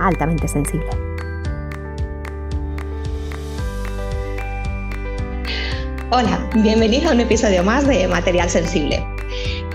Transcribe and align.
altamente 0.00 0.48
sensible. 0.48 0.88
Hola, 6.10 6.48
bienvenido 6.54 7.10
a 7.10 7.12
un 7.12 7.20
episodio 7.20 7.64
más 7.64 7.86
de 7.86 8.06
Material 8.06 8.48
Sensible. 8.48 9.13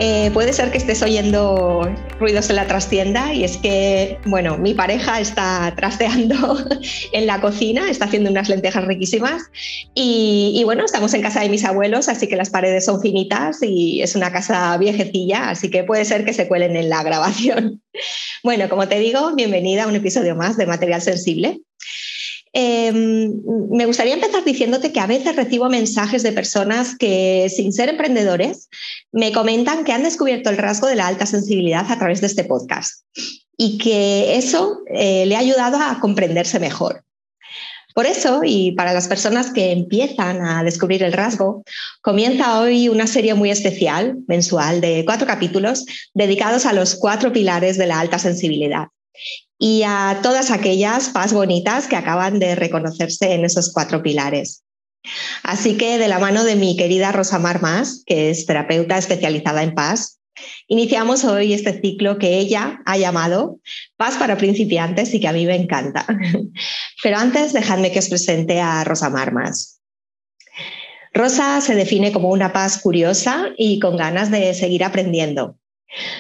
Eh, 0.02 0.32
puede 0.32 0.54
ser 0.54 0.72
que 0.72 0.78
estés 0.78 1.02
oyendo 1.02 1.82
ruidos 2.20 2.50
en 2.50 2.56
la 2.56 2.66
trastienda 2.68 3.34
y 3.34 3.44
es 3.44 3.58
que, 3.58 4.18
bueno, 4.26 4.58
mi 4.58 4.74
pareja 4.74 5.20
está 5.20 5.74
trasteando 5.76 6.58
en 7.12 7.28
la 7.28 7.42
cocina, 7.42 7.90
está 7.90 8.06
haciendo 8.06 8.32
unas 8.32 8.48
lentejas 8.48 8.86
riquísimas 8.86 9.44
y, 9.94 10.54
y, 10.56 10.64
bueno, 10.64 10.86
estamos 10.86 11.14
en 11.14 11.22
casa 11.22 11.42
de 11.42 11.50
mis 11.50 11.66
abuelos, 11.66 12.08
así 12.08 12.28
que 12.28 12.38
las 12.38 12.50
paredes 12.50 12.86
son 12.86 13.02
finitas 13.02 13.62
y 13.62 14.02
es 14.02 14.16
una 14.16 14.32
casa 14.32 14.78
viejecilla, 14.78 15.50
así 15.50 15.70
que 15.70 15.84
puede 15.84 16.06
ser 16.06 16.24
que 16.24 16.34
se 16.34 16.48
cuelen 16.48 16.78
en 16.78 16.90
la 16.90 17.04
grabación. 17.04 17.82
Bueno, 18.42 18.70
como 18.70 18.88
te 18.88 18.98
digo, 19.00 19.36
bienvenida 19.36 19.84
a 19.84 19.88
un 19.88 19.96
episodio 19.96 20.34
más 20.34 20.56
de 20.56 20.66
Material 20.66 21.02
Sensible. 21.02 21.60
Eh, 22.54 22.92
me 22.92 23.86
gustaría 23.86 24.16
empezar 24.16 24.44
diciéndote 24.44 24.92
que 24.92 25.00
a 25.00 25.08
veces 25.08 25.36
recibo 25.36 25.70
mensajes 25.70 26.24
de 26.24 26.32
personas 26.32 26.96
que, 26.98 27.48
sin 27.56 27.72
ser 27.74 27.90
emprendedores, 27.90 28.70
me 29.12 29.32
comentan 29.32 29.84
que 29.84 29.92
han 29.92 30.04
descubierto 30.04 30.50
el 30.50 30.58
rasgo 30.58 30.88
de 30.88 30.96
la 30.96 31.08
alta 31.08 31.26
sensibilidad 31.26 31.86
a 31.90 32.00
través 32.00 32.22
de 32.22 32.28
este 32.28 32.44
podcast 32.44 33.04
y 33.58 33.78
que 33.78 34.38
eso 34.38 34.80
eh, 34.88 35.26
le 35.26 35.36
ha 35.36 35.40
ayudado 35.40 35.78
a 35.78 36.00
comprenderse 36.00 36.60
mejor. 36.60 37.04
Por 37.94 38.06
eso, 38.06 38.42
y 38.46 38.72
para 38.72 38.94
las 38.94 39.08
personas 39.08 39.52
que 39.52 39.72
empiezan 39.72 40.46
a 40.46 40.64
descubrir 40.64 41.04
el 41.04 41.12
rasgo, 41.12 41.64
comienza 42.02 42.60
hoy 42.60 42.88
una 42.88 43.08
serie 43.08 43.34
muy 43.34 43.52
especial, 43.52 44.18
mensual, 44.28 44.80
de 44.80 45.04
cuatro 45.06 45.28
capítulos 45.28 45.86
dedicados 46.14 46.66
a 46.66 46.74
los 46.74 46.96
cuatro 46.96 47.34
pilares 47.34 47.78
de 47.78 47.88
la 47.88 48.00
alta 48.00 48.18
sensibilidad 48.18 48.88
y 49.60 49.84
a 49.86 50.22
todas 50.24 50.50
aquellas 50.52 51.10
paz 51.10 51.34
bonitas 51.34 51.88
que 51.88 51.98
acaban 51.98 52.40
de 52.40 52.56
reconocerse 52.56 53.34
en 53.34 53.44
esos 53.44 53.74
cuatro 53.74 54.02
pilares. 54.02 54.64
Así 55.44 55.78
que 55.78 55.98
de 55.98 56.08
la 56.08 56.18
mano 56.18 56.44
de 56.44 56.56
mi 56.56 56.78
querida 56.78 57.12
Rosa 57.12 57.40
Mar 57.40 57.62
Más, 57.62 58.04
que 58.06 58.30
es 58.30 58.46
terapeuta 58.46 58.98
especializada 58.98 59.62
en 59.62 59.76
paz, 59.76 60.20
iniciamos 60.68 61.26
hoy 61.26 61.54
este 61.54 61.80
ciclo 61.82 62.18
que 62.18 62.40
ella 62.40 62.80
ha 62.86 62.98
llamado 62.98 63.60
Paz 63.98 64.16
para 64.16 64.38
principiantes 64.38 65.14
y 65.14 65.20
que 65.20 65.28
a 65.28 65.34
mí 65.34 65.46
me 65.46 65.56
encanta. 65.56 66.06
Pero 67.04 67.18
antes, 67.18 67.52
dejadme 67.52 67.92
que 67.92 68.00
os 68.00 68.08
presente 68.08 68.62
a 68.62 68.86
Rosa 68.86 69.10
Mar 69.10 69.34
Más. 69.34 69.82
Rosa 71.14 71.60
se 71.60 71.76
define 71.76 72.14
como 72.14 72.30
una 72.30 72.54
paz 72.54 72.80
curiosa 72.82 73.48
y 73.58 73.80
con 73.80 73.98
ganas 73.98 74.32
de 74.32 74.54
seguir 74.54 74.86
aprendiendo. 74.86 75.59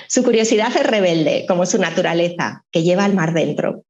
Su 0.07 0.23
curiosidad 0.23 0.75
es 0.75 0.85
rebelde, 0.85 1.45
como 1.47 1.65
su 1.65 1.77
naturaleza, 1.77 2.65
que 2.71 2.83
lleva 2.83 3.05
al 3.05 3.13
mar 3.13 3.33
dentro. 3.33 3.85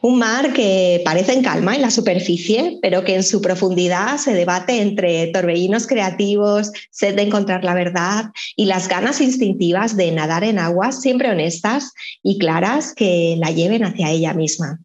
Un 0.00 0.18
mar 0.18 0.54
que 0.54 1.02
parece 1.04 1.34
en 1.34 1.42
calma 1.42 1.74
en 1.74 1.82
la 1.82 1.90
superficie, 1.90 2.78
pero 2.80 3.04
que 3.04 3.14
en 3.14 3.22
su 3.22 3.42
profundidad 3.42 4.16
se 4.16 4.32
debate 4.32 4.80
entre 4.80 5.26
torbellinos 5.26 5.86
creativos, 5.86 6.72
sed 6.90 7.16
de 7.16 7.22
encontrar 7.22 7.64
la 7.64 7.74
verdad 7.74 8.26
y 8.56 8.64
las 8.64 8.88
ganas 8.88 9.20
instintivas 9.20 9.96
de 9.96 10.10
nadar 10.10 10.44
en 10.44 10.58
aguas 10.58 11.02
siempre 11.02 11.30
honestas 11.30 11.92
y 12.22 12.38
claras 12.38 12.94
que 12.94 13.36
la 13.38 13.50
lleven 13.50 13.84
hacia 13.84 14.10
ella 14.10 14.32
misma. 14.32 14.80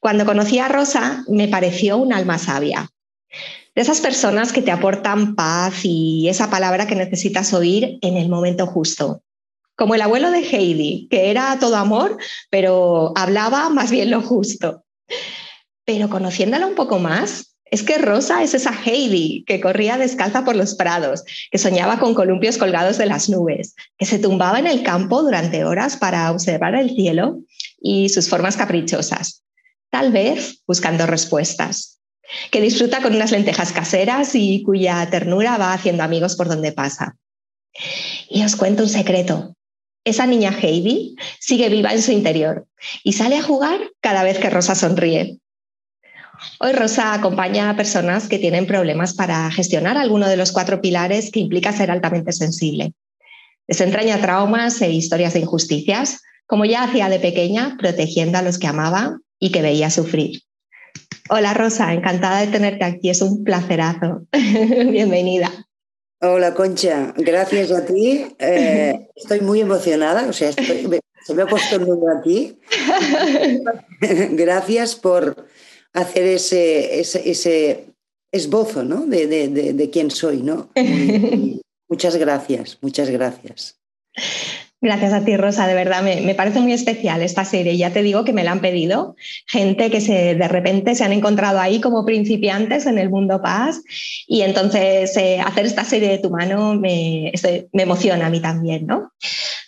Cuando 0.00 0.24
conocí 0.24 0.58
a 0.58 0.68
Rosa, 0.68 1.24
me 1.28 1.46
pareció 1.46 1.98
un 1.98 2.12
alma 2.12 2.38
sabia, 2.38 2.90
de 3.76 3.82
esas 3.82 4.00
personas 4.00 4.52
que 4.54 4.62
te 4.62 4.72
aportan 4.72 5.34
paz 5.34 5.84
y 5.84 6.28
esa 6.30 6.48
palabra 6.48 6.86
que 6.86 6.94
necesitas 6.94 7.52
oír 7.52 7.98
en 8.00 8.16
el 8.16 8.30
momento 8.30 8.66
justo. 8.66 9.22
Como 9.76 9.94
el 9.94 10.00
abuelo 10.00 10.30
de 10.30 10.38
Heidi, 10.38 11.06
que 11.10 11.30
era 11.30 11.58
todo 11.60 11.76
amor, 11.76 12.16
pero 12.48 13.12
hablaba 13.14 13.68
más 13.68 13.90
bien 13.90 14.10
lo 14.10 14.22
justo. 14.22 14.82
Pero 15.84 16.08
conociéndola 16.08 16.66
un 16.66 16.74
poco 16.74 16.98
más, 16.98 17.58
es 17.66 17.82
que 17.82 17.98
Rosa 17.98 18.42
es 18.42 18.54
esa 18.54 18.72
Heidi 18.72 19.44
que 19.46 19.60
corría 19.60 19.98
descalza 19.98 20.42
por 20.42 20.56
los 20.56 20.74
prados, 20.74 21.24
que 21.50 21.58
soñaba 21.58 21.98
con 21.98 22.14
columpios 22.14 22.56
colgados 22.56 22.96
de 22.96 23.04
las 23.04 23.28
nubes, 23.28 23.74
que 23.98 24.06
se 24.06 24.18
tumbaba 24.18 24.58
en 24.58 24.66
el 24.66 24.82
campo 24.84 25.22
durante 25.22 25.66
horas 25.66 25.98
para 25.98 26.30
observar 26.32 26.74
el 26.76 26.96
cielo 26.96 27.40
y 27.78 28.08
sus 28.08 28.30
formas 28.30 28.56
caprichosas, 28.56 29.44
tal 29.90 30.12
vez 30.12 30.62
buscando 30.66 31.06
respuestas 31.06 31.95
que 32.50 32.60
disfruta 32.60 33.02
con 33.02 33.14
unas 33.14 33.32
lentejas 33.32 33.72
caseras 33.72 34.34
y 34.34 34.62
cuya 34.62 35.08
ternura 35.10 35.58
va 35.58 35.72
haciendo 35.72 36.02
amigos 36.02 36.36
por 36.36 36.48
donde 36.48 36.72
pasa. 36.72 37.16
Y 38.28 38.44
os 38.44 38.56
cuento 38.56 38.82
un 38.82 38.88
secreto. 38.88 39.54
Esa 40.04 40.26
niña 40.26 40.50
Heidi 40.50 41.16
sigue 41.40 41.68
viva 41.68 41.92
en 41.92 42.02
su 42.02 42.12
interior 42.12 42.66
y 43.02 43.14
sale 43.14 43.38
a 43.38 43.42
jugar 43.42 43.90
cada 44.00 44.22
vez 44.22 44.38
que 44.38 44.50
Rosa 44.50 44.74
sonríe. 44.74 45.38
Hoy 46.60 46.72
Rosa 46.72 47.14
acompaña 47.14 47.70
a 47.70 47.76
personas 47.76 48.28
que 48.28 48.38
tienen 48.38 48.66
problemas 48.66 49.14
para 49.14 49.50
gestionar 49.50 49.96
alguno 49.96 50.28
de 50.28 50.36
los 50.36 50.52
cuatro 50.52 50.80
pilares 50.80 51.30
que 51.30 51.40
implica 51.40 51.72
ser 51.72 51.90
altamente 51.90 52.32
sensible. 52.32 52.92
Desentraña 53.66 54.20
traumas 54.20 54.80
e 54.80 54.90
historias 54.90 55.32
de 55.34 55.40
injusticias, 55.40 56.20
como 56.46 56.64
ya 56.64 56.84
hacía 56.84 57.08
de 57.08 57.18
pequeña, 57.18 57.76
protegiendo 57.78 58.38
a 58.38 58.42
los 58.42 58.58
que 58.58 58.68
amaba 58.68 59.18
y 59.40 59.50
que 59.50 59.62
veía 59.62 59.90
sufrir. 59.90 60.42
Hola 61.28 61.54
Rosa, 61.54 61.92
encantada 61.92 62.40
de 62.40 62.46
tenerte 62.48 62.84
aquí, 62.84 63.10
es 63.10 63.20
un 63.20 63.42
placerazo. 63.42 64.26
Bienvenida. 64.32 65.50
Hola 66.20 66.54
Concha, 66.54 67.12
gracias 67.16 67.72
a 67.72 67.84
ti. 67.84 68.26
Eh, 68.38 69.08
estoy 69.16 69.40
muy 69.40 69.60
emocionada, 69.60 70.28
o 70.28 70.32
sea, 70.32 70.52
se 70.52 71.34
me 71.34 71.42
ha 71.42 71.46
puesto 71.46 71.76
el 71.76 71.82
nudo 71.82 72.06
aquí. 72.16 72.58
gracias 74.00 74.94
por 74.94 75.46
hacer 75.92 76.24
ese, 76.26 77.00
ese, 77.00 77.86
esbozo 78.30 78.84
¿no? 78.84 79.06
de, 79.06 79.26
de, 79.26 79.90
quién 79.90 80.10
soy. 80.10 80.42
¿no? 80.42 80.70
muchas 81.88 82.16
gracias, 82.16 82.78
muchas 82.82 83.10
gracias. 83.10 83.80
Gracias 84.82 85.14
a 85.14 85.24
ti, 85.24 85.34
Rosa, 85.38 85.66
de 85.66 85.72
verdad, 85.72 86.02
me, 86.02 86.34
parece 86.34 86.60
muy 86.60 86.72
especial 86.72 87.22
esta 87.22 87.46
serie. 87.46 87.78
Ya 87.78 87.94
te 87.94 88.02
digo 88.02 88.24
que 88.24 88.34
me 88.34 88.44
la 88.44 88.52
han 88.52 88.60
pedido 88.60 89.16
gente 89.46 89.90
que 89.90 90.02
se, 90.02 90.34
de 90.34 90.48
repente 90.48 90.94
se 90.94 91.02
han 91.02 91.14
encontrado 91.14 91.60
ahí 91.60 91.80
como 91.80 92.04
principiantes 92.04 92.84
en 92.84 92.98
el 92.98 93.08
mundo 93.08 93.40
paz 93.40 93.80
y 94.26 94.42
entonces 94.42 95.16
eh, 95.16 95.40
hacer 95.40 95.64
esta 95.64 95.82
serie 95.82 96.10
de 96.10 96.18
tu 96.18 96.28
mano 96.28 96.74
me, 96.74 97.32
me, 97.72 97.82
emociona 97.82 98.26
a 98.26 98.30
mí 98.30 98.40
también, 98.40 98.86
¿no? 98.86 99.12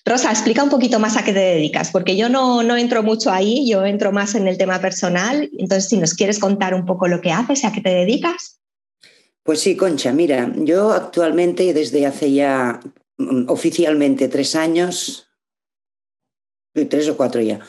Rosa, 0.05 0.31
explica 0.31 0.63
un 0.63 0.71
poquito 0.71 0.99
más 0.99 1.17
a 1.17 1.25
qué 1.25 1.33
te 1.33 1.39
dedicas, 1.39 1.91
porque 1.91 2.15
yo 2.15 2.29
no, 2.29 2.63
no 2.63 2.77
entro 2.77 3.03
mucho 3.03 3.31
ahí, 3.31 3.67
yo 3.67 3.87
entro 3.87 4.13
más 4.13 4.35
en 4.35 4.47
el 4.47 4.59
tema 4.59 4.79
personal. 4.79 5.49
Entonces, 5.59 5.89
si 5.89 5.97
nos 5.97 6.13
quieres 6.13 6.39
contar 6.39 6.75
un 6.75 6.85
poco 6.85 7.09
lo 7.09 7.23
que 7.23 7.33
haces 7.33 7.65
y 7.65 7.67
a 7.67 7.73
qué 7.73 7.81
te 7.81 7.91
dedicas. 7.91 8.61
Pues 9.43 9.61
sí, 9.61 9.75
Concha, 9.75 10.13
mira, 10.13 10.53
yo 10.57 10.93
actualmente 10.93 11.73
desde 11.73 12.05
hace 12.05 12.33
ya 12.33 12.81
oficialmente 13.49 14.29
tres 14.29 14.55
años, 14.55 15.29
tres 16.89 17.09
o 17.09 17.17
cuatro 17.17 17.41
ya. 17.41 17.61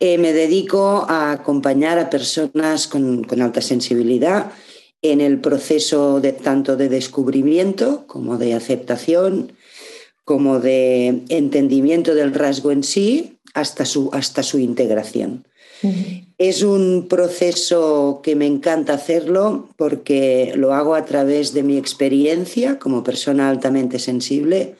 Eh, 0.00 0.18
me 0.18 0.32
dedico 0.32 1.06
a 1.08 1.32
acompañar 1.32 1.98
a 1.98 2.10
personas 2.10 2.88
con, 2.88 3.26
alta 3.40 3.60
sensibilidad 3.60 4.52
en 5.02 5.20
el 5.20 5.40
proceso 5.40 6.20
de, 6.20 6.32
tanto 6.32 6.76
de 6.76 6.88
descubrimiento 6.88 8.06
como 8.06 8.38
de 8.38 8.54
aceptación, 8.54 9.52
como 10.24 10.60
de 10.60 11.22
entendimiento 11.28 12.14
del 12.14 12.32
rasgo 12.32 12.72
en 12.72 12.82
sí, 12.82 13.38
hasta 13.52 13.84
su, 13.84 14.08
hasta 14.12 14.42
su 14.42 14.58
integración. 14.58 15.46
Es 16.38 16.62
un 16.62 17.08
proceso 17.10 18.20
que 18.22 18.36
me 18.36 18.46
encanta 18.46 18.94
hacerlo 18.94 19.68
porque 19.76 20.54
lo 20.56 20.72
hago 20.72 20.94
a 20.94 21.04
través 21.04 21.52
de 21.52 21.62
mi 21.62 21.76
experiencia 21.76 22.78
como 22.78 23.04
persona 23.04 23.50
altamente 23.50 23.98
sensible 23.98 24.76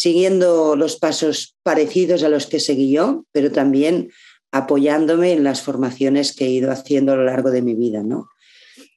siguiendo 0.00 0.76
los 0.76 0.96
pasos 0.96 1.58
parecidos 1.62 2.22
a 2.22 2.30
los 2.30 2.46
que 2.46 2.58
seguí 2.58 2.90
yo, 2.90 3.26
pero 3.32 3.52
también 3.52 4.10
apoyándome 4.50 5.32
en 5.32 5.44
las 5.44 5.60
formaciones 5.60 6.34
que 6.34 6.46
he 6.46 6.48
ido 6.48 6.70
haciendo 6.70 7.12
a 7.12 7.16
lo 7.16 7.24
largo 7.24 7.50
de 7.50 7.60
mi 7.60 7.74
vida, 7.74 8.02
¿no? 8.02 8.30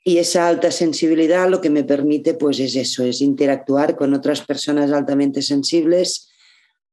Y 0.05 0.19
esa 0.19 0.47
alta 0.47 0.71
sensibilidad 0.71 1.49
lo 1.49 1.59
que 1.59 1.69
me 1.69 1.83
permite 1.83 2.35
pues 2.35 2.57
es 2.61 2.77
eso, 2.77 3.03
es 3.03 3.19
interactuar 3.19 3.97
con 3.97 4.13
otras 4.13 4.43
personas 4.45 4.93
altamente 4.93 5.41
sensibles 5.41 6.29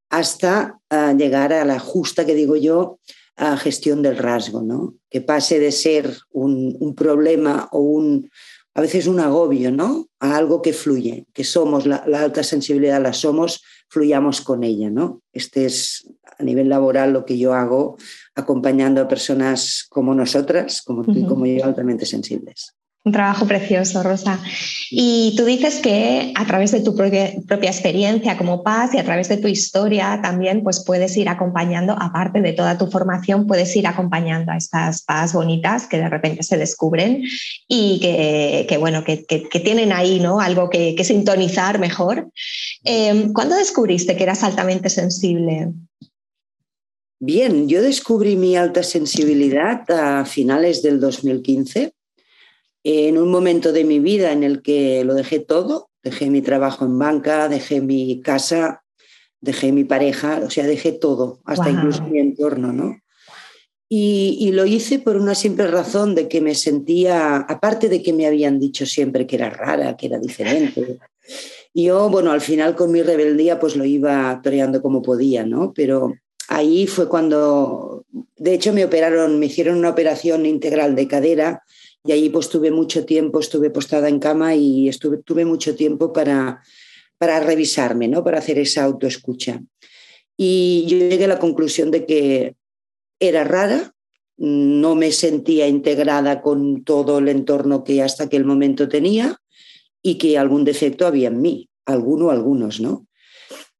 hasta 0.09 0.77
ah, 0.89 1.13
llegar 1.17 1.53
a 1.53 1.63
la 1.63 1.79
justa, 1.79 2.25
que 2.25 2.35
digo 2.35 2.57
yo, 2.57 2.99
a 3.37 3.55
gestión 3.55 4.01
del 4.01 4.17
rasgo, 4.17 4.61
¿no? 4.61 4.95
Que 5.09 5.21
pase 5.21 5.57
de 5.57 5.71
ser 5.71 6.17
un, 6.31 6.95
problema 6.97 7.69
o 7.71 7.79
un, 7.79 8.29
a 8.73 8.81
veces 8.81 9.07
un 9.07 9.21
agobio, 9.21 9.71
¿no? 9.71 10.09
A 10.19 10.35
algo 10.35 10.61
que 10.61 10.73
fluye, 10.73 11.27
que 11.33 11.45
somos, 11.45 11.85
la, 11.85 12.03
alta 12.13 12.43
sensibilidad 12.43 13.01
la 13.01 13.13
somos, 13.13 13.63
fluyamos 13.91 14.39
con 14.39 14.63
ella, 14.63 14.89
¿no? 14.89 15.21
Este 15.33 15.65
es 15.65 16.09
a 16.39 16.43
nivel 16.43 16.69
laboral 16.69 17.11
lo 17.11 17.25
que 17.25 17.37
yo 17.37 17.53
hago 17.53 17.97
acompañando 18.35 19.01
a 19.01 19.07
personas 19.09 19.85
como 19.89 20.15
nosotras, 20.15 20.81
como 20.81 21.03
tú 21.03 21.11
y 21.11 21.25
como 21.25 21.45
yo, 21.45 21.65
altamente 21.65 22.05
sensibles. 22.05 22.73
Un 23.03 23.13
trabajo 23.13 23.47
precioso, 23.47 24.03
Rosa. 24.03 24.39
Y 24.91 25.33
tú 25.35 25.43
dices 25.43 25.79
que 25.79 26.33
a 26.35 26.45
través 26.45 26.71
de 26.71 26.81
tu 26.81 26.95
propia, 26.95 27.33
experiencia 27.63 28.37
como 28.37 28.61
paz 28.61 28.93
y 28.93 28.99
a 28.99 29.03
través 29.03 29.27
de 29.27 29.37
tu 29.37 29.47
historia 29.47 30.19
también 30.21 30.61
pues 30.61 30.83
puedes 30.85 31.17
ir 31.17 31.27
acompañando, 31.27 31.95
aparte 31.99 32.41
de 32.41 32.53
toda 32.53 32.77
tu 32.77 32.91
formación, 32.91 33.47
puedes 33.47 33.75
ir 33.75 33.87
acompañando 33.87 34.51
a 34.51 34.57
estas 34.57 35.01
paz 35.01 35.33
bonitas 35.33 35.87
que 35.87 35.97
de 35.97 36.09
repente 36.09 36.43
se 36.43 36.59
descubren 36.59 37.23
y 37.67 37.99
que, 37.99 38.77
bueno, 38.77 39.03
que, 39.03 39.25
tienen 39.63 39.93
ahí 39.93 40.19
¿no? 40.19 40.39
algo 40.39 40.69
que, 40.69 40.95
sintonizar 41.03 41.79
mejor. 41.79 42.29
Em, 42.83 43.33
¿Cuándo 43.33 43.55
descubriste 43.55 44.15
que 44.15 44.23
eras 44.23 44.43
altamente 44.43 44.89
sensible? 44.89 45.69
Bien, 47.19 47.67
yo 47.67 47.81
descubrí 47.81 48.35
mi 48.35 48.55
alta 48.55 48.83
sensibilidad 48.83 49.89
a 49.89 50.23
finales 50.25 50.83
del 50.83 50.99
2015 50.99 51.93
en 52.83 53.17
un 53.17 53.29
momento 53.29 53.71
de 53.71 53.83
mi 53.83 53.99
vida 53.99 54.31
en 54.31 54.43
el 54.43 54.61
que 54.61 55.03
lo 55.03 55.13
dejé 55.13 55.39
todo, 55.39 55.89
dejé 56.03 56.29
mi 56.29 56.41
trabajo 56.41 56.85
en 56.85 56.97
banca, 56.97 57.47
dejé 57.47 57.81
mi 57.81 58.21
casa, 58.21 58.83
dejé 59.39 59.71
mi 59.71 59.83
pareja, 59.83 60.41
o 60.45 60.49
sea, 60.49 60.65
dejé 60.65 60.91
todo, 60.91 61.41
hasta 61.45 61.69
incluso 61.69 62.03
mi 62.03 62.19
entorno, 62.19 62.73
¿no? 62.73 62.97
Y, 63.93 64.51
lo 64.53 64.65
hice 64.65 64.99
por 64.99 65.17
una 65.17 65.35
simple 65.35 65.67
razón 65.67 66.15
de 66.15 66.29
que 66.29 66.39
me 66.39 66.55
sentía, 66.55 67.35
aparte 67.35 67.89
de 67.89 68.01
que 68.01 68.13
me 68.13 68.25
habían 68.25 68.57
dicho 68.57 68.85
siempre 68.85 69.27
que 69.27 69.35
era 69.35 69.49
rara, 69.49 69.97
que 69.97 70.05
era 70.05 70.17
diferente, 70.17 70.97
yo, 71.73 72.09
bueno, 72.09 72.31
al 72.31 72.39
final 72.39 72.75
con 72.75 72.91
mi 72.91 73.01
rebeldía 73.01 73.59
pues 73.59 73.75
lo 73.75 73.83
iba 73.83 74.39
toreando 74.41 74.81
como 74.81 75.01
podía, 75.01 75.45
¿no? 75.45 75.73
Pero 75.73 76.13
ahí 76.47 76.87
fue 76.87 77.09
cuando, 77.09 78.05
de 78.37 78.53
hecho 78.53 78.71
me 78.71 78.85
operaron, 78.85 79.39
me 79.39 79.47
hicieron 79.47 79.77
una 79.77 79.89
operación 79.89 80.45
integral 80.45 80.95
de 80.95 81.07
cadera 81.09 81.63
y 82.03 82.11
ahí 82.11 82.29
pues 82.29 82.49
tuve 82.49 82.71
mucho 82.71 83.05
tiempo, 83.05 83.39
estuve 83.39 83.69
postada 83.69 84.09
en 84.09 84.19
cama 84.19 84.55
y 84.55 84.89
estuve, 84.89 85.17
tuve 85.17 85.45
mucho 85.45 85.75
tiempo 85.75 86.11
para, 86.11 86.61
para 87.17 87.39
revisarme, 87.39 88.07
¿no? 88.07 88.23
para 88.23 88.39
hacer 88.39 88.57
esa 88.57 88.83
autoescucha. 88.83 89.61
Y 90.35 90.85
yo 90.87 90.97
llegué 90.97 91.25
a 91.25 91.29
la 91.29 91.39
conclusión 91.39 91.91
de 91.91 92.05
que 92.05 92.55
era 93.19 93.43
rara, 93.43 93.93
no 94.37 94.95
me 94.95 95.11
sentía 95.11 95.67
integrada 95.67 96.41
con 96.41 96.83
todo 96.83 97.19
el 97.19 97.27
entorno 97.27 97.83
que 97.83 98.01
hasta 98.01 98.23
aquel 98.23 98.43
momento 98.43 98.89
tenía 98.89 99.37
y 100.01 100.17
que 100.17 100.39
algún 100.39 100.63
defecto 100.63 101.05
había 101.05 101.27
en 101.27 101.41
mí, 101.41 101.69
alguno 101.85 102.31
algunos, 102.31 102.79
¿no? 102.79 103.05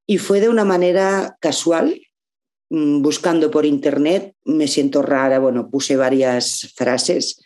Y 0.05 0.19
fue 0.19 0.39
de 0.39 0.49
una 0.49 0.65
manera 0.65 1.37
casual, 1.39 1.99
mm, 2.69 3.01
buscando 3.01 3.49
por 3.49 3.65
internet, 3.65 4.35
me 4.43 4.67
siento 4.67 5.01
rara, 5.01 5.39
bueno, 5.39 5.71
puse 5.71 5.95
varias 5.95 6.71
frases 6.75 7.39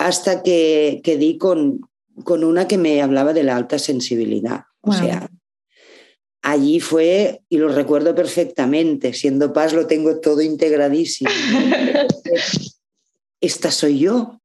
hasta 0.00 0.42
que, 0.42 1.02
que 1.04 1.18
di 1.18 1.36
con, 1.36 1.82
con, 2.24 2.42
una 2.42 2.66
que 2.66 2.78
me 2.78 3.02
hablaba 3.02 3.34
de 3.34 3.42
la 3.42 3.54
alta 3.54 3.78
sensibilidad. 3.78 4.62
O 4.80 4.94
sea, 4.94 5.28
allí 6.40 6.80
fue, 6.80 7.42
y 7.50 7.58
lo 7.58 7.68
recuerdo 7.68 8.14
perfectamente, 8.14 9.12
siendo 9.12 9.52
paz 9.52 9.74
lo 9.74 9.86
tengo 9.86 10.18
todo 10.18 10.40
integradísimo. 10.40 11.30
Esta 13.42 13.70
soy 13.70 13.98
yo, 13.98 14.40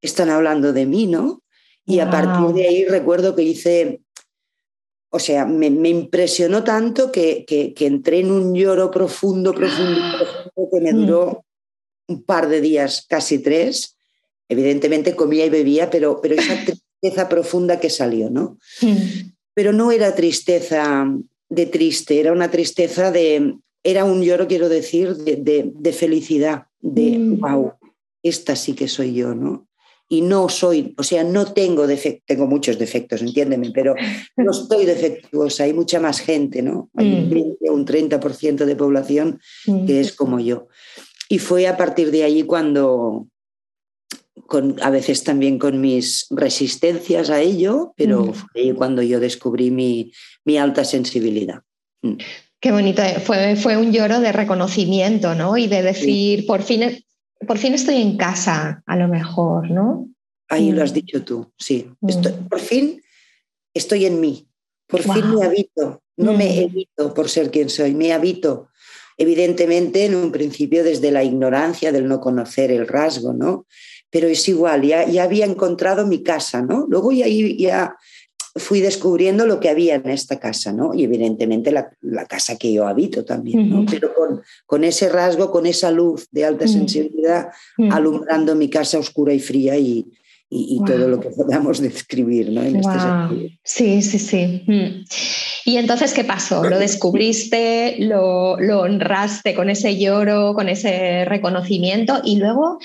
están 0.00 0.30
hablando 0.30 0.72
de 0.72 0.86
mí, 0.86 1.08
¿no? 1.08 1.42
Y 1.84 1.98
a 1.98 2.08
partir 2.08 2.54
de 2.54 2.68
ahí 2.68 2.84
recuerdo 2.84 3.34
que 3.34 3.42
hice, 3.42 4.02
o 5.10 5.18
sea, 5.18 5.46
me, 5.46 5.68
me 5.68 5.88
impresionó 5.88 6.62
tanto 6.62 7.10
que, 7.10 7.44
que, 7.44 7.74
que, 7.74 7.86
entré 7.86 8.20
en 8.20 8.30
un 8.30 8.54
lloro 8.54 8.92
profundo, 8.92 9.52
profundo, 9.52 10.00
profundo, 10.54 10.70
que 10.72 10.80
me 10.80 10.92
mm. 10.92 10.96
duró 10.96 11.44
un 12.06 12.22
par 12.22 12.48
de 12.48 12.60
días, 12.60 13.04
casi 13.08 13.40
tres, 13.40 13.96
Evidentemente 14.52 15.16
comía 15.16 15.46
y 15.46 15.50
bebía, 15.50 15.90
pero, 15.90 16.20
pero 16.20 16.34
esa 16.34 16.54
tristeza 16.64 17.28
profunda 17.28 17.80
que 17.80 17.90
salió, 17.90 18.30
¿no? 18.30 18.58
Pero 19.54 19.72
no 19.72 19.92
era 19.92 20.14
tristeza 20.14 21.06
de 21.48 21.66
triste, 21.66 22.18
era 22.18 22.32
una 22.32 22.50
tristeza 22.50 23.10
de, 23.10 23.56
era 23.82 24.04
un 24.04 24.22
lloro, 24.22 24.46
quiero 24.46 24.68
decir, 24.68 25.14
de, 25.16 25.92
felicidad, 25.92 26.66
de, 26.80 27.18
wow, 27.38 27.66
mm. 27.66 27.88
esta 28.22 28.56
sí 28.56 28.74
que 28.74 28.88
soy 28.88 29.14
yo, 29.14 29.34
¿no? 29.34 29.68
Y 30.08 30.20
no 30.20 30.48
soy, 30.50 30.94
o 30.98 31.02
sea, 31.02 31.24
no 31.24 31.52
tengo 31.52 31.86
defectos, 31.86 32.24
tengo 32.26 32.46
muchos 32.46 32.78
defectos, 32.78 33.22
entiéndeme, 33.22 33.70
pero 33.72 33.94
no 34.36 34.50
estoy 34.50 34.84
defectuosa, 34.84 35.64
hay 35.64 35.72
mucha 35.72 36.00
más 36.00 36.20
gente, 36.20 36.60
¿no? 36.60 36.90
Hay 36.94 37.12
un, 37.12 37.30
20, 37.30 37.70
mm. 37.70 37.72
un 37.72 37.86
30% 37.86 38.64
de 38.64 38.76
población 38.76 39.40
mm. 39.66 39.86
que 39.86 40.00
es 40.00 40.12
como 40.12 40.38
yo. 40.38 40.68
Y 41.28 41.38
fue 41.38 41.66
a 41.66 41.78
partir 41.78 42.10
de 42.10 42.24
ahí 42.24 42.42
cuando, 42.42 43.26
a 44.80 44.90
veces 44.90 45.24
también 45.24 45.58
con 45.58 45.80
mis 45.80 46.26
resistencias 46.30 47.30
a 47.30 47.40
ello, 47.40 47.92
pero 47.96 48.26
mm. 48.26 48.34
fue 48.34 48.74
cuando 48.74 49.02
yo 49.02 49.20
descubrí 49.20 49.70
mi, 49.70 50.12
alta 50.58 50.84
sensibilidad. 50.84 51.62
Mm. 52.02 52.16
Qué 52.60 52.72
bonito, 52.72 53.02
eh. 53.02 53.20
fue, 53.20 53.56
fue 53.56 53.76
un 53.76 53.92
lloro 53.92 54.20
de 54.20 54.32
reconocimiento, 54.32 55.34
¿no? 55.34 55.56
Y 55.56 55.66
de 55.66 55.82
decir, 55.82 56.46
por, 56.46 56.62
fin, 56.62 57.04
por 57.46 57.58
fin 57.58 57.74
estoy 57.74 58.00
en 58.00 58.16
casa, 58.16 58.82
a 58.86 58.96
lo 58.96 59.08
mejor, 59.08 59.70
¿no? 59.70 60.08
Ahí 60.48 60.70
lo 60.70 60.82
has 60.82 60.92
mm. 60.92 60.94
dicho 60.94 61.24
tú, 61.24 61.52
sí. 61.58 61.88
por 62.48 62.60
fin 62.60 63.02
estoy 63.74 64.04
en 64.04 64.20
mí, 64.20 64.46
por 64.86 65.02
fin 65.02 65.34
me 65.34 65.44
habito, 65.44 66.02
no 66.16 66.34
me 66.34 66.62
evito 66.62 67.14
por 67.14 67.28
ser 67.28 67.50
quien 67.50 67.70
soy, 67.70 67.94
me 67.94 68.12
habito. 68.12 68.68
Evidentemente, 69.18 70.04
en 70.04 70.14
un 70.14 70.32
principio 70.32 70.84
desde 70.84 71.10
la 71.10 71.22
ignorancia 71.22 71.92
del 71.92 72.08
no 72.08 72.20
conocer 72.20 72.70
el 72.70 72.88
rasgo, 72.88 73.32
¿no? 73.32 73.66
Pero 74.12 74.28
es 74.28 74.46
igual, 74.46 74.82
ya, 74.82 75.06
ya 75.06 75.24
había 75.24 75.46
encontrado 75.46 76.06
mi 76.06 76.22
casa, 76.22 76.60
¿no? 76.60 76.86
Luego 76.86 77.12
ya, 77.12 77.26
ya 77.26 77.96
fui 78.56 78.80
descubriendo 78.80 79.46
lo 79.46 79.58
que 79.58 79.70
había 79.70 79.94
en 79.94 80.10
esta 80.10 80.38
casa, 80.38 80.70
¿no? 80.70 80.92
Y 80.92 81.04
evidentemente 81.04 81.72
la, 81.72 82.26
casa 82.26 82.56
que 82.56 82.70
yo 82.70 82.86
habito 82.86 83.24
también, 83.24 83.70
¿no? 83.70 83.86
Pero 83.90 84.14
con, 84.14 84.42
con, 84.66 84.84
ese 84.84 85.08
rasgo, 85.08 85.50
con 85.50 85.64
esa 85.64 85.90
luz 85.90 86.28
de 86.30 86.44
alta 86.44 86.68
sensibilidad, 86.68 87.48
alumbrando 87.90 88.54
mi 88.54 88.68
casa 88.68 88.98
oscura 88.98 89.32
y 89.32 89.40
fría 89.40 89.78
y, 89.78 90.04
y, 90.50 90.78
todo 90.84 91.08
lo 91.08 91.18
que 91.18 91.30
podamos 91.30 91.80
describir, 91.80 92.50
¿no? 92.50 92.62
En 92.62 92.76
este 92.76 93.58
Sí, 93.64 94.02
sí, 94.02 94.18
sí. 94.18 94.62
Mm. 94.66 95.04
Y 95.64 95.76
entonces, 95.78 96.12
¿qué 96.12 96.24
pasó? 96.24 96.64
Lo 96.64 96.78
descubriste, 96.78 97.96
lo, 98.00 98.60
lo 98.60 98.80
honraste 98.80 99.54
con 99.54 99.70
ese 99.70 99.96
lloro, 99.96 100.52
con 100.52 100.68
ese 100.68 101.24
reconocimiento 101.24 102.20
y 102.22 102.36
luego 102.36 102.78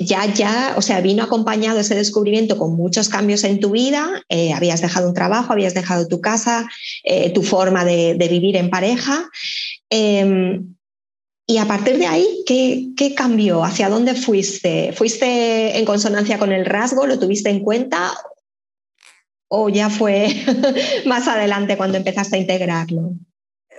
ya, 0.00 0.26
ya, 0.26 0.74
o 0.76 0.82
sea, 0.82 1.00
vino 1.00 1.22
acompañado 1.22 1.80
ese 1.80 1.94
descubrimiento 1.94 2.56
con 2.58 2.74
muchos 2.74 3.08
cambios 3.08 3.44
en 3.44 3.60
tu 3.60 3.70
vida, 3.70 4.22
eh, 4.28 4.52
habías 4.52 4.80
dejado 4.80 5.08
un 5.08 5.14
trabajo, 5.14 5.52
habías 5.52 5.74
dejado 5.74 6.08
tu 6.08 6.20
casa, 6.20 6.68
eh, 7.02 7.30
tu 7.30 7.42
forma 7.42 7.84
de, 7.84 8.16
vivir 8.30 8.56
en 8.56 8.70
pareja. 8.70 9.28
Em, 9.90 10.74
y 11.46 11.58
a 11.58 11.66
partir 11.66 11.98
de 11.98 12.06
ahí, 12.06 12.26
¿qué, 12.46 12.88
¿qué, 12.96 13.14
cambió? 13.14 13.62
¿Hacia 13.62 13.90
dónde 13.90 14.14
fuiste? 14.14 14.92
¿Fuiste 14.94 15.78
en 15.78 15.84
consonancia 15.84 16.38
con 16.38 16.52
el 16.52 16.64
rasgo? 16.64 17.06
¿Lo 17.06 17.18
tuviste 17.18 17.50
en 17.50 17.60
cuenta? 17.60 18.12
¿O 19.48 19.68
ya 19.68 19.90
fue 19.90 20.28
más 21.04 21.28
adelante 21.28 21.76
cuando 21.76 21.98
empezaste 21.98 22.36
a 22.36 22.40
integrarlo? 22.40 23.12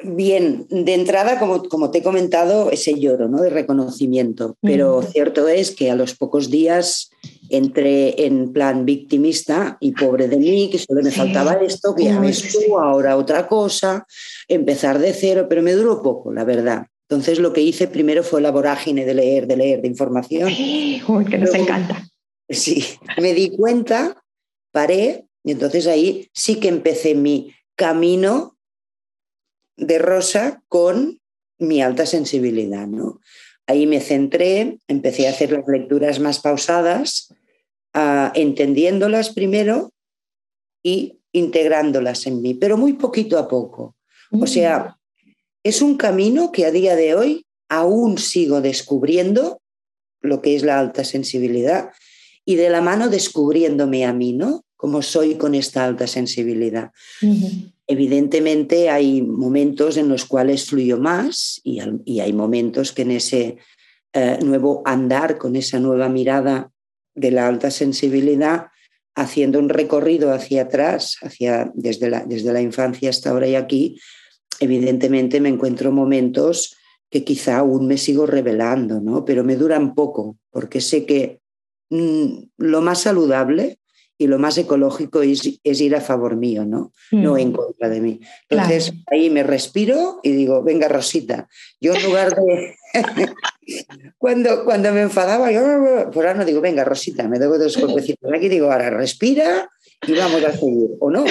Bien, 0.03 0.67
de 0.69 0.93
entrada, 0.93 1.39
como, 1.39 1.63
como, 1.63 1.89
te 1.89 1.99
he 1.99 2.03
comentado, 2.03 2.69
ese 2.69 2.99
lloro 2.99 3.29
¿no? 3.29 3.41
de 3.41 3.49
reconocimiento, 3.49 4.57
pero 4.61 5.01
cierto 5.01 5.47
es 5.47 5.71
que 5.71 5.89
a 5.89 5.95
los 5.95 6.15
pocos 6.15 6.49
días 6.49 7.09
entré 7.49 8.25
en 8.25 8.51
plan 8.51 8.85
victimista 8.85 9.77
y 9.79 9.93
pobre 9.93 10.27
de 10.27 10.37
mí, 10.37 10.69
que 10.69 10.79
solo 10.79 11.01
me 11.01 11.11
faltaba 11.11 11.53
esto, 11.53 11.95
que 11.95 12.05
ya 12.05 12.19
ves 12.19 12.51
tú, 12.51 12.77
ahora 12.77 13.17
otra 13.17 13.47
cosa, 13.47 14.05
empezar 14.47 14.99
de 14.99 15.13
cero, 15.13 15.47
pero 15.47 15.61
me 15.61 15.73
duró 15.73 16.01
poco, 16.01 16.33
la 16.33 16.43
verdad. 16.43 16.87
Entonces 17.09 17.39
lo 17.39 17.53
que 17.53 17.61
hice 17.61 17.87
primero 17.87 18.23
fue 18.23 18.41
la 18.41 18.51
vorágine 18.51 19.05
de 19.05 19.13
leer, 19.13 19.47
de 19.47 19.57
leer, 19.57 19.81
de 19.81 19.87
información. 19.87 20.51
Uy, 21.07 21.25
que 21.25 21.37
nos 21.37 21.53
encanta. 21.53 22.03
Sí, 22.49 22.83
me 23.21 23.33
di 23.33 23.55
cuenta, 23.55 24.23
paré 24.71 25.25
y 25.43 25.51
entonces 25.51 25.87
ahí 25.87 26.27
sí 26.33 26.55
que 26.59 26.67
empecé 26.67 27.15
mi 27.15 27.53
camino 27.75 28.54
de 29.77 29.97
rosa 29.97 30.63
con 30.67 31.19
mi 31.57 31.81
alta 31.81 32.05
sensibilidad. 32.05 32.87
¿no? 32.87 33.19
Ahí 33.67 33.87
me 33.87 33.99
centré, 33.99 34.79
empecé 34.87 35.27
a 35.27 35.31
hacer 35.31 35.51
las 35.51 35.67
lecturas 35.67 36.19
más 36.19 36.39
pausadas, 36.39 37.33
entendiéndolas 38.33 39.29
primero 39.29 39.91
y 40.83 41.19
integrándolas 41.31 42.27
en 42.27 42.41
mí, 42.41 42.53
pero 42.53 42.77
muy 42.77 42.93
poquito 42.93 43.37
a 43.37 43.47
poco. 43.47 43.95
O 44.31 44.47
sea, 44.47 44.97
es 45.63 45.81
un 45.81 45.97
camino 45.97 46.51
que 46.51 46.65
a 46.65 46.71
día 46.71 46.95
de 46.95 47.15
hoy 47.15 47.45
aún 47.69 48.17
sigo 48.17 48.61
descubriendo 48.61 49.61
lo 50.21 50.41
que 50.41 50.55
es 50.55 50.63
la 50.63 50.79
alta 50.79 51.03
sensibilidad 51.03 51.91
y 52.45 52.55
de 52.55 52.69
la 52.69 52.81
mano 52.81 53.09
descubriéndome 53.09 54.05
a 54.05 54.13
mí, 54.13 54.33
¿no? 54.33 54.63
Como 54.75 55.01
soy 55.01 55.35
con 55.35 55.55
esta 55.55 55.85
alta 55.85 56.05
sensibilidad. 56.05 56.91
Evidentemente 57.87 58.89
hay 58.89 59.21
momentos 59.21 59.97
en 59.97 60.09
los 60.09 60.25
cuales 60.25 60.65
fluyo 60.65 60.97
más 60.97 61.61
y, 61.63 61.79
hay 62.19 62.33
momentos 62.33 62.91
que 62.91 63.03
en 63.03 63.11
ese 63.11 63.57
eh, 64.13 64.39
nuevo 64.43 64.81
andar, 64.85 65.37
con 65.37 65.55
esa 65.55 65.79
nueva 65.79 66.09
mirada 66.09 66.71
de 67.13 67.31
la 67.31 67.47
alta 67.47 67.69
sensibilidad, 67.69 68.67
haciendo 69.15 69.59
un 69.59 69.69
recorrido 69.69 70.33
hacia 70.33 70.63
atrás, 70.63 71.17
hacia, 71.21 71.71
desde, 71.75 72.09
la, 72.09 72.25
desde 72.25 72.51
la 72.51 72.61
infancia 72.61 73.09
hasta 73.09 73.29
ahora 73.29 73.47
y 73.47 73.55
aquí, 73.55 73.99
evidentemente 74.59 75.39
me 75.39 75.49
encuentro 75.49 75.91
momentos 75.91 76.75
que 77.09 77.23
quizá 77.23 77.57
aún 77.59 77.87
me 77.87 77.97
sigo 77.97 78.25
revelando, 78.25 78.99
¿no? 78.99 79.23
pero 79.25 79.43
me 79.43 79.55
duran 79.55 79.95
poco, 79.95 80.37
porque 80.49 80.81
sé 80.81 81.05
que 81.05 81.39
mm, 81.89 82.43
lo 82.57 82.81
más 82.81 83.01
saludable 83.01 83.79
y 84.17 84.27
lo 84.27 84.39
más 84.39 84.57
ecológico 84.57 85.21
es, 85.21 85.59
ir 85.63 85.95
a 85.95 86.01
favor 86.01 86.37
mío, 86.37 86.65
¿no? 86.65 86.93
No 87.11 87.37
en 87.37 87.49
mm. 87.49 87.53
contra 87.53 87.89
de 87.89 88.01
mí. 88.01 88.19
Entonces 88.49 88.93
ahí 89.07 89.29
me 89.29 89.43
respiro 89.43 90.19
y 90.23 90.31
digo, 90.31 90.63
venga 90.63 90.87
Rosita, 90.87 91.47
yo 91.81 91.93
en 91.93 92.03
lugar 92.03 92.35
de... 92.35 92.75
cuando, 94.17 94.63
cuando 94.63 94.93
me 94.93 95.01
enfadaba, 95.01 95.51
yo 95.51 96.11
por 96.11 96.25
ahora 96.25 96.39
no 96.39 96.45
digo, 96.45 96.61
venga 96.61 96.85
Rosita, 96.85 97.27
me 97.27 97.39
doy 97.39 97.59
dos 97.59 97.77
golpecitos 97.77 98.31
aquí, 98.33 98.47
digo, 98.47 98.71
ahora 98.71 98.89
respira 98.89 99.69
y 100.07 100.13
vamos 100.13 100.43
a 100.43 100.51
seguir, 100.53 100.91
o 100.99 101.09
no, 101.09 101.23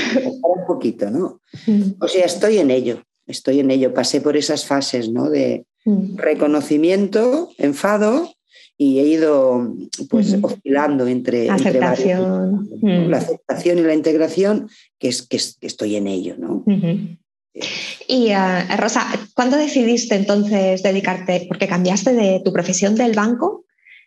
o 0.43 0.53
un 0.53 0.67
poquito, 0.67 1.11
¿no? 1.11 1.41
Mm. 1.67 1.93
O 2.01 2.09
sea, 2.09 2.27
estoy 2.27 2.59
en 2.59 2.71
ello, 2.71 3.03
estoy 3.27 3.61
en 3.61 3.71
ello, 3.71 3.95
pasé 3.95 4.21
por 4.21 4.37
esas 4.37 4.67
fases, 4.67 5.09
¿no? 5.11 5.31
De 5.31 5.65
mm. 5.85 6.17
reconocimiento, 6.17 7.51
enfado, 7.57 8.31
y 8.77 8.99
he 8.99 9.07
ido 9.07 9.75
pues 10.11 10.37
oscilando 10.43 11.07
entre, 11.07 11.49
aceptación. 11.49 12.69
la 12.83 13.19
aceptación 13.19 13.79
y 13.79 13.83
la 13.83 13.95
integración, 13.95 14.69
que 14.99 15.09
es 15.09 15.23
que, 15.23 15.37
estoy 15.37 15.97
en 15.97 16.07
ello, 16.07 16.37
¿no? 16.39 16.65
Y 18.09 18.33
uh, 18.33 18.77
Rosa, 18.77 19.07
¿cuándo 19.35 19.57
decidiste 19.57 20.17
entonces 20.17 20.83
dedicarte? 20.83 21.47
Porque 21.49 21.69
cambiaste 21.69 22.13
de 22.13 22.43
tu 22.45 22.53
profesión 22.53 22.97
del 22.97 23.13
banco, 23.13 23.65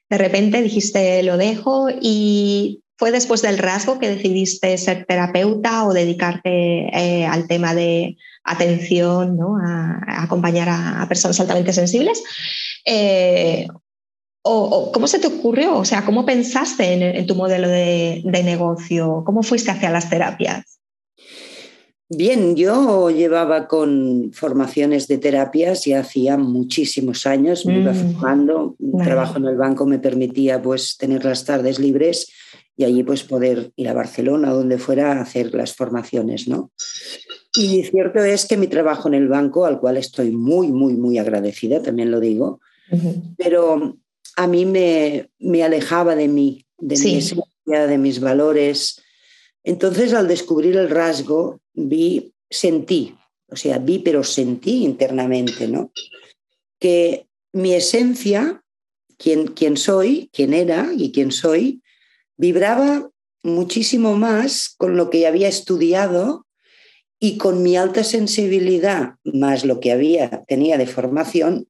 de 0.10 0.18
repente 0.18 0.62
dijiste 0.62 1.24
lo 1.24 1.38
dejo 1.38 1.88
y 1.90 2.84
fue 2.98 3.12
después 3.12 3.42
del 3.42 3.58
rasgo 3.58 4.00
que 4.00 4.10
decidiste 4.10 4.78
ser 4.78 5.06
terapeuta 5.06 5.86
o 5.86 5.94
dedicarte 5.94 6.90
eh, 6.94 7.26
al 7.26 7.48
tema 7.48 7.76
de 7.76 8.18
atención, 8.44 9.38
¿no? 9.38 9.58
a, 9.58 10.24
acompañar 10.24 10.68
a, 10.70 11.06
personas 11.08 11.40
altamente 11.40 11.74
sensibles. 11.74 12.24
Eh, 12.86 13.68
o, 14.48 14.92
¿Cómo 14.92 15.08
se 15.08 15.20
te 15.20 15.28
ocurrió? 15.28 15.78
O 15.78 15.86
sea, 15.86 16.06
¿cómo 16.06 16.26
pensaste 16.26 17.18
en, 17.18 17.28
tu 17.28 17.36
modelo 17.36 17.68
de, 17.68 18.22
negocio? 18.26 19.24
¿Cómo 19.26 19.44
fuiste 19.44 19.72
hacia 19.72 19.90
las 19.90 20.10
terapias? 20.10 20.80
Bien, 22.10 22.56
yo 22.56 23.10
llevaba 23.10 23.68
con 23.68 24.32
formaciones 24.34 25.10
de 25.10 25.18
terapias 25.18 25.86
y 25.88 25.94
hacía 25.94 26.38
muchísimos 26.38 27.26
años, 27.26 27.66
me 27.66 27.80
iba 27.80 27.92
mm. 27.92 28.14
formando, 28.14 28.76
un 28.80 29.04
trabajo 29.04 29.38
en 29.38 29.46
el 29.46 29.58
banco 29.58 29.86
me 29.86 30.00
permitía 30.00 30.62
pues 30.62 30.96
tener 30.96 31.26
las 31.26 31.44
tardes 31.44 31.80
libres 31.80 32.32
y 32.78 32.86
allí 32.86 33.04
pues 33.04 33.24
poder 33.24 33.74
ir 33.76 33.90
a 33.90 33.94
Barcelona 33.94 34.54
o 34.54 34.58
donde 34.58 34.78
fuera 34.78 35.14
a 35.14 35.22
hacer 35.22 35.54
las 35.54 35.76
formaciones, 35.76 36.48
¿no? 36.48 36.72
Y 37.58 37.84
cierto 37.84 38.24
es 38.24 38.46
que 38.46 38.56
mi 38.56 38.68
trabajo 38.68 39.08
en 39.10 39.16
el 39.16 39.28
banco, 39.28 39.66
al 39.66 39.80
cual 39.80 39.98
estoy 39.98 40.32
muy, 40.32 40.72
muy, 40.72 40.94
muy 40.94 41.18
agradecida, 41.18 41.82
también 41.82 42.12
lo 42.12 42.20
digo, 42.20 42.62
pero 43.36 43.98
a 44.38 44.46
mí 44.48 44.66
me, 44.66 45.30
me 45.40 45.64
alejaba 45.64 46.16
de 46.16 46.28
mí, 46.28 46.66
de 46.78 46.98
mi 47.00 47.18
esencia, 47.18 47.88
de 47.88 47.98
mis 47.98 48.20
valores. 48.20 49.02
Entonces, 49.64 50.14
al 50.14 50.28
descubrir 50.28 50.78
el 50.78 50.92
rasgo, 50.92 51.60
vi, 51.74 52.34
sentí, 52.48 53.16
o 53.50 53.56
sea, 53.56 53.80
vi, 53.80 54.00
pero 54.00 54.24
sentí 54.24 54.84
internamente, 54.84 55.68
¿no? 55.68 55.92
Que 56.80 57.26
mi 57.52 57.74
esencia, 57.74 58.64
quien, 59.18 59.48
quien 59.48 59.76
soy, 59.76 60.30
quién 60.32 60.54
era 60.54 60.92
y 60.96 61.12
quién 61.12 61.32
soy, 61.32 61.82
vibraba 62.38 63.10
muchísimo 63.42 64.16
más 64.16 64.70
con 64.78 64.98
lo 64.98 65.10
que 65.10 65.26
había 65.26 65.48
estudiado 65.48 66.46
y 67.20 67.38
con 67.38 67.64
mi 67.64 67.76
alta 67.76 68.04
sensibilidad, 68.04 69.16
más 69.24 69.66
lo 69.66 69.80
que 69.80 69.92
había, 69.92 70.44
tenía 70.48 70.78
de 70.78 70.86
formación, 70.86 71.68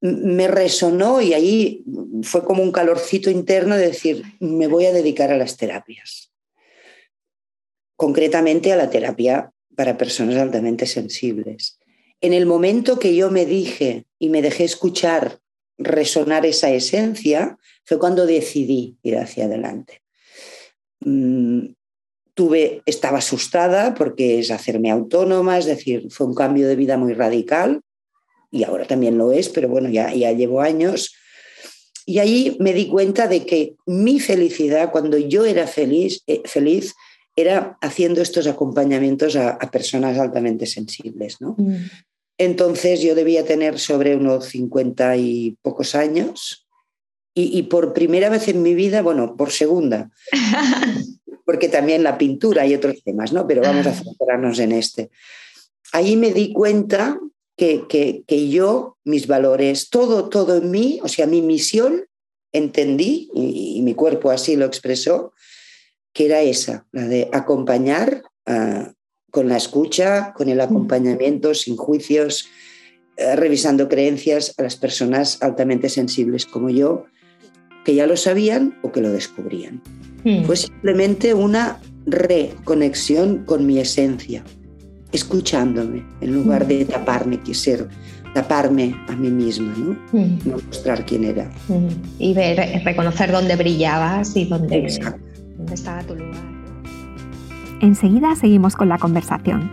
me 0.00 0.46
resonó 0.48 1.20
y 1.20 1.34
ahí 1.34 1.84
fue 2.22 2.44
como 2.44 2.62
un 2.62 2.72
calorcito 2.72 3.30
interno 3.30 3.76
de 3.76 3.88
decir, 3.88 4.22
me 4.40 4.66
voy 4.66 4.86
a 4.86 4.92
dedicar 4.92 5.32
a 5.32 5.36
las 5.36 5.56
terapias. 5.56 6.32
Concretamente 7.96 8.72
a 8.72 8.76
la 8.76 8.90
terapia 8.90 9.52
para 9.74 9.98
personas 9.98 10.36
altamente 10.36 10.86
sensibles. 10.86 11.78
En 12.20 12.32
el 12.32 12.46
momento 12.46 12.98
que 12.98 13.14
yo 13.14 13.30
me 13.30 13.44
dije 13.44 14.06
y 14.18 14.28
me 14.28 14.42
dejé 14.42 14.64
escuchar 14.64 15.40
resonar 15.78 16.44
esa 16.44 16.70
esencia, 16.70 17.56
fue 17.84 17.98
cuando 17.98 18.26
decidí 18.26 18.98
ir 19.02 19.16
hacia 19.16 19.44
adelante. 19.44 20.02
Mm, 21.00 21.74
tuve, 22.34 22.82
estaba 22.84 23.18
asustada 23.18 23.94
porque 23.94 24.40
es 24.40 24.50
hacerme 24.50 24.90
autónoma, 24.90 25.58
es 25.58 25.66
decir, 25.66 26.08
fue 26.10 26.26
un 26.26 26.34
cambio 26.34 26.66
de 26.66 26.76
vida 26.76 26.96
muy 26.96 27.14
radical 27.14 27.82
y 28.50 28.64
ahora 28.64 28.86
también 28.86 29.18
lo 29.18 29.32
es, 29.32 29.48
pero 29.48 29.68
bueno, 29.68 29.88
ya, 29.88 30.12
ya 30.12 30.32
llevo 30.32 30.60
años. 30.60 31.14
Y 32.06 32.20
ahí 32.20 32.56
me 32.58 32.72
di 32.72 32.88
cuenta 32.88 33.28
de 33.28 33.44
que 33.44 33.74
mi 33.86 34.18
felicidad, 34.20 34.90
cuando 34.90 35.18
yo 35.18 35.44
era 35.44 35.66
feliz, 35.66 36.22
eh, 36.26 36.42
feliz 36.46 36.94
era 37.36 37.76
haciendo 37.80 38.22
estos 38.22 38.46
acompañamientos 38.46 39.36
a, 39.36 39.58
personas 39.70 40.18
altamente 40.18 40.66
sensibles. 40.66 41.36
¿no? 41.40 41.54
Mm. 41.58 41.76
Entonces 42.38 43.02
yo 43.02 43.14
debía 43.14 43.44
tener 43.44 43.78
sobre 43.78 44.16
unos 44.16 44.46
50 44.46 45.16
y 45.18 45.56
pocos 45.62 45.94
años 45.94 46.66
y, 47.34 47.56
y, 47.56 47.64
por 47.64 47.92
primera 47.92 48.30
vez 48.30 48.48
en 48.48 48.62
mi 48.62 48.74
vida, 48.74 49.02
bueno, 49.02 49.36
por 49.36 49.52
segunda, 49.52 50.10
porque 51.44 51.68
también 51.68 52.02
la 52.02 52.18
pintura 52.18 52.66
y 52.66 52.74
otros 52.74 53.02
temas, 53.04 53.32
¿no? 53.32 53.46
Pero 53.46 53.62
vamos 53.62 53.86
a 53.86 53.92
centrarnos 53.92 54.58
en 54.58 54.72
este. 54.72 55.10
Ahí 55.92 56.16
me 56.16 56.32
di 56.32 56.52
cuenta 56.52 57.20
que, 57.58 58.48
yo, 58.48 58.96
mis 59.04 59.26
valores, 59.26 59.90
todo, 59.90 60.28
todo 60.28 60.56
en 60.56 60.70
mí, 60.70 61.00
o 61.02 61.08
sea, 61.08 61.26
mi 61.26 61.42
misión, 61.42 62.06
entendí, 62.52 63.28
y, 63.34 63.82
mi 63.82 63.94
cuerpo 63.94 64.30
así 64.30 64.56
lo 64.56 64.64
expresó, 64.64 65.32
que 66.12 66.26
era 66.26 66.40
esa, 66.40 66.86
la 66.92 67.06
de 67.06 67.28
acompañar 67.32 68.22
ah, 68.46 68.92
con 69.30 69.48
la 69.48 69.56
escucha, 69.56 70.32
con 70.34 70.48
el 70.48 70.60
acompañamiento, 70.60 71.52
sin 71.52 71.76
juicios, 71.76 72.48
eh, 73.16 73.34
revisando 73.34 73.88
creencias 73.88 74.54
a 74.56 74.62
las 74.62 74.76
personas 74.76 75.42
altamente 75.42 75.88
sensibles 75.88 76.46
como 76.46 76.70
yo, 76.70 77.06
que 77.84 77.94
ya 77.96 78.06
lo 78.06 78.16
sabían 78.16 78.78
o 78.82 78.92
que 78.92 79.00
lo 79.00 79.10
descubrían. 79.10 79.82
Hmm. 80.24 80.44
Fue 80.44 80.56
simplemente 80.56 81.34
una 81.34 81.80
reconexión 82.06 83.44
con 83.44 83.66
mi 83.66 83.80
esencia, 83.80 84.44
escuchándome, 85.12 86.04
en 86.20 86.34
lugar 86.34 86.66
de 86.66 86.84
taparme, 86.84 87.38
quisiera 87.40 87.86
taparme 88.34 88.94
a 89.08 89.16
mí 89.16 89.30
misma, 89.30 89.74
¿no? 89.76 89.96
no 90.44 90.58
mostrar 90.66 91.04
quién 91.04 91.24
era. 91.24 91.50
Y 92.18 92.34
ver, 92.34 92.82
reconocer 92.84 93.32
dónde 93.32 93.56
brillabas 93.56 94.36
y 94.36 94.44
dónde, 94.44 94.98
dónde 95.56 95.74
estaba 95.74 96.02
tu 96.02 96.14
lugar. 96.14 96.58
Enseguida 97.80 98.34
seguimos 98.36 98.74
con 98.74 98.88
la 98.88 98.98
conversación. 98.98 99.70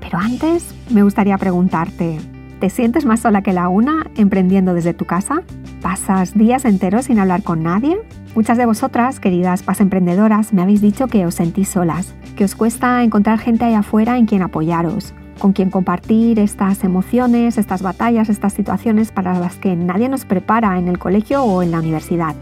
Pero 0.00 0.18
antes 0.18 0.74
me 0.90 1.02
gustaría 1.02 1.38
preguntarte, 1.38 2.18
¿te 2.64 2.70
sientes 2.70 3.04
más 3.04 3.20
sola 3.20 3.42
que 3.42 3.52
la 3.52 3.68
una 3.68 4.06
emprendiendo 4.16 4.72
desde 4.72 4.94
tu 4.94 5.04
casa? 5.04 5.42
¿Pasas 5.82 6.32
días 6.32 6.64
enteros 6.64 7.04
sin 7.04 7.18
hablar 7.18 7.42
con 7.42 7.62
nadie? 7.62 8.00
Muchas 8.34 8.56
de 8.56 8.64
vosotras, 8.64 9.20
queridas 9.20 9.62
pas 9.62 9.82
emprendedoras, 9.82 10.54
me 10.54 10.62
habéis 10.62 10.80
dicho 10.80 11.06
que 11.06 11.26
os 11.26 11.34
sentís 11.34 11.68
solas, 11.68 12.14
que 12.36 12.44
os 12.44 12.54
cuesta 12.54 13.02
encontrar 13.02 13.38
gente 13.38 13.66
ahí 13.66 13.74
afuera 13.74 14.16
en 14.16 14.24
quien 14.24 14.40
apoyaros, 14.40 15.12
con 15.38 15.52
quien 15.52 15.68
compartir 15.68 16.38
estas 16.38 16.84
emociones, 16.84 17.58
estas 17.58 17.82
batallas, 17.82 18.30
estas 18.30 18.54
situaciones 18.54 19.12
para 19.12 19.38
las 19.38 19.56
que 19.56 19.76
nadie 19.76 20.08
nos 20.08 20.24
prepara 20.24 20.78
en 20.78 20.88
el 20.88 20.98
colegio 20.98 21.44
o 21.44 21.62
en 21.62 21.70
la 21.70 21.80
universidad. 21.80 22.34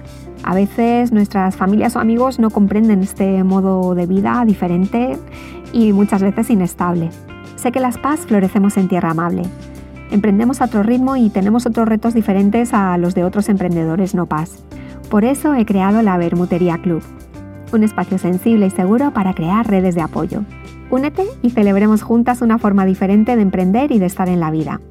A 0.45 0.55
veces 0.55 1.11
nuestras 1.11 1.57
familias 1.57 1.97
o 1.97 1.99
amigos 1.99 2.38
no 2.38 2.50
comprenden 2.50 3.02
este 3.02 3.43
modo 3.43 3.97
de 3.97 4.07
vida 4.07 4.45
diferente 4.47 5.19
y 5.73 5.93
muchas 5.93 6.23
veces 6.23 6.49
inestable. 6.49 7.11
Sé 7.57 7.73
que 7.73 7.81
las 7.81 7.99
PAS 7.99 8.21
florecemos 8.21 8.76
en 8.76 8.87
tierra 8.87 9.11
amable. 9.11 9.43
Emprendemos 10.12 10.61
a 10.61 10.66
otro 10.66 10.83
ritmo 10.83 11.16
y 11.16 11.31
tenemos 11.31 11.64
otros 11.64 11.88
retos 11.88 12.12
diferentes 12.12 12.75
a 12.75 12.99
los 12.99 13.14
de 13.14 13.25
otros 13.25 13.49
emprendedores 13.49 14.14
no 14.14 14.26
PAS. 14.26 14.62
Por 15.09 15.25
eso 15.25 15.54
he 15.54 15.64
creado 15.64 16.02
la 16.02 16.19
Bermutería 16.19 16.76
Club, 16.76 17.02
un 17.73 17.83
espacio 17.83 18.19
sensible 18.19 18.66
y 18.66 18.71
seguro 18.71 19.14
para 19.14 19.33
crear 19.33 19.66
redes 19.66 19.95
de 19.95 20.02
apoyo. 20.02 20.42
Únete 20.90 21.25
y 21.40 21.49
celebremos 21.49 22.02
juntas 22.02 22.42
una 22.42 22.59
forma 22.59 22.85
diferente 22.85 23.37
de 23.37 23.42
emprender 23.42 23.90
y 23.90 23.99
de 23.99 24.04
estar 24.04 24.28
en 24.28 24.40
la 24.40 24.50
vida. 24.50 24.83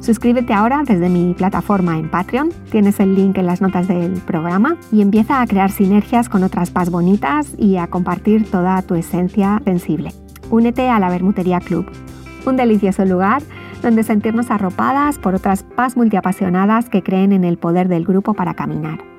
Suscríbete 0.00 0.52
ahora 0.52 0.82
desde 0.84 1.08
mi 1.08 1.34
plataforma 1.34 1.96
en 1.96 2.10
Patreon, 2.10 2.48
tienes 2.72 2.98
el 2.98 3.14
link 3.14 3.38
en 3.38 3.46
las 3.46 3.62
notas 3.62 3.86
del 3.86 4.14
programa 4.22 4.76
y 4.90 5.02
empieza 5.02 5.40
a 5.40 5.46
crear 5.46 5.70
sinergias 5.70 6.28
con 6.28 6.42
otras 6.42 6.72
paz 6.72 6.90
bonitas 6.90 7.52
y 7.58 7.76
a 7.76 7.86
compartir 7.86 8.50
toda 8.50 8.82
tu 8.82 8.96
esencia 8.96 9.62
sensible. 9.64 10.10
Únete 10.50 10.88
a 10.88 10.98
la 10.98 11.10
Bermutería 11.10 11.60
Club, 11.60 11.86
un 12.44 12.56
delicioso 12.56 13.04
lugar 13.04 13.40
donde 13.84 14.02
sentirnos 14.02 14.50
arropadas 14.50 15.18
por 15.18 15.34
otras 15.34 15.62
paz 15.62 15.96
multiapasionadas 15.96 16.88
que 16.88 17.02
creen 17.02 17.32
en 17.32 17.44
el 17.44 17.58
poder 17.58 17.86
del 17.88 18.04
grupo 18.04 18.34
para 18.34 18.54
caminar. 18.54 19.13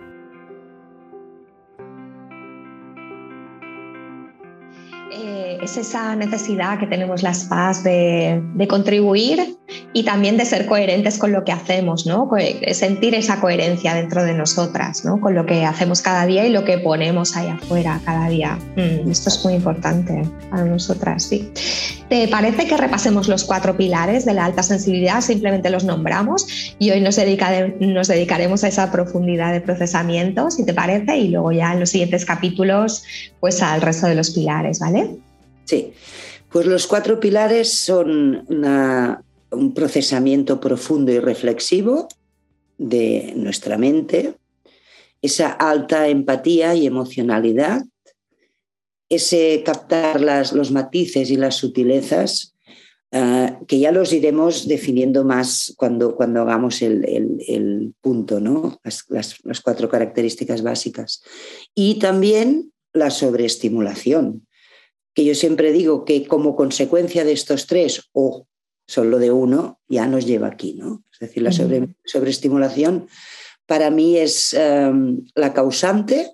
Es 5.65 5.77
esa 5.77 6.15
necesidad 6.15 6.79
que 6.79 6.85
tenemos 6.85 7.23
las 7.23 7.45
PAS 7.45 7.83
de, 7.83 8.41
contribuir 8.69 9.57
y 9.93 10.03
también 10.03 10.37
de 10.37 10.45
ser 10.45 10.67
coherentes 10.67 11.17
con 11.17 11.31
lo 11.31 11.43
que 11.43 11.51
hacemos, 11.51 12.05
¿no? 12.05 12.29
sentir 12.71 13.15
esa 13.15 13.41
coherencia 13.41 13.95
dentro 13.95 14.23
de 14.23 14.33
nosotras, 14.33 15.03
¿no? 15.05 15.19
con 15.19 15.33
lo 15.33 15.45
que 15.45 15.65
hacemos 15.65 16.03
cada 16.03 16.25
día 16.27 16.45
y 16.45 16.51
lo 16.51 16.63
que 16.65 16.77
ponemos 16.77 17.35
ahí 17.35 17.47
afuera 17.47 17.99
cada 18.05 18.29
día. 18.29 18.59
Mm, 18.75 19.09
esto 19.09 19.29
es 19.29 19.43
muy 19.43 19.55
importante 19.55 20.21
para 20.51 20.65
nosotras, 20.65 21.23
sí. 21.23 21.51
¿Te 22.09 22.27
parece 22.27 22.67
que 22.67 22.77
repasemos 22.77 23.27
los 23.27 23.43
cuatro 23.43 23.75
pilares 23.75 24.25
de 24.25 24.35
la 24.35 24.45
alta 24.45 24.61
sensibilidad? 24.61 25.21
Simplemente 25.21 25.71
los 25.71 25.83
nombramos 25.83 26.75
y 26.77 26.91
hoy 26.91 27.01
nos, 27.01 27.17
nos 27.79 28.07
dedicaremos 28.07 28.63
a 28.63 28.67
esa 28.67 28.91
profundidad 28.91 29.51
de 29.51 29.61
procesamiento, 29.61 30.51
si 30.51 30.63
te 30.63 30.75
parece, 30.75 31.17
y 31.17 31.29
luego 31.29 31.51
ya 31.51 31.73
en 31.73 31.79
los 31.79 31.89
siguientes 31.89 32.23
capítulos, 32.23 33.03
pues 33.39 33.63
al 33.63 33.81
resto 33.81 34.05
de 34.05 34.13
los 34.13 34.29
pilares, 34.29 34.79
¿vale? 34.79 35.17
Sí, 35.65 35.93
pues 36.51 36.67
los 36.67 36.87
cuatro 36.87 37.19
pilares 37.19 37.73
son 37.73 38.45
un 39.51 39.73
procesamiento 39.73 40.59
profundo 40.59 41.11
y 41.11 41.19
reflexivo 41.19 42.07
de 42.77 43.33
nuestra 43.35 43.77
mente, 43.77 44.35
esa 45.21 45.51
alta 45.51 46.07
empatía 46.07 46.75
y 46.75 46.85
emocionalidad, 46.85 47.83
ese 49.09 49.63
captar 49.65 50.21
las, 50.21 50.53
los 50.53 50.71
matices 50.71 51.31
y 51.31 51.35
las 51.35 51.55
sutilezas, 51.55 52.55
ah, 53.11 53.59
que 53.67 53.79
ya 53.79 53.91
los 53.91 54.13
iremos 54.13 54.67
definiendo 54.67 55.23
más 55.23 55.73
cuando, 55.77 56.15
cuando 56.15 56.41
hagamos 56.41 56.81
el, 56.81 57.93
punto, 58.01 58.39
¿no? 58.39 58.79
las, 58.83 59.05
las 59.43 59.61
cuatro 59.61 59.89
características 59.89 60.61
básicas. 60.61 61.23
Y 61.73 61.97
también 61.97 62.71
la 62.93 63.09
sobreestimulación 63.09 64.44
que 65.15 65.25
yo 65.25 65.33
siempre 65.33 65.71
digo 65.71 66.05
que 66.05 66.27
como 66.27 66.55
consecuencia 66.55 67.23
de 67.23 67.31
estos 67.31 67.65
tres 67.65 68.09
o 68.11 68.45
solo 68.85 69.17
de 69.17 69.31
uno, 69.31 69.79
ya 69.87 70.05
nos 70.05 70.27
lleva 70.27 70.47
aquí, 70.47 70.73
¿no? 70.73 71.03
Es 71.11 71.19
decir, 71.19 71.41
la 71.41 71.51
sobreestimulación 71.51 73.07
para 73.65 73.89
mí 73.89 74.17
es 74.17 74.53
em, 74.53 75.25
la 75.33 75.53
causante 75.53 76.33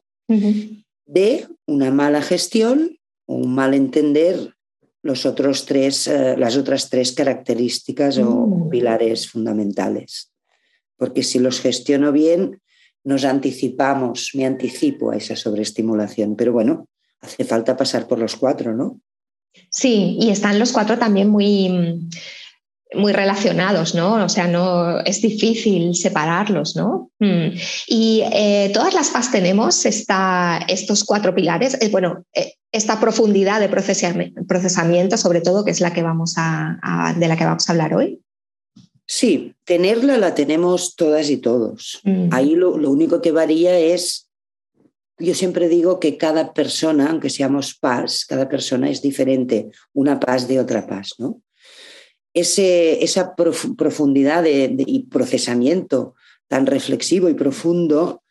de 1.05 1.47
una 1.65 1.91
mala 1.91 2.21
gestión 2.21 2.97
o 3.25 3.35
un 3.35 3.53
mal 3.53 3.73
entender 3.73 4.55
los 5.03 5.25
otros 5.25 5.65
tres, 5.65 6.07
eh, 6.07 6.35
las 6.37 6.57
otras 6.57 6.89
tres 6.89 7.11
características 7.13 8.17
o 8.17 8.47
mm. 8.47 8.69
pilares 8.69 9.29
fundamentales. 9.29 10.31
Porque 10.97 11.23
si 11.23 11.39
los 11.39 11.59
gestiono 11.59 12.11
bien, 12.11 12.61
nos 13.03 13.25
anticipamos, 13.25 14.31
me 14.33 14.45
anticipo 14.45 15.11
a 15.11 15.17
esa 15.17 15.35
sobreestimulación. 15.35 16.35
Pero 16.35 16.53
bueno, 16.53 16.87
hace 17.21 17.43
falta 17.45 17.77
pasar 17.77 18.07
por 18.07 18.19
los 18.19 18.35
cuatro, 18.35 18.73
¿no? 18.73 18.99
Sí, 19.69 20.17
y 20.19 20.29
están 20.29 20.59
los 20.59 20.71
cuatro 20.71 20.97
también 20.97 21.29
muy, 21.29 22.07
muy 22.93 23.13
relacionados, 23.13 23.95
¿no? 23.95 24.25
O 24.25 24.29
sea, 24.29 24.47
no 24.47 24.99
es 24.99 25.21
difícil 25.21 25.95
separarlos, 25.95 26.75
¿no? 26.75 27.11
Mm. 27.19 27.57
Y 27.87 28.23
eh, 28.33 28.71
todas 28.73 28.93
las 28.93 29.09
PAS 29.09 29.31
tenemos 29.31 29.85
estos 29.85 31.03
cuatro 31.05 31.33
pilares, 31.33 31.77
eh, 31.81 31.89
bueno, 31.89 32.25
eh, 32.33 32.53
esta 32.71 32.99
profundidad 32.99 33.59
de 33.59 33.69
procesamiento, 33.69 35.17
sobre 35.17 35.41
todo, 35.41 35.63
que 35.63 35.71
es 35.71 35.81
la 35.81 35.93
que 35.93 36.03
vamos 36.03 36.35
a, 36.37 37.13
de 37.17 37.27
la 37.27 37.37
que 37.37 37.45
vamos 37.45 37.67
a 37.67 37.71
hablar 37.73 37.93
hoy. 37.93 38.21
Sí, 39.05 39.53
tenerla 39.65 40.17
la 40.17 40.35
tenemos 40.35 40.95
todas 40.95 41.29
y 41.29 41.37
todos. 41.37 41.99
Mm. 42.03 42.29
Ahí 42.31 42.55
lo, 42.55 42.77
lo, 42.77 42.91
único 42.91 43.21
que 43.21 43.33
varía 43.33 43.77
es 43.77 44.29
yo 45.21 45.33
siempre 45.33 45.69
digo 45.69 45.99
que 45.99 46.17
cada 46.17 46.53
persona, 46.53 47.09
aunque 47.09 47.29
seamos 47.29 47.75
paz, 47.75 48.25
cada 48.27 48.49
persona 48.49 48.89
es 48.89 49.01
diferente, 49.01 49.69
una 49.93 50.19
paz 50.19 50.47
de 50.47 50.59
otra 50.59 50.87
paz, 50.87 51.13
¿no? 51.17 51.41
Ese, 52.33 53.03
esa 53.03 53.35
profundidad 53.35 54.45
y 54.45 54.99
procesamiento 55.07 56.15
tan 56.47 56.65
reflexivo 56.65 57.27
y 57.27 57.33
profundo 57.33 58.23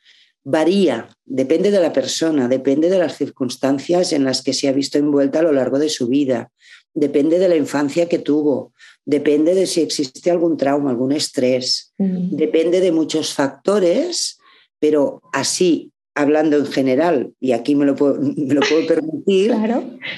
varía, 0.43 1.09
depende 1.27 1.71
de 1.71 1.81
la 1.81 1.93
persona, 1.93 2.49
depende 2.49 2.89
de 2.89 2.99
las 2.99 3.17
circunstancias 3.17 4.13
en 4.13 4.25
las 4.25 4.43
que 4.43 4.55
se 4.55 4.69
ha 4.69 4.73
visto 4.73 4.99
envuelta 4.99 5.41
a 5.41 5.43
lo 5.43 5.53
largo 5.53 5.79
de 5.79 5.89
su 5.91 6.09
vida, 6.09 6.51
depende 6.95 7.39
de 7.39 7.49
la 7.49 7.57
infancia 7.57 8.09
que 8.09 8.19
tuvo, 8.19 8.73
depende 9.05 9.55
de 9.55 9.67
si 9.67 9.83
existe 9.83 10.31
algún 10.31 10.57
trauma, 10.57 10.91
algún 10.91 11.13
estrés, 11.13 11.93
depende 11.99 12.81
de 12.81 12.93
muchos 12.93 13.35
factores, 13.35 14.39
pero 14.79 15.21
así 15.33 15.93
hablando 16.21 16.57
en 16.57 16.67
general, 16.67 17.33
y 17.41 17.53
aquí 17.53 17.75
me 17.75 17.87
lo 17.87 17.95
puedo, 17.97 18.19
me 18.21 18.55
lo 18.55 18.61
puedo 18.61 18.87
permitir, 18.87 19.55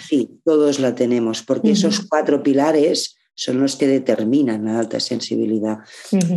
sí, 0.06 0.40
todos 0.44 0.78
la 0.80 0.94
tenemos, 0.94 1.42
porque 1.42 1.72
esos 1.72 2.06
cuatro 2.08 2.42
pilares 2.42 3.16
son 3.34 3.60
los 3.60 3.76
que 3.76 3.86
determinan 3.86 4.66
la 4.66 4.78
alta 4.78 5.00
sensibilidad. 5.00 5.78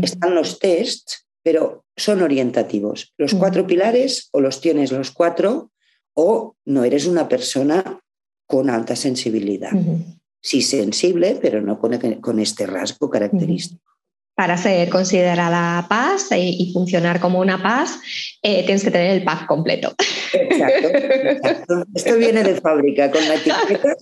Están 0.01 0.33
los 0.33 0.59
tests, 0.59 1.27
pero 1.43 1.83
son 1.95 2.21
orientativos. 2.21 3.13
Los 3.17 3.35
cuatro 3.35 3.67
pilares 3.67 4.29
o 4.31 4.39
los 4.39 4.61
tienes 4.61 4.91
los 4.91 5.11
cuatro 5.11 5.71
o 6.13 6.55
no 6.65 6.83
eres 6.85 7.05
una 7.05 7.27
persona 7.27 7.99
con 8.47 8.69
alta 8.69 8.95
sensibilidad. 8.95 9.71
Sí 10.41 10.61
sensible, 10.61 11.37
pero 11.41 11.61
no 11.61 11.79
con, 11.79 11.99
con 12.21 12.39
este 12.39 12.65
rasgo 12.65 13.09
característico 13.09 13.94
para 14.35 14.57
ser 14.57 14.89
considerada 14.89 15.87
paz 15.87 16.27
y, 16.35 16.71
funcionar 16.73 17.21
como 17.21 17.39
una 17.39 17.61
paz, 17.63 17.97
eh, 18.43 18.63
tienes 18.65 18.83
que 18.83 18.91
tener 18.91 19.11
el 19.11 19.23
pack 19.23 19.47
completo. 19.47 19.93
Exacto, 20.33 21.85
Esto 21.95 22.17
viene 22.17 22.43
de 22.43 22.55
fábrica, 22.55 23.09
con 23.09 23.25
la 23.27 23.35
etiqueta. 23.35 23.95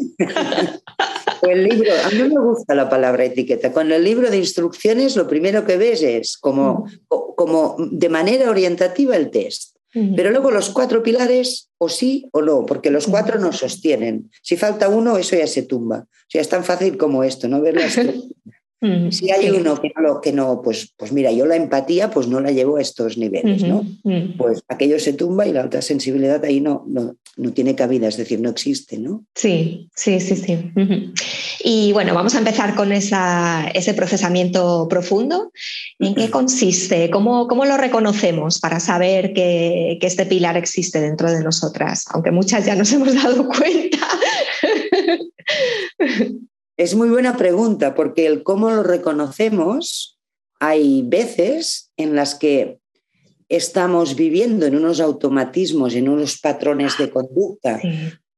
el 1.43 1.63
libro, 1.63 1.91
a 2.04 2.10
mí 2.10 2.24
me 2.24 2.41
gusta 2.41 2.74
la 2.74 2.89
palabra 2.89 3.26
etiqueta. 3.26 3.72
Con 3.72 3.91
el 3.91 4.04
libro 4.04 4.32
de 4.32 4.38
instrucciones, 4.38 5.15
lo 5.15 5.28
primero 5.28 5.65
que 5.65 5.78
ves 5.78 6.02
es 6.02 6.38
como, 6.38 6.88
como 7.08 7.76
de 7.91 8.10
manera 8.10 8.50
orientativa 8.50 9.15
el 9.15 9.30
test. 9.30 9.74
Pero 10.15 10.32
luego 10.32 10.50
los 10.50 10.72
cuatro 10.72 11.04
pilares, 11.04 11.69
o 11.78 11.88
sí 11.88 12.28
o 12.32 12.41
no, 12.41 12.65
porque 12.65 12.89
los 12.89 13.06
cuatro 13.06 13.38
nos 13.38 13.58
sostienen. 13.58 14.32
Si 14.41 14.58
falta 14.58 14.89
uno, 14.89 15.17
eso 15.17 15.36
ya 15.36 15.46
se 15.46 15.62
tumba. 15.62 16.08
O 16.08 16.26
sea, 16.28 16.41
es 16.41 16.50
tan 16.50 16.63
fácil 16.63 16.98
como 16.98 17.24
esto, 17.24 17.48
¿no? 17.48 17.62
Ver 17.62 17.76
si 19.12 19.32
hay 19.32 19.50
uno 19.50 19.80
que 19.80 19.93
no, 19.96 20.19
que 20.19 20.34
no, 20.34 20.62
pues, 20.62 20.93
pues 20.98 21.12
mira, 21.13 21.32
yo 21.32 21.46
la 21.46 21.56
empatía 21.56 22.12
pues 22.12 22.28
no 22.28 22.41
la 22.41 22.52
llevo 22.52 22.78
a 22.78 22.82
estos 22.82 23.17
niveles, 23.17 23.63
¿no? 23.63 23.86
Pues 24.38 24.62
aquello 24.67 25.00
se 25.00 25.13
tumba 25.13 25.48
y 25.48 25.54
la 25.54 25.62
alta 25.62 25.82
sensibilidad 25.82 26.43
ahí 26.43 26.60
no, 26.60 26.84
no, 26.88 27.15
no, 27.38 27.54
tiene 27.54 27.76
cabida, 27.76 28.08
es 28.08 28.17
decir, 28.17 28.41
no 28.41 28.50
existe, 28.50 28.98
¿no? 28.98 29.26
Sí, 29.36 29.89
sí, 29.96 30.19
sí, 30.19 30.36
sí. 30.36 30.72
Y 31.63 31.93
bueno, 31.93 32.13
vamos 32.13 32.36
a 32.36 32.39
empezar 32.39 32.76
con 32.76 32.91
esa, 32.91 33.69
ese 33.74 33.93
procesamiento 33.93 34.88
profundo. 34.89 35.52
¿En 36.00 36.15
qué 36.15 36.30
consiste? 36.30 37.10
¿Cómo, 37.10 37.48
cómo 37.48 37.65
lo 37.65 37.78
reconocemos 37.78 38.60
para 38.60 38.80
saber 38.82 39.34
que, 39.34 39.98
que 40.02 40.08
este 40.08 40.26
pilar 40.26 40.58
existe 40.58 41.00
dentro 41.00 41.32
de 41.32 41.41
nosotras? 41.43 42.06
Aunque 42.12 42.32
muchas 42.32 42.65
ya 42.65 42.76
nos 42.76 42.91
hemos 42.91 43.13
dado 43.15 43.48
cuenta. 43.48 44.08
Es 46.76 46.96
muy 46.96 47.10
buena 47.10 47.38
pregunta 47.38 47.94
porque 47.94 48.26
el 48.26 48.42
cómo 48.42 48.72
lo 48.72 48.82
reconocemos, 48.82 50.20
hay 50.60 51.04
veces 51.06 51.92
en 51.98 52.16
las 52.16 52.34
que 52.34 52.80
estamos 53.48 54.16
viviendo 54.16 54.66
en 54.66 54.76
unos 54.76 55.00
automatismos, 55.00 55.94
en 55.94 56.10
unos 56.10 56.40
patrones 56.40 56.98
de 56.98 57.12
conducta 57.12 57.80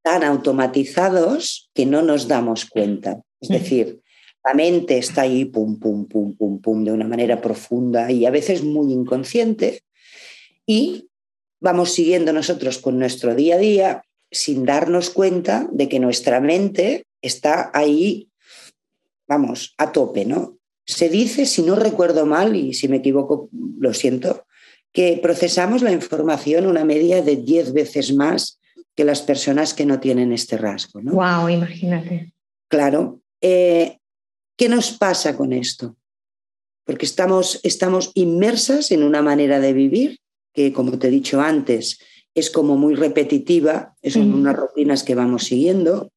tan 0.02 0.22
automatizados 0.22 1.70
que 1.72 1.86
no 1.86 2.02
nos 2.02 2.28
damos 2.28 2.66
cuenta. 2.66 3.22
Es 3.40 3.48
decir, 3.48 4.00
la 4.44 4.52
mente 4.52 4.98
está 4.98 5.22
ahí, 5.22 5.46
pum, 5.46 5.78
pum, 5.78 6.06
pum, 6.06 6.36
pum, 6.36 6.60
pum, 6.60 6.84
de 6.84 6.92
una 6.92 7.06
manera 7.06 7.40
profunda 7.40 8.12
y 8.12 8.26
a 8.26 8.30
veces 8.30 8.62
muy 8.62 8.92
inconsciente. 8.92 9.82
Y 10.66 11.08
vamos 11.58 11.94
siguiendo 11.94 12.34
nosotros 12.34 12.78
con 12.78 12.98
nuestro 12.98 13.34
día 13.34 13.54
a 13.54 13.58
día 13.58 14.02
sin 14.30 14.66
darnos 14.66 15.08
cuenta 15.08 15.66
de 15.72 15.88
que 15.88 16.00
nuestra 16.00 16.40
mente 16.40 17.05
está 17.26 17.70
ahí, 17.74 18.30
vamos, 19.26 19.74
a 19.78 19.92
tope, 19.92 20.24
¿no? 20.24 20.58
Se 20.84 21.08
dice, 21.08 21.46
si 21.46 21.62
no 21.62 21.74
recuerdo 21.74 22.26
mal, 22.26 22.54
y 22.54 22.74
si 22.74 22.88
me 22.88 22.98
equivoco, 22.98 23.48
lo 23.78 23.92
siento, 23.92 24.46
que 24.92 25.18
procesamos 25.20 25.82
la 25.82 25.92
información 25.92 26.66
una 26.66 26.84
media 26.84 27.22
de 27.22 27.36
10 27.36 27.72
veces 27.72 28.14
más 28.14 28.58
que 28.94 29.04
las 29.04 29.20
personas 29.20 29.74
que 29.74 29.84
no 29.84 30.00
tienen 30.00 30.32
este 30.32 30.56
rasgo. 30.56 31.02
¿no? 31.02 31.12
Wow, 31.12 31.48
imagínate. 31.50 32.32
Claro. 32.68 33.20
Eh, 33.40 33.98
¿Qué 34.56 34.68
nos 34.68 34.92
pasa 34.92 35.36
con 35.36 35.52
esto? 35.52 35.96
Porque 36.84 37.04
estamos, 37.04 37.60
estamos 37.62 38.10
inmersas 38.14 38.90
en 38.90 39.02
una 39.02 39.20
manera 39.20 39.60
de 39.60 39.74
vivir 39.74 40.18
que, 40.54 40.72
como 40.72 40.98
te 40.98 41.08
he 41.08 41.10
dicho 41.10 41.42
antes, 41.42 41.98
es 42.34 42.50
como 42.50 42.76
muy 42.76 42.94
repetitiva, 42.94 43.94
son 44.02 44.32
unas 44.32 44.56
rutinas 44.56 45.02
que 45.02 45.14
vamos 45.14 45.44
siguiendo, 45.44 46.12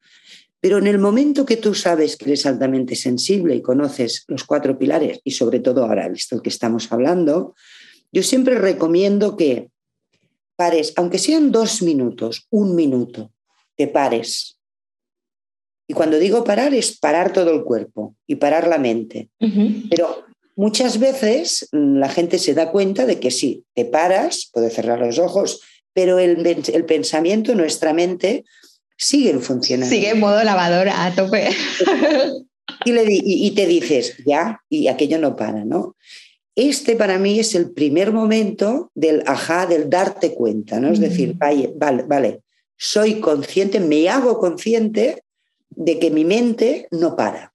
pero 0.61 0.77
en 0.77 0.87
el 0.87 0.97
momento 0.97 1.45
que 1.45 1.57
tú 1.57 1.73
sabes 1.73 2.17
que 2.17 2.25
eres 2.25 2.45
altamente 2.45 2.95
sensible 2.95 3.55
y 3.55 3.61
conoces 3.61 4.25
los 4.27 4.43
cuatro 4.43 4.77
pilares, 4.77 5.19
y 5.23 5.31
sobre 5.31 5.59
todo 5.59 5.85
ahora, 5.85 6.09
visto 6.09 6.41
que 6.41 6.49
estamos 6.49 6.91
hablando, 6.91 7.55
yo 8.11 8.23
siempre 8.23 8.55
recomiendo 8.55 9.37
que 9.37 9.69
pares, 10.55 10.93
aunque 10.97 11.19
sean 11.19 11.51
dos 11.51 11.81
minutos, 11.81 12.47
un 12.49 12.75
minuto, 12.75 13.31
te 13.77 13.87
pares. 13.87 14.59
Y 15.87 15.93
cuando 15.93 16.19
digo 16.19 16.43
parar 16.43 16.73
es 16.73 16.99
parar 16.99 17.31
todo 17.31 17.51
el 17.51 17.63
cuerpo 17.63 18.15
y 18.27 18.35
parar 18.35 18.67
la 18.67 18.77
mente. 18.77 19.29
Pero 19.89 20.25
muchas 20.55 20.99
veces 20.99 21.67
la 21.71 22.09
gente 22.09 22.37
se 22.37 22.53
da 22.53 22.71
cuenta 22.71 23.05
de 23.05 23.19
que 23.19 23.31
sí, 23.31 23.63
te 23.73 23.85
paras, 23.85 24.49
puedes 24.51 24.73
cerrar 24.73 24.99
los 24.99 25.17
ojos, 25.17 25.61
pero 25.93 26.19
el, 26.19 26.45
el 26.45 26.85
pensamiento, 26.85 27.55
nuestra 27.55 27.93
mente, 27.93 28.43
siguen 28.99 29.41
funcionando. 29.41 29.89
Sigue 29.89 30.09
en 30.09 30.19
modo 30.19 30.43
lavadora 30.43 31.05
a 31.05 31.15
tope. 31.15 31.49
Y, 32.85 32.91
le, 32.91 33.03
y, 33.07 33.51
te 33.51 33.65
dices, 33.65 34.15
ya, 34.25 34.61
y 34.69 34.87
aquello 34.87 35.17
no 35.17 35.35
para, 35.35 35.65
¿no? 35.65 35.95
Este 36.55 36.95
para 36.95 37.17
mí 37.17 37.39
es 37.39 37.55
el 37.55 37.71
primer 37.71 38.13
momento 38.13 38.91
del 38.93 39.23
ajá, 39.25 39.65
del 39.65 39.89
darte 39.89 40.33
cuenta, 40.33 40.79
¿no? 40.79 40.89
Es 40.89 40.99
decir, 40.99 41.33
vale, 41.35 41.73
vale, 41.75 42.03
vale, 42.03 42.41
soy 42.77 43.15
consciente, 43.19 43.79
me 43.79 44.07
hago 44.07 44.39
consciente 44.39 45.23
de 45.69 45.99
que 45.99 46.11
mi 46.11 46.25
mente 46.25 46.87
no 46.91 47.15
para. 47.15 47.53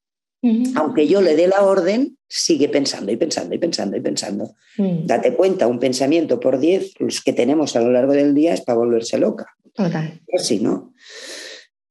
Aunque 0.75 1.07
yo 1.07 1.23
le 1.23 1.37
dé 1.37 1.47
la 1.47 1.63
orden, 1.63 2.19
sigue 2.29 2.69
pensando 2.69 3.11
y 3.11 3.17
pensando 3.17 3.55
y 3.55 3.59
pensando 3.59 3.97
y 3.97 4.01
pensando. 4.01 4.55
Date 4.77 5.33
cuenta, 5.35 5.67
un 5.67 5.79
pensamiento 5.79 6.39
por 6.39 6.59
diez, 6.59 6.93
los 6.99 7.23
que 7.23 7.33
tenemos 7.33 7.77
a 7.77 7.81
lo 7.81 7.91
largo 7.91 8.13
del 8.13 8.35
día 8.35 8.53
es 8.53 8.61
para 8.61 8.77
volverse 8.77 9.17
loca. 9.17 9.47
Total. 9.75 10.21
Así, 10.33 10.61
¿no? 10.61 10.95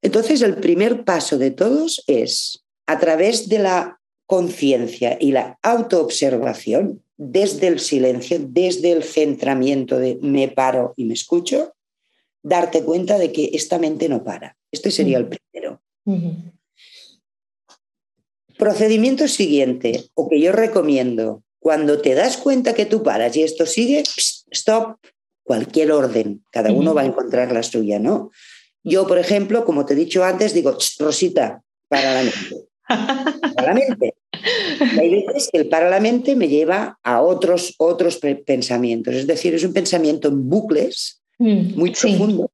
Entonces, 0.02 0.42
el 0.42 0.56
primer 0.56 1.04
paso 1.04 1.38
de 1.38 1.50
todos 1.50 2.02
es, 2.06 2.64
a 2.86 2.98
través 2.98 3.48
de 3.48 3.58
la 3.58 4.00
conciencia 4.26 5.16
y 5.20 5.32
la 5.32 5.58
autoobservación, 5.62 7.02
desde 7.16 7.68
el 7.68 7.78
silencio, 7.78 8.38
desde 8.40 8.92
el 8.92 9.04
centramiento 9.04 9.98
de 9.98 10.18
me 10.20 10.48
paro 10.48 10.94
y 10.96 11.04
me 11.04 11.14
escucho, 11.14 11.74
darte 12.42 12.82
cuenta 12.82 13.18
de 13.18 13.32
que 13.32 13.50
esta 13.52 13.78
mente 13.78 14.08
no 14.08 14.24
para. 14.24 14.56
Este 14.70 14.90
sería 14.90 15.18
el 15.18 15.28
primero. 15.28 15.80
Procedimiento 18.58 19.28
siguiente, 19.28 20.10
o 20.14 20.28
que 20.28 20.40
yo 20.40 20.52
recomiendo, 20.52 21.42
cuando 21.58 22.00
te 22.00 22.14
das 22.14 22.36
cuenta 22.36 22.74
que 22.74 22.86
tú 22.86 23.02
paras 23.02 23.36
y 23.36 23.42
esto 23.42 23.64
sigue, 23.64 24.02
stop, 24.50 24.98
cualquier 25.44 25.92
orden, 25.92 26.42
cada 26.50 26.72
uno 26.72 26.94
va 26.94 27.02
a 27.02 27.06
encontrar 27.06 27.52
la 27.52 27.62
suya, 27.62 27.98
¿no? 27.98 28.30
Yo, 28.82 29.06
por 29.06 29.18
ejemplo, 29.18 29.64
como 29.64 29.86
te 29.86 29.94
he 29.94 29.96
dicho 29.96 30.24
antes, 30.24 30.52
digo, 30.52 30.76
Rosita, 30.98 31.62
para 31.88 32.14
la 32.14 32.22
mente. 32.22 32.66
Para 33.54 33.68
la 33.68 33.74
mente. 33.74 34.14
hay 34.98 35.10
veces 35.10 35.48
que 35.52 35.58
el 35.58 35.68
para 35.68 35.88
la 35.88 36.00
mente 36.00 36.36
me 36.36 36.48
lleva 36.48 36.98
a 37.02 37.22
otros, 37.22 37.74
otros 37.78 38.18
pensamientos. 38.44 39.14
Es 39.14 39.26
decir, 39.26 39.54
es 39.54 39.64
un 39.64 39.72
pensamiento 39.72 40.28
en 40.28 40.48
bucles 40.48 41.22
mm, 41.38 41.78
muy 41.78 41.92
profundo 41.92 42.50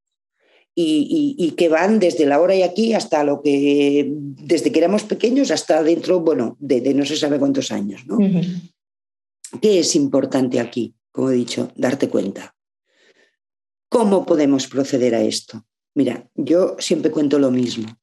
y, 0.75 1.55
que 1.57 1.69
van 1.69 1.99
desde 1.99 2.27
la 2.27 2.41
hora 2.41 2.55
y 2.55 2.63
aquí 2.63 2.95
hasta 2.95 3.25
lo 3.25 3.43
que, 3.43 4.09
desde 4.11 4.73
que 4.73 4.79
éramos 4.79 5.03
pequeños 5.03 5.51
hasta 5.51 5.83
dentro, 5.83 6.21
bueno, 6.21 6.57
de, 6.61 6.95
no 6.95 7.05
se 7.05 7.17
sabe 7.17 7.39
cuántos 7.39 7.73
años. 7.73 8.07
¿no? 8.07 8.19
¿Qué 9.61 9.81
es 9.81 9.97
importante 9.97 10.61
aquí? 10.61 10.95
Como 11.13 11.31
he 11.31 11.35
dicho, 11.35 11.73
darte 11.77 12.09
cuenta. 12.09 12.55
¿Cómo 13.91 14.25
podemos 14.25 14.69
proceder 14.69 15.17
a 15.17 15.23
esto? 15.23 15.67
Mira, 15.95 16.31
yo 16.37 16.77
siempre 16.79 17.11
cuento 17.11 17.41
lo 17.41 17.51
mismo. 17.51 17.99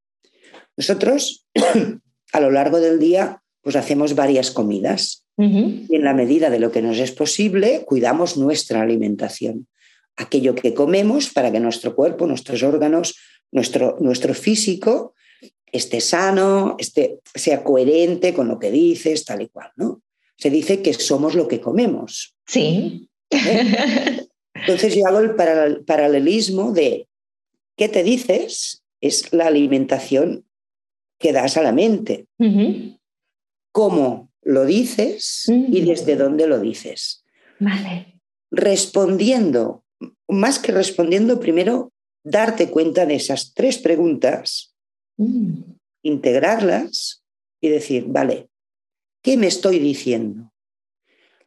Nosotros, 0.76 1.48
a 2.34 2.40
lo 2.40 2.52
largo 2.52 2.80
del 2.80 3.00
día, 3.00 3.42
pues 3.62 3.78
hacemos 3.78 4.14
varias 4.14 4.52
comidas 4.52 5.24
y 5.40 5.96
en 5.96 6.04
la 6.04 6.16
medida 6.16 6.50
de 6.50 6.60
lo 6.60 6.72
que 6.72 6.82
nos 6.82 6.98
es 6.98 7.12
posible, 7.12 7.84
cuidamos 7.86 8.38
nuestra 8.38 8.82
alimentación. 8.82 9.68
Aquello 10.16 10.56
que 10.56 10.74
comemos 10.74 11.30
para 11.30 11.52
que 11.52 11.60
nuestro 11.60 11.96
cuerpo, 11.96 12.26
nuestros 12.26 12.64
órganos, 12.64 13.16
nuestro, 13.52 13.98
nuestro 14.00 14.34
físico 14.34 15.14
esté 15.72 16.02
sano, 16.02 16.76
esté, 16.80 17.20
sea 17.36 17.64
coherente 17.64 18.34
con 18.34 18.48
lo 18.48 18.58
que 18.58 18.72
dices, 18.72 19.26
tal 19.26 19.44
y 19.44 19.48
cual, 19.48 19.72
¿no? 19.76 20.02
Se 20.38 20.50
dice 20.50 20.82
que 20.82 20.94
somos 20.94 21.36
lo 21.36 21.48
que 21.48 21.62
comemos. 21.62 22.36
Sí. 22.48 23.10
¿Eh? 23.30 24.27
Entonces 24.68 24.96
yo 24.96 25.08
hago 25.08 25.20
el 25.20 25.36
paralelismo 25.86 26.74
de 26.74 27.08
¿Qué 27.78 27.88
te 27.88 28.04
dices? 28.04 28.84
Es 29.00 29.32
la 29.32 29.46
alimentación 29.46 30.46
que 31.20 31.32
das 31.32 31.58
a 31.58 31.62
la 31.62 31.72
mente. 31.72 32.26
¿Cómo 33.72 34.32
lo 34.42 34.66
dices 34.66 35.46
y 35.48 35.82
desde 35.82 36.16
dónde 36.16 36.48
lo 36.48 36.60
dices? 36.60 37.24
Vale. 37.60 38.20
Respondiendo, 38.50 39.84
más 40.28 40.58
que 40.58 40.72
respondiendo, 40.72 41.40
primero 41.40 41.94
darte 42.24 42.72
cuenta 42.72 43.06
de 43.06 43.16
esas 43.16 43.54
tres 43.54 43.78
preguntas, 43.78 44.76
mm. 45.18 45.62
integrarlas 46.02 47.24
y 47.62 47.70
decir, 47.70 48.06
vale, 48.08 48.50
¿qué 49.22 49.38
me 49.38 49.48
estoy 49.48 49.80
diciendo? 49.80 50.52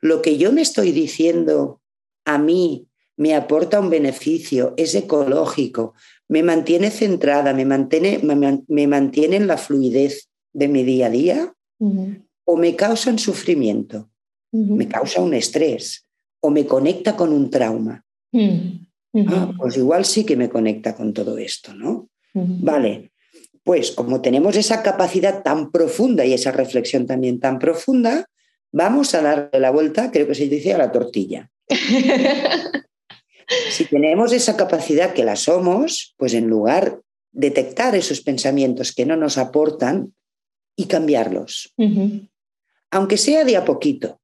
Lo 0.00 0.22
que 0.22 0.38
yo 0.38 0.52
me 0.52 0.62
estoy 0.62 0.92
diciendo 0.92 1.80
a 2.24 2.38
mí 2.38 2.89
me 3.20 3.35
aporta 3.35 3.78
un 3.78 3.90
beneficio, 3.90 4.72
es 4.78 4.94
ecológico, 4.94 5.92
me 6.28 6.42
mantiene 6.42 6.90
centrada, 6.90 7.52
me 7.52 7.66
mantiene, 7.66 8.18
me, 8.18 8.87
mantiene 8.87 9.37
en 9.37 9.46
la 9.46 9.59
fluidez 9.59 10.30
de 10.54 10.68
mi 10.68 10.85
día 10.85 11.09
a 11.09 11.11
día 11.11 11.54
o 12.44 12.56
me 12.56 12.76
causan 12.76 13.18
sufrimiento, 13.18 14.09
me 14.52 14.88
causa 14.88 15.20
un 15.20 15.35
estrés 15.35 16.06
o 16.40 16.48
me 16.48 16.64
conecta 16.64 17.14
con 17.14 17.35
un 17.35 17.50
trauma. 17.50 18.06
Ah, 18.33 19.52
pues 19.59 19.76
igual 19.76 20.06
sí 20.06 20.24
que 20.24 20.37
me 20.37 20.48
conecta 20.48 20.96
con 20.96 21.12
todo 21.12 21.37
esto, 21.37 21.74
¿no? 21.74 22.09
Vale, 22.33 23.12
pues 23.62 23.90
como 23.90 24.22
tenemos 24.22 24.56
esa 24.56 24.83
capacidad 24.83 25.42
tan 25.42 25.70
profunda 25.70 26.24
y 26.24 26.33
esa 26.33 26.52
reflexión 26.52 27.06
también 27.06 27.38
tan 27.38 27.59
profunda, 27.59 28.30
vamos 28.72 29.14
a 29.14 29.20
darle 29.20 29.61
la 29.61 29.70
vuelta, 29.70 30.11
creo 30.11 30.26
que 30.26 30.35
se 30.35 30.48
dice, 30.48 30.72
a 30.72 30.78
la 30.78 30.90
tortilla. 30.90 31.50
Si 33.70 33.84
tenemos 33.84 34.32
esa 34.32 34.56
capacidad 34.56 35.12
que 35.12 35.24
la 35.24 35.36
somos, 35.36 36.14
pues 36.16 36.34
en 36.34 36.48
lugar 36.48 37.00
de 37.32 37.48
detectar 37.48 37.94
esos 37.94 38.20
pensamientos 38.20 38.92
que 38.92 39.06
no 39.06 39.16
nos 39.16 39.38
aportan 39.38 40.14
y 40.76 40.86
cambiarlos, 40.86 41.72
aunque 42.90 43.16
sea 43.16 43.44
de 43.44 43.56
a 43.56 43.64
poquito. 43.64 44.20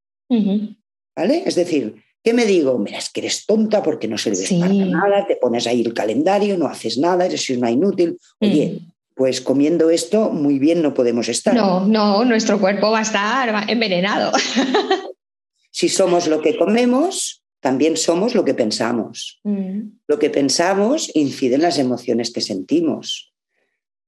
¿Vale? 1.15 1.43
Es 1.47 1.55
decir, 1.55 2.03
¿qué 2.23 2.33
me 2.33 2.45
digo? 2.45 2.79
Mira, 2.79 2.99
es 2.99 3.11
que 3.11 3.21
eres 3.21 3.47
tonta 3.47 3.83
porque 3.83 4.09
no 4.09 4.19
sirves 4.19 4.53
para 4.53 4.73
nada, 4.73 5.27
te 5.27 5.37
pones 5.37 5.67
ahí 5.67 5.81
el 5.83 5.95
calendario, 5.95 6.59
no 6.59 6.67
haces 6.67 6.99
nada, 6.99 7.27
eres 7.27 7.49
una 7.51 7.71
inútil. 7.71 8.19
Oye, 8.41 8.81
mm. 8.81 8.93
pues 9.15 9.41
comiendo 9.41 9.91
esto 9.91 10.31
muy 10.31 10.59
bien 10.59 10.83
no 10.83 10.95
podemos 10.95 11.29
estar. 11.29 11.55
No, 11.55 11.87
no, 11.87 12.25
nuestro 12.25 12.61
cuerpo 12.61 12.91
va 12.91 13.01
a 13.01 13.03
estar 13.03 13.71
envenenado. 13.71 14.33
si 15.71 15.89
somos 15.89 16.27
lo 16.27 16.43
que 16.43 16.57
comemos, 16.57 17.45
también 17.61 17.97
somos 17.97 18.35
lo 18.35 18.45
que 18.45 18.55
pensamos. 18.55 19.41
Mm. 19.45 19.99
Lo 20.07 20.19
que 20.19 20.31
pensamos 20.31 21.11
incide 21.15 21.57
en 21.57 21.63
las 21.63 21.79
emociones 21.79 22.31
que 22.31 22.41
sentimos. 22.41 23.33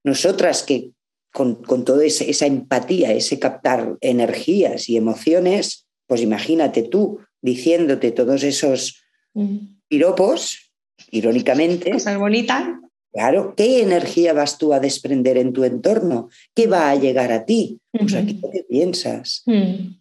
Nosotras 0.03 0.63
que 0.63 0.91
con, 1.31 1.61
toda 1.85 2.05
esa 2.05 2.45
empatía, 2.45 3.13
ese 3.13 3.39
captar 3.39 3.97
energías 4.01 4.89
y 4.89 4.97
emociones, 4.97 5.87
pues 6.07 6.21
imagínate 6.21 6.83
tú 6.83 7.19
diciéndote 7.41 8.11
todos 8.11 8.43
esos 8.43 9.03
mm. 9.33 9.57
piropos, 9.87 10.71
irónicamente. 11.11 11.91
Cosas 11.91 12.17
bonitas. 12.17 12.63
Claro, 13.11 13.55
¿qué 13.55 13.81
energía 13.81 14.33
vas 14.33 14.57
tú 14.57 14.73
a 14.73 14.79
desprender 14.79 15.37
en 15.37 15.51
tu 15.51 15.63
entorno? 15.63 16.29
¿Qué 16.53 16.67
va 16.67 16.91
a 16.91 16.95
llegar 16.95 17.31
a 17.31 17.45
ti? 17.45 17.79
Pues 17.91 18.13
aquí 18.13 18.39
¿qué 18.39 18.63
piensas? 18.69 19.43
Mm. 19.47 19.95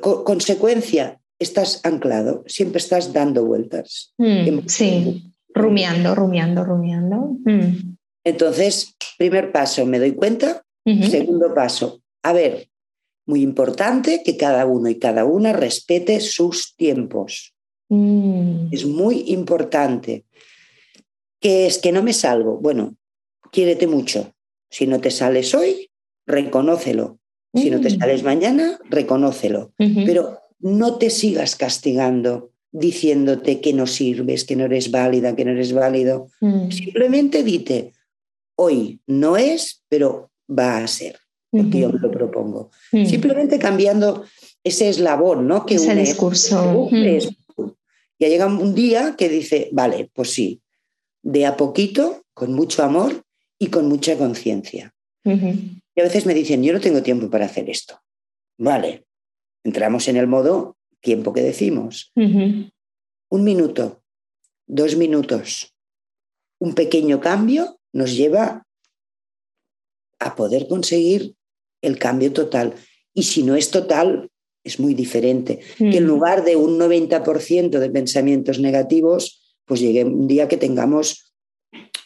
consecuencia, 0.00 1.20
estás 1.38 1.80
anclado, 1.84 2.44
siempre 2.46 2.78
estás 2.78 3.12
dando 3.12 3.44
vueltas. 3.44 4.12
Mm, 4.18 4.66
sí, 4.66 5.32
rumiando, 5.54 6.14
rumiando, 6.14 6.64
rumiando. 6.64 7.36
Mm. 7.44 7.96
Entonces, 8.24 8.96
primer 9.18 9.52
paso, 9.52 9.86
me 9.86 9.98
doy 9.98 10.12
cuenta. 10.12 10.62
Segundo 11.10 11.54
paso, 11.54 12.02
a 12.22 12.34
ver, 12.34 12.68
muy 13.26 13.40
importante 13.40 14.22
que 14.22 14.36
cada 14.36 14.66
uno 14.66 14.90
y 14.90 14.98
cada 14.98 15.24
una 15.24 15.54
respete 15.54 16.20
sus 16.20 16.74
tiempos. 16.76 17.54
Mm. 17.88 18.68
Es 18.70 18.84
muy 18.84 19.24
importante. 19.28 20.24
Que 21.40 21.66
es 21.66 21.78
que 21.78 21.92
no 21.92 22.02
me 22.02 22.12
salgo. 22.12 22.58
Bueno, 22.58 22.96
quiérete 23.50 23.86
mucho. 23.86 24.34
Si 24.70 24.86
no 24.86 25.00
te 25.00 25.10
sales 25.10 25.54
hoy, 25.54 25.90
reconócelo. 26.26 27.18
Si 27.54 27.70
no 27.70 27.80
te 27.80 27.90
sales 27.90 28.24
mañana, 28.24 28.80
reconócelo. 28.90 29.72
Pero 29.76 30.40
no 30.60 30.98
te 30.98 31.10
sigas 31.10 31.56
castigando 31.56 32.50
diciéndote 32.72 33.60
que 33.60 33.72
no 33.72 33.86
sirves, 33.86 34.44
que 34.44 34.56
no 34.56 34.64
eres 34.64 34.90
válida, 34.90 35.36
que 35.36 35.44
no 35.44 35.52
eres 35.52 35.72
válido. 35.72 36.28
Mm. 36.40 36.70
Simplemente 36.70 37.42
dite, 37.44 37.92
hoy 38.56 39.00
no 39.06 39.36
es, 39.36 39.82
pero 39.88 40.30
va 40.50 40.78
a 40.78 40.86
ser, 40.88 41.18
porque 41.50 41.80
yo 41.80 41.90
me 41.90 42.00
lo 42.00 42.10
propongo. 42.10 42.70
Mm. 42.92 43.06
Simplemente 43.06 43.58
cambiando 43.58 44.24
ese 44.64 44.88
eslabón, 44.88 45.46
¿no? 45.46 45.64
Que 45.66 45.76
Ese 45.76 45.92
une 45.92 46.00
discurso. 46.00 46.88
Mm. 46.90 47.04
es- 47.04 47.28
Ya 48.18 48.28
llega 48.28 48.46
un 48.46 48.74
día 48.74 49.14
que 49.16 49.28
dice, 49.28 49.68
vale, 49.72 50.10
pues 50.12 50.30
sí, 50.32 50.60
de 51.22 51.46
a 51.46 51.56
poquito, 51.56 52.22
con 52.32 52.52
mucho 52.54 52.82
amor 52.82 53.24
y 53.58 53.68
con 53.68 53.88
mucha 53.88 54.16
conciencia. 54.16 54.92
Y 55.24 56.00
a 56.00 56.04
veces 56.04 56.26
me 56.26 56.34
dicen, 56.34 56.62
yo 56.62 56.72
no 56.72 56.80
tengo 56.80 57.02
tiempo 57.02 57.30
para 57.30 57.46
hacer 57.46 57.68
esto. 57.70 57.98
Vale, 58.58 59.04
entramos 59.64 60.06
en 60.08 60.16
el 60.16 60.26
modo 60.26 60.76
tiempo 61.00 61.32
que 61.32 61.42
decimos. 61.42 62.12
Un 62.14 63.42
minuto, 63.42 64.02
dos 64.66 64.96
minutos, 64.96 65.74
un 66.58 66.74
pequeño 66.74 67.20
cambio 67.20 67.80
nos 67.92 68.16
lleva 68.16 68.66
a 70.18 70.36
poder 70.36 70.68
conseguir 70.68 71.34
el 71.82 71.98
cambio 71.98 72.32
total. 72.32 72.74
Y 73.12 73.24
si 73.24 73.42
no 73.42 73.56
es 73.56 73.70
total, 73.70 74.30
es 74.62 74.80
muy 74.80 74.94
diferente. 74.94 75.60
Que 75.76 75.98
en 75.98 76.06
lugar 76.06 76.44
de 76.44 76.56
un 76.56 76.78
90% 76.78 77.78
de 77.78 77.90
pensamientos 77.90 78.58
negativos, 78.58 79.56
pues 79.64 79.80
llegue 79.80 80.04
un 80.04 80.26
día 80.26 80.48
que 80.48 80.56
tengamos 80.56 81.34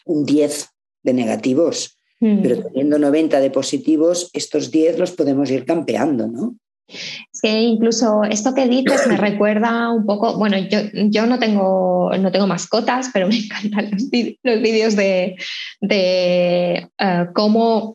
un 0.05 0.25
10 0.25 0.69
de 1.05 1.13
negativos. 1.13 1.99
Pero 2.21 2.65
teniendo 2.65 2.99
90 2.99 3.39
de 3.39 3.51
positivos, 3.51 4.29
estos 4.33 4.73
10 4.73 4.99
los 4.99 5.13
podemos 5.13 5.51
ir 5.51 5.65
campeando, 5.65 6.27
¿no? 6.27 6.57
Es 6.89 7.41
que 7.43 7.61
incluso 7.63 8.25
esto 8.25 8.55
que 8.55 8.67
dices 8.67 9.07
me 9.07 9.17
recuerda 9.17 9.91
un 9.93 10.07
poco, 10.07 10.39
bueno, 10.39 10.57
yo, 10.57 10.79
yo 10.93 11.27
no, 11.27 11.39
tengo, 11.39 12.11
no 12.19 12.33
tengo 12.33 12.47
mascotas, 12.47 13.11
pero 13.13 13.29
me 13.29 13.37
encantan 13.39 13.91
los, 13.91 14.11
vídeos 14.11 14.97
de, 14.97 15.37
de 15.81 16.89
eh, 16.99 17.27
cómo, 17.35 17.95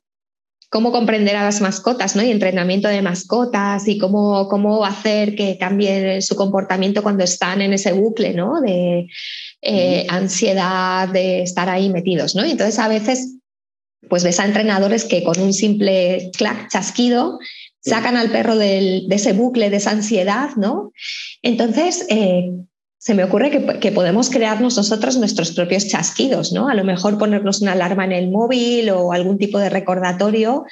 cómo 0.70 0.92
comprender 0.92 1.36
a 1.36 1.44
las 1.44 1.60
mascotas, 1.60 2.16
¿no? 2.16 2.22
Y 2.22 2.30
entrenamiento 2.30 2.88
de 2.88 3.02
mascotas 3.02 3.88
y 3.88 3.98
cómo, 3.98 4.48
cómo 4.48 4.86
hacer 4.86 5.36
que 5.36 5.58
cambien 5.58 6.22
su 6.22 6.36
comportamiento 6.36 7.02
cuando 7.02 7.24
están 7.24 7.62
en 7.62 7.74
ese 7.74 7.94
bucle, 7.94 8.34
¿no? 8.34 8.62
De 8.62 9.08
eh, 9.62 10.06
ansiedad, 10.08 11.10
de 11.10 11.42
estar 11.42 11.68
ahí 11.68 11.90
metidos, 11.90 12.36
¿no? 12.36 12.46
Y 12.46 12.52
entonces 12.52 12.78
a 12.78 12.88
veces 12.88 13.38
pues 14.10 14.24
ves 14.24 14.40
a 14.40 14.46
entrenadores 14.46 15.06
que 15.06 15.24
con 15.24 15.40
un 15.40 15.54
simple 15.54 16.30
clac, 16.38 16.70
chasquido, 16.70 17.40
sacan 17.84 18.16
al 18.18 18.30
perro 18.32 18.56
del- 18.56 19.08
de 19.08 19.16
ese 19.16 19.34
bucle, 19.34 19.70
de 19.70 19.78
esa 19.78 19.92
ansiedad, 19.92 20.50
¿no? 20.56 20.92
Entonces, 21.42 22.06
eh, 22.10 22.52
se 22.98 23.14
me 23.16 23.26
ocurre 23.26 23.52
que, 23.52 23.80
que 23.80 23.92
podemos 23.92 24.30
crearnos 24.30 24.78
nosotros 24.78 25.18
nuestros 25.18 25.52
propios 25.52 25.88
chasquidos, 25.90 26.54
¿no? 26.54 26.70
A 26.70 26.74
lo 26.74 26.86
mejor 26.86 27.18
ponernos 27.18 27.62
una 27.62 27.74
alarma 27.74 28.06
en 28.06 28.14
el 28.14 28.30
móvil 28.32 28.90
o 28.92 29.12
algún 29.12 29.38
tipo 29.38 29.60
de 29.60 29.70
recordatorio 29.70 30.64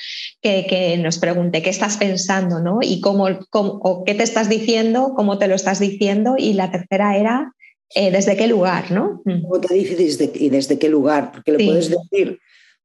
que, 0.42 0.66
que 0.70 0.98
nos 0.98 1.18
pregunte 1.18 1.62
qué 1.62 1.70
estás 1.70 1.98
pensando, 1.98 2.62
¿no? 2.62 2.80
Y 2.82 3.02
cómo, 3.02 3.28
cómo- 3.50 3.80
o 3.84 4.06
qué 4.06 4.14
te 4.16 4.24
estás 4.24 4.48
diciendo, 4.48 5.12
cómo 5.14 5.38
te 5.40 5.50
lo 5.50 5.56
estás 5.56 5.80
diciendo. 5.82 6.36
Y 6.38 6.54
la 6.54 6.72
tercera 6.72 7.18
era 7.18 7.52
eh, 7.94 8.10
desde 8.10 8.38
qué 8.38 8.48
lugar, 8.48 8.90
¿no? 8.92 9.22
Mm. 9.26 9.42
¿Cómo 9.42 9.60
te 9.60 9.74
dice 9.74 9.98
desde, 9.98 10.32
y 10.34 10.48
desde 10.50 10.80
qué 10.80 10.88
lugar? 10.88 11.34
Porque 11.34 11.52
lo 11.52 11.60
Sí. 11.60 11.66
puedes 11.66 11.90
decir 11.90 12.40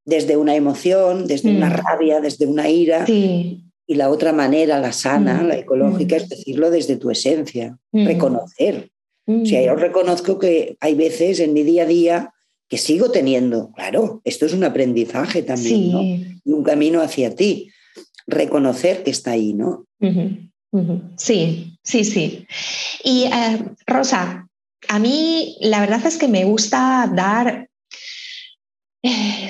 desde 0.05 0.37
una 0.37 0.57
emoción, 0.57 1.29
desde 1.29 1.51
una 1.51 1.69
Mm. 1.69 1.73
rabia, 1.75 2.21
desde 2.21 2.47
una 2.47 2.69
ira. 2.69 3.07
Sí. 3.07 3.63
Y 3.87 3.95
la 3.95 4.11
otra 4.11 4.33
manera, 4.33 4.79
la 4.81 4.93
sana, 4.93 5.43
Mm. 5.43 5.47
la 5.49 5.57
ecológica, 5.59 6.17
Mm. 6.17 6.19
es 6.19 6.29
decirlo 6.29 6.71
desde 6.71 6.97
tu 6.97 7.11
esencia, 7.11 7.79
Mm. 7.93 8.07
reconocer. 8.07 8.91
O 9.29 9.45
sea, 9.45 9.61
yo 9.65 9.75
reconozco 9.75 10.39
que 10.39 10.77
hay 10.81 10.95
veces 10.95 11.41
en 11.41 11.53
mi 11.53 11.65
día 11.65 11.83
a 11.83 11.87
día 11.87 12.33
que 12.69 12.79
sigo 12.79 13.11
teniendo. 13.11 13.73
Claro, 13.73 14.21
esto 14.25 14.47
es 14.47 14.53
un 14.53 14.63
aprendizaje 14.65 15.43
también, 15.43 15.93
¿no? 15.93 16.03
Y 16.03 16.53
un 16.53 16.63
camino 16.63 17.01
hacia 17.01 17.35
ti. 17.35 17.71
Reconocer 18.29 19.03
que 19.03 19.11
está 19.11 19.33
ahí, 19.33 19.53
¿no? 19.53 19.85
Sí, 21.17 21.79
sí, 21.83 22.05
sí. 22.05 22.47
Y 23.03 23.25
eh, 23.25 23.65
Rosa, 23.87 24.49
a 24.89 24.99
mí 24.99 25.57
la 25.61 25.81
verdad 25.81 26.05
es 26.07 26.19
que 26.19 26.29
me 26.29 26.45
gusta 26.45 27.11
dar 27.15 27.66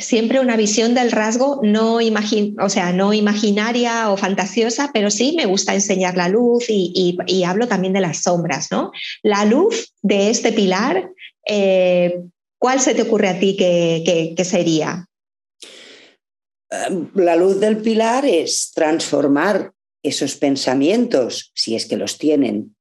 siempre 0.01 0.41
una 0.41 0.57
visión 0.57 0.95
del 0.95 1.13
rasgo 1.13 1.61
no, 1.63 2.01
imagin 2.01 2.57
o 2.61 2.69
sea, 2.69 2.93
no 2.93 3.13
imaginaria 3.13 4.11
o 4.11 4.17
fantasiosa, 4.17 4.91
pero 4.93 5.11
sí 5.11 5.35
me 5.37 5.47
gusta 5.47 5.75
enseñar 5.75 6.17
la 6.17 6.29
luz 6.29 6.69
y, 6.69 6.93
y- 6.95 7.17
y 7.27 7.45
hablo 7.45 7.67
también 7.69 7.93
de 7.93 8.01
las 8.01 8.19
sombras, 8.23 8.71
¿no? 8.71 8.91
La 9.23 9.45
luz 9.45 9.93
de 10.03 10.31
este 10.31 10.53
pilar, 10.53 11.11
eh, 11.47 12.21
¿cuál 12.59 12.81
se 12.81 12.95
te 12.95 13.03
ocurre 13.03 13.29
a 13.29 13.39
ti 13.39 13.57
que, 13.57 14.03
que- 14.05 14.35
que 14.37 14.45
sería? 14.45 15.07
Eh, 16.71 17.07
La 17.15 17.37
luz 17.37 17.61
del 17.61 17.79
pilar 17.79 18.25
es 18.25 18.73
transformar 18.75 19.73
esos 20.03 20.37
pensamientos, 20.37 21.51
si 21.55 21.75
es 21.75 21.87
que 21.87 21.97
los 21.97 22.19
tienen, 22.19 22.75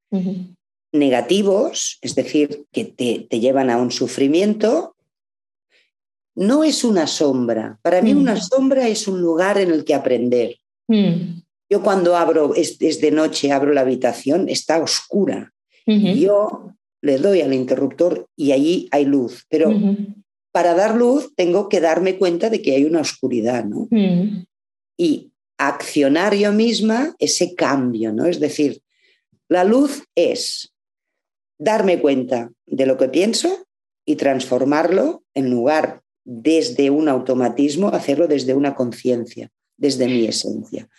negativos, 0.94 1.98
es 2.02 2.16
decir, 2.16 2.66
que 2.72 2.86
te, 2.86 3.28
te 3.30 3.40
llevan 3.40 3.70
a 3.70 3.78
un 3.78 3.92
sufrimiento, 3.92 4.95
no 6.36 6.64
es 6.64 6.84
una 6.84 7.08
sombra. 7.08 7.80
Para 7.82 8.02
mí 8.02 8.14
Mm. 8.14 8.18
una 8.20 8.36
sombra 8.42 8.88
es 8.88 9.08
un 9.08 9.22
lugar 9.22 9.58
en 9.58 9.72
el 9.72 9.84
que 9.84 9.94
aprender. 9.94 10.58
mm, 10.88 11.42
Yo 11.68 11.82
cuando 11.82 12.16
abro, 12.16 12.54
es, 12.54 12.78
es 12.80 13.02
de 13.02 13.10
noche, 13.10 13.52
abro 13.52 13.74
la 13.74 13.82
habitación, 13.82 14.50
está 14.50 14.78
oscura. 14.82 15.52
Yo 15.88 16.72
le 17.02 17.18
doy 17.18 17.42
al 17.42 17.54
interruptor 17.54 18.28
y 18.36 18.52
allí 18.52 18.88
hay 18.92 19.06
luz. 19.06 19.46
Pero 19.50 19.72
para 20.52 20.74
dar 20.76 20.96
luz 20.96 21.34
tengo 21.36 21.68
que 21.70 21.80
darme 21.82 22.18
cuenta 22.18 22.50
de 22.52 22.62
que 22.62 22.76
hay 22.76 22.86
una 22.86 23.02
oscuridad, 23.02 23.66
¿no? 23.66 23.88
mm. 23.90 24.46
y 24.98 25.32
accionar 25.58 26.36
yo 26.36 26.52
misma 26.52 27.16
ese 27.18 27.56
cambio, 27.56 28.14
¿no? 28.14 28.26
Es 28.26 28.40
decir, 28.40 28.82
la 29.50 29.64
luz 29.64 30.04
es 30.16 30.72
darme 31.58 32.00
cuenta 32.00 32.52
de 32.68 32.86
lo 32.86 32.98
que 32.98 33.10
pienso 33.10 33.66
y 34.06 34.16
transformarlo 34.18 35.24
en 35.34 35.50
lugar 35.50 36.02
desde 36.26 36.90
un 36.90 37.08
automatismo, 37.08 37.88
hacerlo 37.90 38.28
desde 38.28 38.54
una 38.54 38.76
conciencia, 38.76 39.50
desde 39.78 40.08
mi 40.08 40.26
esencia. 40.26 40.90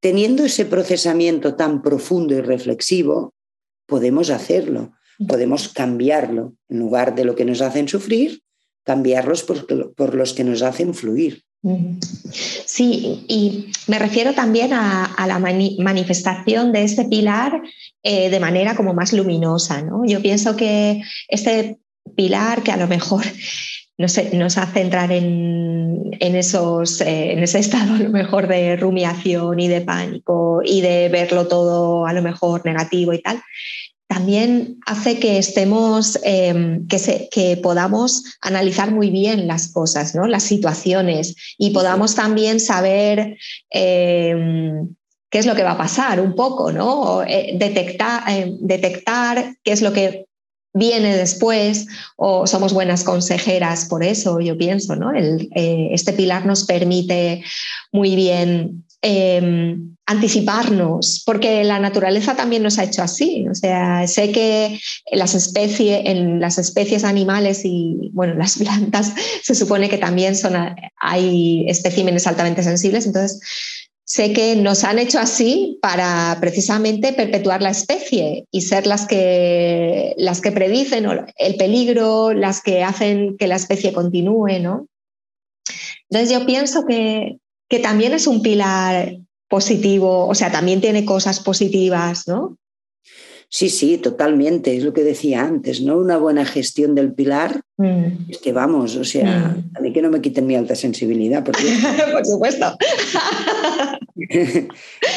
Teniendo 0.00 0.44
ese 0.44 0.66
procesamiento 0.66 1.54
tan 1.54 1.80
profundo 1.80 2.34
y 2.34 2.40
reflexivo, 2.40 3.32
podemos 3.86 4.28
hacerlo, 4.28 4.92
podemos 5.26 5.68
cambiarlo. 5.68 6.54
En 6.68 6.80
lugar 6.80 7.14
de 7.14 7.24
lo 7.24 7.34
que 7.34 7.44
nos 7.44 7.62
hacen 7.62 7.88
sufrir, 7.88 8.42
cambiarlos 8.84 9.44
por, 9.44 9.94
por 9.94 10.14
los 10.14 10.32
que 10.34 10.44
nos 10.44 10.62
hacen 10.62 10.92
fluir. 10.94 11.44
Sí, 12.30 13.24
y 13.26 13.72
me 13.88 13.98
refiero 13.98 14.34
también 14.34 14.72
a, 14.72 15.26
la 15.26 15.38
mani- 15.38 15.76
manifestación 15.80 16.70
de 16.72 16.84
este 16.84 17.04
pilar 17.06 17.62
eh, 18.02 18.30
de 18.30 18.40
manera 18.40 18.76
como 18.76 18.94
más 18.94 19.12
luminosa, 19.12 19.82
¿no? 19.82 20.04
Yo 20.04 20.20
pienso 20.20 20.54
que 20.54 21.02
este 21.28 21.78
pilar 22.14 22.62
que 22.62 22.70
a 22.70 22.76
lo 22.76 22.86
mejor 22.86 23.24
no 23.98 24.08
sé, 24.08 24.30
nos 24.36 24.58
hace 24.58 24.80
entrar 24.80 25.10
en, 25.10 26.10
en 26.20 26.36
esos, 26.36 27.00
eh, 27.00 27.32
en 27.32 27.42
ese 27.42 27.58
estado 27.60 27.94
a 27.94 27.98
lo 27.98 28.10
mejor 28.10 28.48
de 28.48 28.76
rumiación 28.76 29.58
y 29.60 29.68
de 29.68 29.80
pánico 29.80 30.60
y 30.64 30.80
de 30.80 31.08
verlo 31.08 31.48
todo 31.48 32.06
a 32.06 32.12
lo 32.12 32.22
mejor 32.22 32.64
negativo 32.64 33.12
y 33.12 33.22
tal, 33.22 33.42
también 34.08 34.78
hace 34.86 35.18
que 35.18 35.38
estemos, 35.38 36.18
eh, 36.24 36.80
que, 36.88 36.98
se, 36.98 37.28
que, 37.30 37.56
podamos 37.56 38.38
analizar 38.40 38.92
muy 38.92 39.10
bien 39.10 39.46
las 39.46 39.72
cosas, 39.72 40.14
¿no? 40.14 40.26
las 40.26 40.44
situaciones 40.44 41.34
y 41.58 41.70
podamos 41.70 42.14
también 42.14 42.60
saber 42.60 43.36
eh, 43.70 44.34
qué 45.30 45.38
es 45.38 45.46
lo 45.46 45.54
que 45.54 45.62
va 45.62 45.72
a 45.72 45.78
pasar 45.78 46.20
un 46.20 46.34
poco, 46.34 46.72
¿no? 46.72 47.22
Eh, 47.22 47.56
detectar, 47.58 48.22
eh, 48.28 48.56
detectar 48.60 49.56
qué 49.62 49.72
es 49.72 49.82
lo 49.82 49.92
que 49.92 50.26
viene 50.76 51.16
después 51.16 51.86
o 52.16 52.46
somos 52.46 52.74
buenas 52.74 53.02
consejeras 53.02 53.86
por 53.86 54.04
eso, 54.04 54.40
yo 54.40 54.58
pienso, 54.58 54.94
¿no? 54.94 55.10
Eh, 55.14 55.88
este 55.92 56.12
pilar 56.12 56.44
nos 56.44 56.64
permite 56.64 57.42
muy 57.92 58.14
bien 58.14 58.84
eh, 59.00 59.76
anticiparnos, 60.04 61.22
porque 61.24 61.64
la 61.64 61.80
naturaleza 61.80 62.36
también 62.36 62.62
nos 62.62 62.78
ha 62.78 62.84
hecho 62.84 63.02
así. 63.02 63.46
O 63.50 63.54
sea, 63.54 64.06
sé 64.06 64.30
que 64.30 64.78
las 65.12 65.34
especies, 65.34 66.02
en 66.04 66.40
las 66.40 66.58
especies 66.58 67.04
animales 67.04 67.62
y 67.64 68.10
bueno, 68.12 68.34
las 68.34 68.58
plantas 68.58 69.12
se 69.42 69.54
supone 69.54 69.88
que 69.88 69.98
también 69.98 70.36
son, 70.36 70.54
hay 71.00 71.64
especímenes 71.68 72.26
altamente 72.26 72.62
sensibles, 72.62 73.06
entonces 73.06 73.40
sé 74.06 74.32
que 74.32 74.54
nos 74.54 74.84
han 74.84 75.00
hecho 75.00 75.18
así 75.18 75.78
para 75.82 76.38
precisamente 76.40 77.12
perpetuar 77.12 77.60
la 77.60 77.70
especie 77.70 78.46
y 78.52 78.60
ser 78.60 78.86
las 78.86 79.04
que, 79.06 80.14
las 80.16 80.40
que 80.40 80.52
predicen 80.52 81.06
el 81.36 81.56
peligro, 81.56 82.32
las 82.32 82.62
que 82.62 82.84
hacen 82.84 83.36
que 83.36 83.48
la 83.48 83.56
especie 83.56 83.92
continúe, 83.92 84.60
¿no? 84.60 84.86
Entonces 86.08 86.38
yo 86.38 86.46
pienso 86.46 86.86
que, 86.86 87.38
que 87.68 87.80
también 87.80 88.14
es 88.14 88.28
un 88.28 88.42
pilar 88.42 89.16
positivo, 89.48 90.28
o 90.28 90.34
sea, 90.36 90.52
también 90.52 90.80
tiene 90.80 91.04
cosas 91.04 91.40
positivas, 91.40 92.28
¿no? 92.28 92.56
Sí, 93.48 93.70
sí, 93.70 93.98
totalmente, 93.98 94.76
es 94.76 94.82
lo 94.82 94.92
que 94.92 95.04
decía 95.04 95.44
antes, 95.44 95.80
¿no? 95.80 95.98
Una 95.98 96.18
buena 96.18 96.44
gestión 96.44 96.94
del 96.94 97.14
pilar, 97.14 97.62
mm. 97.76 98.28
es 98.30 98.38
que 98.38 98.52
vamos, 98.52 98.96
o 98.96 99.04
sea, 99.04 99.54
mm. 99.56 99.76
a 99.76 99.80
mí 99.80 99.92
que 99.92 100.02
no 100.02 100.10
me 100.10 100.20
quiten 100.20 100.46
mi 100.46 100.56
alta 100.56 100.74
sensibilidad, 100.74 101.44
porque... 101.44 101.62
por 102.12 102.26
supuesto. 102.26 102.76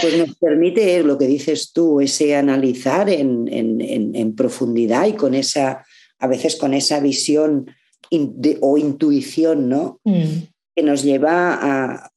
pues 0.02 0.18
nos 0.18 0.36
permite 0.36 1.02
lo 1.04 1.18
que 1.18 1.28
dices 1.28 1.72
tú, 1.74 2.02
ese 2.02 2.36
analizar 2.36 3.10
en, 3.10 3.48
en, 3.52 4.36
profundidad 4.36 5.08
y 5.08 5.14
con 5.14 5.34
esa, 5.34 5.84
a 6.20 6.28
veces 6.28 6.56
con 6.56 6.74
esa 6.74 7.00
visión 7.00 7.72
o 8.62 8.78
intuición, 8.78 9.70
¿no? 9.70 10.00
Mm. 10.04 10.44
Que 10.76 10.84
nos 10.84 11.04
lleva 11.04 11.54
a, 11.54 12.12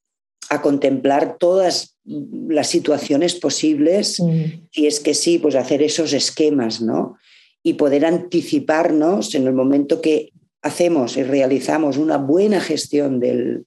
a 0.48 0.60
contemplar 0.60 1.36
todas 1.38 1.96
las 2.04 2.68
situaciones 2.68 3.34
posibles 3.34 4.20
mm. 4.20 4.44
y 4.72 4.86
es 4.86 5.00
que 5.00 5.14
sí, 5.14 5.38
pues 5.38 5.54
hacer 5.54 5.82
esos 5.82 6.12
esquemas, 6.12 6.80
¿no? 6.80 7.16
Y 7.62 7.74
poder 7.74 8.04
anticiparnos 8.04 9.34
en 9.34 9.46
el 9.46 9.52
momento 9.52 10.00
que 10.00 10.32
hacemos 10.62 11.16
y 11.16 11.22
realizamos 11.22 11.96
una 11.96 12.18
buena 12.18 12.60
gestión 12.60 13.20
del, 13.20 13.66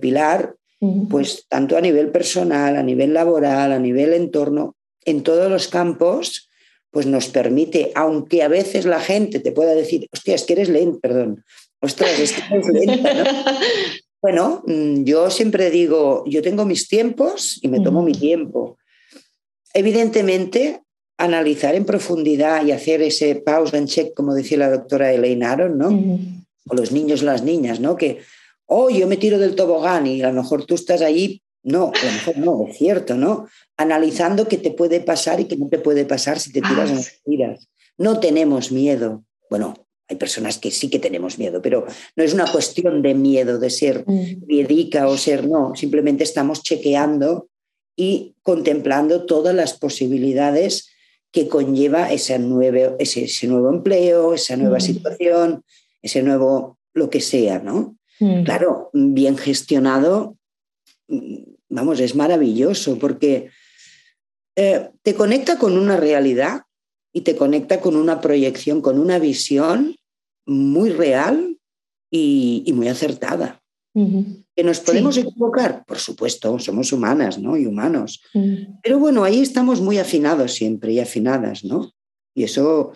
pilar, 0.00 0.54
mm. 0.80 1.08
pues 1.08 1.46
tanto 1.48 1.76
a 1.76 1.80
nivel 1.80 2.10
personal, 2.10 2.76
a 2.76 2.82
nivel 2.82 3.12
laboral, 3.12 3.72
a 3.72 3.78
nivel 3.78 4.12
entorno, 4.12 4.76
en 5.04 5.22
todos 5.22 5.50
los 5.50 5.68
campos, 5.68 6.48
pues 6.90 7.06
nos 7.06 7.28
permite, 7.28 7.90
aunque 7.96 8.42
a 8.42 8.48
veces 8.48 8.86
la 8.86 9.00
gente 9.00 9.40
te 9.40 9.52
pueda 9.52 9.74
decir, 9.74 10.06
hostia, 10.12 10.36
es 10.36 10.44
que 10.44 10.52
eres 10.52 10.68
lento, 10.68 11.00
perdón, 11.00 11.44
ostras, 11.80 12.18
es 12.20 12.32
que 12.32 12.54
eres 12.54 12.68
lenta, 12.68 13.14
¿no? 13.14 13.24
Bueno, 14.24 14.62
mm, 14.66 15.04
yo 15.04 15.28
siempre 15.28 15.68
digo, 15.68 16.24
yo 16.26 16.40
tengo 16.40 16.64
mis 16.64 16.88
tiempos 16.88 17.58
y 17.60 17.68
me 17.68 17.80
tomo 17.80 18.00
mi 18.00 18.12
tiempo. 18.12 18.78
Evidentemente, 19.74 20.80
analizar 21.18 21.74
en 21.74 21.84
profundidad 21.84 22.64
y 22.64 22.72
hacer 22.72 23.02
ese 23.02 23.34
pause 23.34 23.76
and 23.76 23.86
check, 23.86 24.14
como 24.14 24.32
decía 24.32 24.56
la 24.56 24.70
doctora 24.70 25.12
Elaine 25.12 25.44
Aron, 25.44 25.76
¿no? 25.76 25.88
O 26.66 26.74
los 26.74 26.90
niños, 26.90 27.22
las 27.22 27.42
niñas, 27.42 27.80
¿no? 27.80 27.96
Que, 27.96 28.20
oh, 28.64 28.88
yo 28.88 29.06
me 29.06 29.18
tiro 29.18 29.38
del 29.38 29.56
tobogán 29.56 30.06
y 30.06 30.22
a 30.22 30.32
lo 30.32 30.40
mejor 30.40 30.64
tú 30.64 30.74
estás 30.74 31.02
ahí. 31.02 31.42
No, 31.62 31.92
a 31.94 32.06
lo 32.06 32.12
mejor 32.12 32.38
no, 32.38 32.66
es 32.66 32.78
cierto, 32.78 33.16
¿no? 33.16 33.46
Analizando 33.76 34.48
qué 34.48 34.56
te 34.56 34.70
puede 34.70 35.00
pasar 35.00 35.38
y 35.40 35.44
qué 35.44 35.58
no 35.58 35.68
te 35.68 35.80
puede 35.80 36.06
pasar 36.06 36.40
si 36.40 36.50
te 36.50 36.62
tiras 36.62 36.90
o 36.90 36.94
no 36.94 37.02
te 37.02 37.20
tiras. 37.26 37.68
No 37.98 38.20
tenemos 38.20 38.72
miedo. 38.72 39.22
Bueno, 39.50 39.83
hay 40.08 40.16
personas 40.16 40.58
que 40.58 40.70
sí 40.70 40.90
que 40.90 40.98
tenemos 40.98 41.38
miedo, 41.38 41.62
pero 41.62 41.86
no 42.16 42.24
es 42.24 42.34
una 42.34 42.50
cuestión 42.50 43.02
de 43.02 43.14
miedo, 43.14 43.58
de 43.58 43.70
ser 43.70 44.04
miedica 44.06 45.04
mm. 45.04 45.08
o 45.08 45.16
ser 45.16 45.48
no, 45.48 45.74
simplemente 45.74 46.24
estamos 46.24 46.62
chequeando 46.62 47.48
y 47.96 48.34
contemplando 48.42 49.24
todas 49.24 49.54
las 49.54 49.74
posibilidades 49.74 50.90
que 51.30 51.48
conlleva 51.48 52.12
ese 52.12 52.38
nuevo, 52.38 52.96
ese, 52.98 53.46
nuevo 53.46 53.70
empleo, 53.70 54.34
esa 54.34 54.56
nueva 54.56 54.78
mm. 54.78 54.82
situación, 54.82 55.64
ese 56.02 56.22
nuevo 56.22 56.78
lo 56.92 57.10
que 57.10 57.20
sea, 57.20 57.58
¿no? 57.58 57.96
Mm. 58.20 58.44
Claro, 58.44 58.90
bien 58.92 59.36
gestionado, 59.36 60.36
vamos, 61.68 61.98
es 62.00 62.14
maravilloso 62.14 62.98
porque 62.98 63.50
eh, 64.54 64.90
te 65.02 65.14
conecta 65.14 65.58
con 65.58 65.76
una 65.78 65.96
realidad 65.96 66.62
y 67.14 67.20
te 67.20 67.36
conecta 67.36 67.80
con 67.80 67.94
una 67.96 68.20
proyección, 68.20 68.82
con 68.82 68.98
una 68.98 69.18
visión 69.18 69.96
muy 70.46 70.90
real 70.90 71.58
y, 72.10 72.70
muy 72.74 72.88
acertada. 72.88 73.62
¿Que 73.94 74.64
nos 74.64 74.80
podemos 74.80 75.16
equivocar? 75.16 75.84
Por 75.86 75.98
supuesto, 75.98 76.58
somos 76.58 76.92
humanas 76.92 77.38
¿no? 77.38 77.56
y 77.56 77.66
humanos. 77.66 78.20
Pero 78.82 78.98
bueno, 78.98 79.22
ahí 79.22 79.40
estamos 79.40 79.80
muy 79.80 79.98
afinados 79.98 80.52
siempre 80.54 80.92
y 80.92 80.98
afinadas, 80.98 81.64
¿no? 81.64 81.92
Y 82.34 82.42
eso 82.42 82.92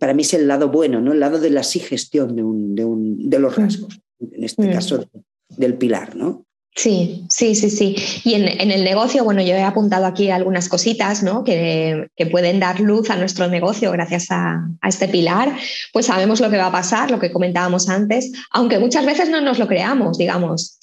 para 0.00 0.14
mí 0.14 0.22
es 0.22 0.34
el 0.34 0.48
lado 0.48 0.68
bueno, 0.68 1.00
¿no? 1.00 1.12
El 1.12 1.20
lado 1.20 1.38
de 1.38 1.50
la 1.50 1.62
sigestión 1.62 2.34
de, 2.34 2.42
de, 2.84 3.38
los 3.38 3.54
rasgos, 3.54 4.00
en 4.18 4.42
este 4.42 4.68
caso 4.72 5.08
del 5.48 5.78
pilar, 5.78 6.16
¿no? 6.16 6.44
Sí, 6.74 7.26
sí, 7.28 7.54
sí, 7.54 7.68
sí. 7.68 7.96
Y 8.24 8.34
en, 8.34 8.70
el 8.70 8.84
negocio, 8.84 9.24
bueno, 9.24 9.42
yo 9.42 9.54
he 9.54 9.62
apuntado 9.62 10.06
aquí 10.06 10.30
algunas 10.30 10.68
cositas 10.68 11.22
¿no? 11.22 11.42
que, 11.44 12.08
pueden 12.30 12.60
dar 12.60 12.80
luz 12.80 13.10
a 13.10 13.16
nuestro 13.16 13.48
negocio 13.48 13.90
gracias 13.90 14.28
a, 14.30 14.68
este 14.86 15.08
pilar. 15.08 15.56
Pues 15.92 16.06
sabemos 16.06 16.40
lo 16.40 16.48
que 16.48 16.56
va 16.56 16.66
a 16.66 16.72
pasar, 16.72 17.10
lo 17.10 17.18
que 17.18 17.32
comentábamos 17.32 17.88
antes, 17.88 18.32
aunque 18.50 18.78
muchas 18.78 19.04
veces 19.04 19.28
no 19.28 19.40
nos 19.40 19.58
lo 19.58 19.66
creamos, 19.66 20.16
digamos. 20.16 20.78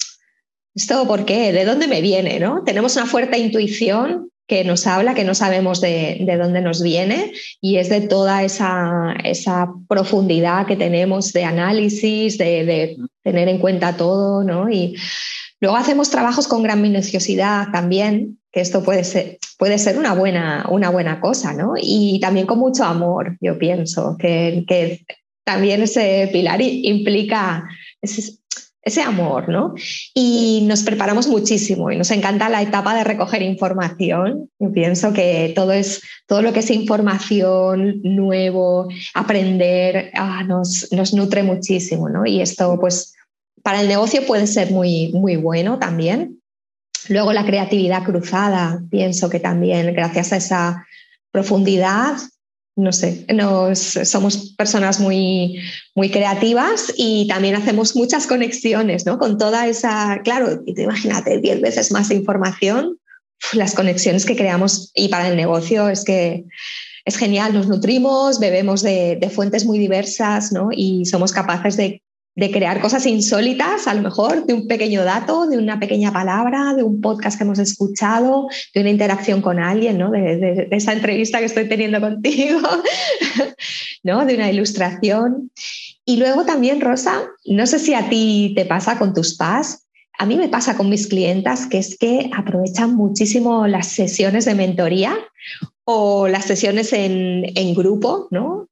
¿Esto 0.74 1.06
por 1.08 1.24
qué? 1.24 1.52
¿De 1.52 1.64
dónde 1.64 1.88
me 1.88 2.00
viene? 2.00 2.38
¿no? 2.38 2.62
Tenemos 2.64 2.94
una 2.96 3.06
fuerte 3.06 3.38
intuición 3.38 4.30
que 4.46 4.64
nos 4.64 4.86
habla, 4.86 5.14
que 5.14 5.24
no 5.24 5.34
sabemos 5.34 5.80
de, 5.80 6.24
dónde 6.38 6.60
nos 6.62 6.82
viene 6.82 7.32
y 7.60 7.76
es 7.76 7.88
de 7.88 8.02
toda 8.02 8.44
esa, 8.44 9.14
esa 9.24 9.68
profundidad 9.88 10.66
que 10.66 10.76
tenemos 10.76 11.32
de 11.32 11.44
análisis, 11.44 12.38
de, 12.38 12.64
de, 12.64 12.96
tener 13.22 13.48
en 13.48 13.58
cuenta 13.58 13.96
todo, 13.96 14.42
¿no? 14.44 14.70
Y 14.70 14.96
Luego 15.60 15.76
hacemos 15.76 16.10
trabajos 16.10 16.46
con 16.46 16.62
gran 16.62 16.80
minuciosidad 16.80 17.68
también, 17.72 18.38
que 18.52 18.60
esto 18.60 18.82
puede 18.82 19.04
ser, 19.04 19.38
puede 19.58 19.78
ser 19.78 19.98
una, 19.98 20.14
buena, 20.14 20.66
una 20.70 20.90
buena 20.90 21.20
cosa, 21.20 21.52
¿no? 21.52 21.74
Y 21.80 22.20
también 22.20 22.46
con 22.46 22.58
mucho 22.58 22.84
amor, 22.84 23.36
yo 23.40 23.58
pienso, 23.58 24.16
que, 24.18 24.64
que 24.68 25.04
también 25.44 25.82
ese 25.82 26.28
pilar 26.30 26.60
implica 26.60 27.66
ese, 28.02 29.02
amor, 29.02 29.48
¿no? 29.48 29.74
Y 30.14 30.64
nos 30.66 30.82
preparamos 30.82 31.26
muchísimo 31.26 31.90
y 31.90 31.96
nos 31.96 32.10
encanta 32.10 32.48
la 32.48 32.62
etapa 32.62 32.94
de 32.94 33.04
recoger 33.04 33.42
información. 33.42 34.50
Yo 34.58 34.72
pienso 34.72 35.12
que 35.12 35.52
todo, 35.54 35.72
es, 35.72 36.02
todo 36.26 36.40
lo 36.42 36.52
que 36.52 36.60
es 36.60 36.70
información 36.70 38.00
nuevo, 38.02 38.88
aprender, 39.14 40.10
ah, 40.14 40.42
nos, 40.44 40.90
nos 40.92 41.12
nutre 41.12 41.42
muchísimo, 41.42 42.08
¿no? 42.08 42.24
Y 42.24 42.40
esto, 42.40 42.78
pues, 42.80 43.14
para 43.68 43.82
el 43.82 43.88
negocio 43.88 44.24
puede 44.24 44.46
ser 44.46 44.70
muy, 44.70 45.12
muy 45.12 45.36
bueno 45.36 45.78
también. 45.78 46.40
Luego 47.10 47.34
la 47.34 47.44
creatividad 47.44 48.02
cruzada, 48.02 48.80
pienso 48.90 49.28
que 49.28 49.40
también 49.40 49.92
gracias 49.92 50.32
a 50.32 50.36
esa 50.38 50.86
profundidad, 51.30 52.16
no 52.76 52.92
sé, 52.92 53.26
nos, 53.28 53.78
somos 53.78 54.54
personas 54.56 55.00
muy, 55.00 55.60
muy 55.94 56.10
creativas 56.10 56.94
y 56.96 57.28
también 57.28 57.56
hacemos 57.56 57.94
muchas 57.94 58.26
conexiones, 58.26 59.04
¿no? 59.04 59.18
Con 59.18 59.36
toda 59.36 59.66
esa, 59.66 60.22
claro, 60.24 60.62
imagínate, 60.64 61.38
diez 61.38 61.60
veces 61.60 61.92
más 61.92 62.10
información, 62.10 62.96
las 63.52 63.74
conexiones 63.74 64.24
que 64.24 64.34
creamos 64.34 64.92
y 64.94 65.08
para 65.08 65.28
el 65.28 65.36
negocio 65.36 65.90
es 65.90 66.04
que 66.04 66.46
es 67.04 67.16
genial, 67.18 67.52
nos 67.52 67.68
nutrimos, 67.68 68.40
bebemos 68.40 68.80
de, 68.80 69.18
de 69.20 69.28
fuentes 69.28 69.66
muy 69.66 69.78
diversas, 69.78 70.52
¿no? 70.52 70.70
Y 70.72 71.04
somos 71.04 71.32
capaces 71.32 71.76
de 71.76 72.00
de 72.38 72.52
crear 72.52 72.80
cosas 72.80 73.04
insólitas, 73.04 73.88
a 73.88 73.94
lo 73.94 74.02
mejor 74.02 74.46
de 74.46 74.54
un 74.54 74.68
pequeño 74.68 75.02
dato, 75.02 75.48
de 75.48 75.58
una 75.58 75.80
pequeña 75.80 76.12
palabra, 76.12 76.72
de 76.72 76.84
un 76.84 77.00
podcast 77.00 77.36
que 77.36 77.42
hemos 77.42 77.58
escuchado, 77.58 78.46
de 78.72 78.80
una 78.80 78.90
interacción 78.90 79.42
con 79.42 79.58
alguien, 79.58 79.98
¿no? 79.98 80.12
de, 80.12 80.68
esa 80.70 80.92
entrevista 80.92 81.40
que 81.40 81.46
estoy 81.46 81.68
teniendo 81.68 82.00
contigo, 82.00 82.60
¿no? 84.04 84.24
de 84.24 84.36
una 84.36 84.52
ilustración. 84.52 85.50
Y 86.04 86.18
luego 86.18 86.44
también, 86.44 86.80
Rosa, 86.80 87.24
no 87.44 87.66
sé 87.66 87.80
si 87.80 87.94
a 87.94 88.08
ti 88.08 88.52
te 88.54 88.64
pasa 88.66 89.00
con 89.00 89.14
tus 89.14 89.36
PAS, 89.36 89.88
a 90.16 90.24
mí 90.24 90.36
me 90.36 90.48
pasa 90.48 90.76
con 90.76 90.88
mis 90.88 91.08
clientas 91.08 91.66
que 91.66 91.78
es 91.78 91.98
que 91.98 92.30
aprovechan 92.36 92.94
muchísimo 92.94 93.66
las 93.66 93.88
sesiones 93.88 94.44
de 94.44 94.54
mentoría 94.54 95.18
o 95.90 96.28
las 96.28 96.44
sesiones 96.44 96.92
en, 96.92 97.74
grupo, 97.74 98.28
¿no? 98.30 98.68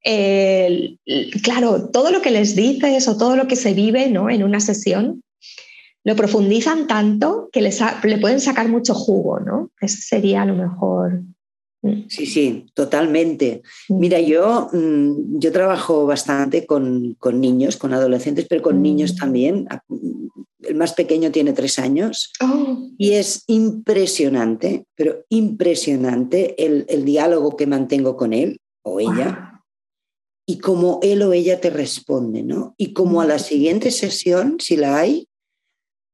claro, 1.42 1.88
todo 1.88 2.10
lo 2.10 2.20
que 2.20 2.30
les 2.30 2.54
dices 2.54 3.08
o 3.08 3.16
todo 3.16 3.36
lo 3.36 3.46
que 3.48 3.56
se 3.56 3.72
vive 3.72 4.10
¿no? 4.10 4.28
en 4.28 4.44
una 4.44 4.60
sesión, 4.60 5.22
lo 6.04 6.14
profundizan 6.14 6.86
tanto 6.86 7.48
que 7.50 7.62
les 7.62 7.80
le 8.04 8.18
pueden 8.18 8.38
sacar 8.38 8.68
mucho 8.68 8.92
jugo, 8.92 9.40
¿no? 9.40 9.70
Ese 9.80 10.02
sería 10.02 10.42
a 10.42 10.44
lo 10.44 10.56
mejor. 10.56 11.22
Mm. 11.80 12.02
Sí, 12.08 12.26
sí, 12.26 12.66
totalmente. 12.74 13.62
Mm. 13.88 13.98
Mira, 13.98 14.20
yo, 14.20 14.68
mm, 14.70 15.38
yo 15.38 15.52
trabajo 15.52 16.04
bastante 16.04 16.66
con, 16.66 17.14
con 17.18 17.40
niños, 17.40 17.78
con 17.78 17.94
adolescentes, 17.94 18.46
pero 18.46 18.60
con 18.60 18.82
niños 18.82 19.16
también 19.16 19.66
el 20.68 20.74
más 20.74 20.94
pequeño 20.94 21.30
tiene 21.30 21.52
tres 21.52 21.78
años, 21.78 22.32
oh. 22.40 22.88
y 22.98 23.12
es 23.12 23.44
impresionante, 23.46 24.86
pero 24.94 25.24
impresionante 25.28 26.54
el, 26.64 27.04
diálogo 27.04 27.56
que 27.56 27.66
mantengo 27.66 28.16
con 28.16 28.32
él 28.32 28.60
o 28.82 29.00
ella 29.00 29.62
y 30.46 30.58
cómo 30.58 31.00
él 31.02 31.22
o 31.22 31.32
ella 31.32 31.60
te 31.60 31.70
responde, 31.70 32.42
¿no? 32.42 32.74
Y 32.78 32.92
cómo 32.92 33.20
a 33.20 33.26
la 33.26 33.38
siguiente 33.38 33.90
sesión, 33.90 34.58
si 34.60 34.76
la 34.76 34.98
hay, 34.98 35.28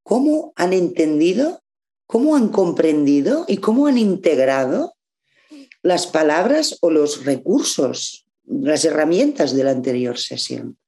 cómo 0.02 0.52
han 0.56 0.72
entendido, 0.72 1.60
cómo 2.06 2.36
han 2.36 2.48
comprendido 2.48 3.44
y 3.46 3.58
cómo 3.58 3.86
han 3.86 3.98
integrado 3.98 4.94
las 5.82 6.06
palabras 6.06 6.78
o 6.80 6.90
los 6.90 7.24
recursos, 7.24 8.26
las 8.44 8.84
herramientas 8.84 9.54
de 9.54 9.64
la 9.64 9.70
anterior 9.70 10.18
sesión. 10.18 10.78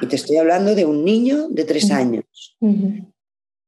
Y 0.00 0.06
te 0.06 0.16
estoy 0.16 0.36
hablando 0.36 0.74
de 0.74 0.84
un 0.84 1.04
niño 1.04 1.48
de 1.48 1.64
tres 1.64 1.90
años. 1.90 2.56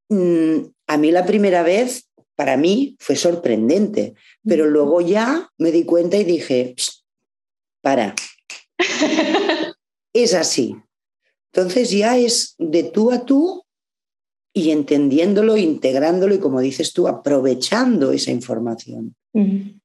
Mm, 0.08 0.58
a 0.86 0.96
mí 0.96 1.10
la 1.10 1.26
primera 1.26 1.62
vez, 1.62 2.08
para 2.34 2.56
mí, 2.56 2.96
fue 2.98 3.16
sorprendente, 3.16 4.14
pero 4.44 4.66
luego 4.66 5.00
ya 5.00 5.50
me 5.58 5.72
di 5.72 5.84
cuenta 5.84 6.16
y 6.16 6.24
dije, 6.24 6.74
para, 7.80 8.14
es 10.12 10.34
así. 10.34 10.76
Entonces 11.52 11.90
ya 11.90 12.18
es 12.18 12.54
de 12.58 12.84
tú 12.84 13.12
a 13.12 13.24
tú 13.24 13.64
y 14.52 14.70
entendiéndolo, 14.70 15.56
integrándolo 15.56 16.34
y, 16.34 16.38
como 16.38 16.60
dices 16.60 16.92
tú, 16.92 17.08
aprovechando 17.08 18.12
esa 18.12 18.30
información. 18.30 19.14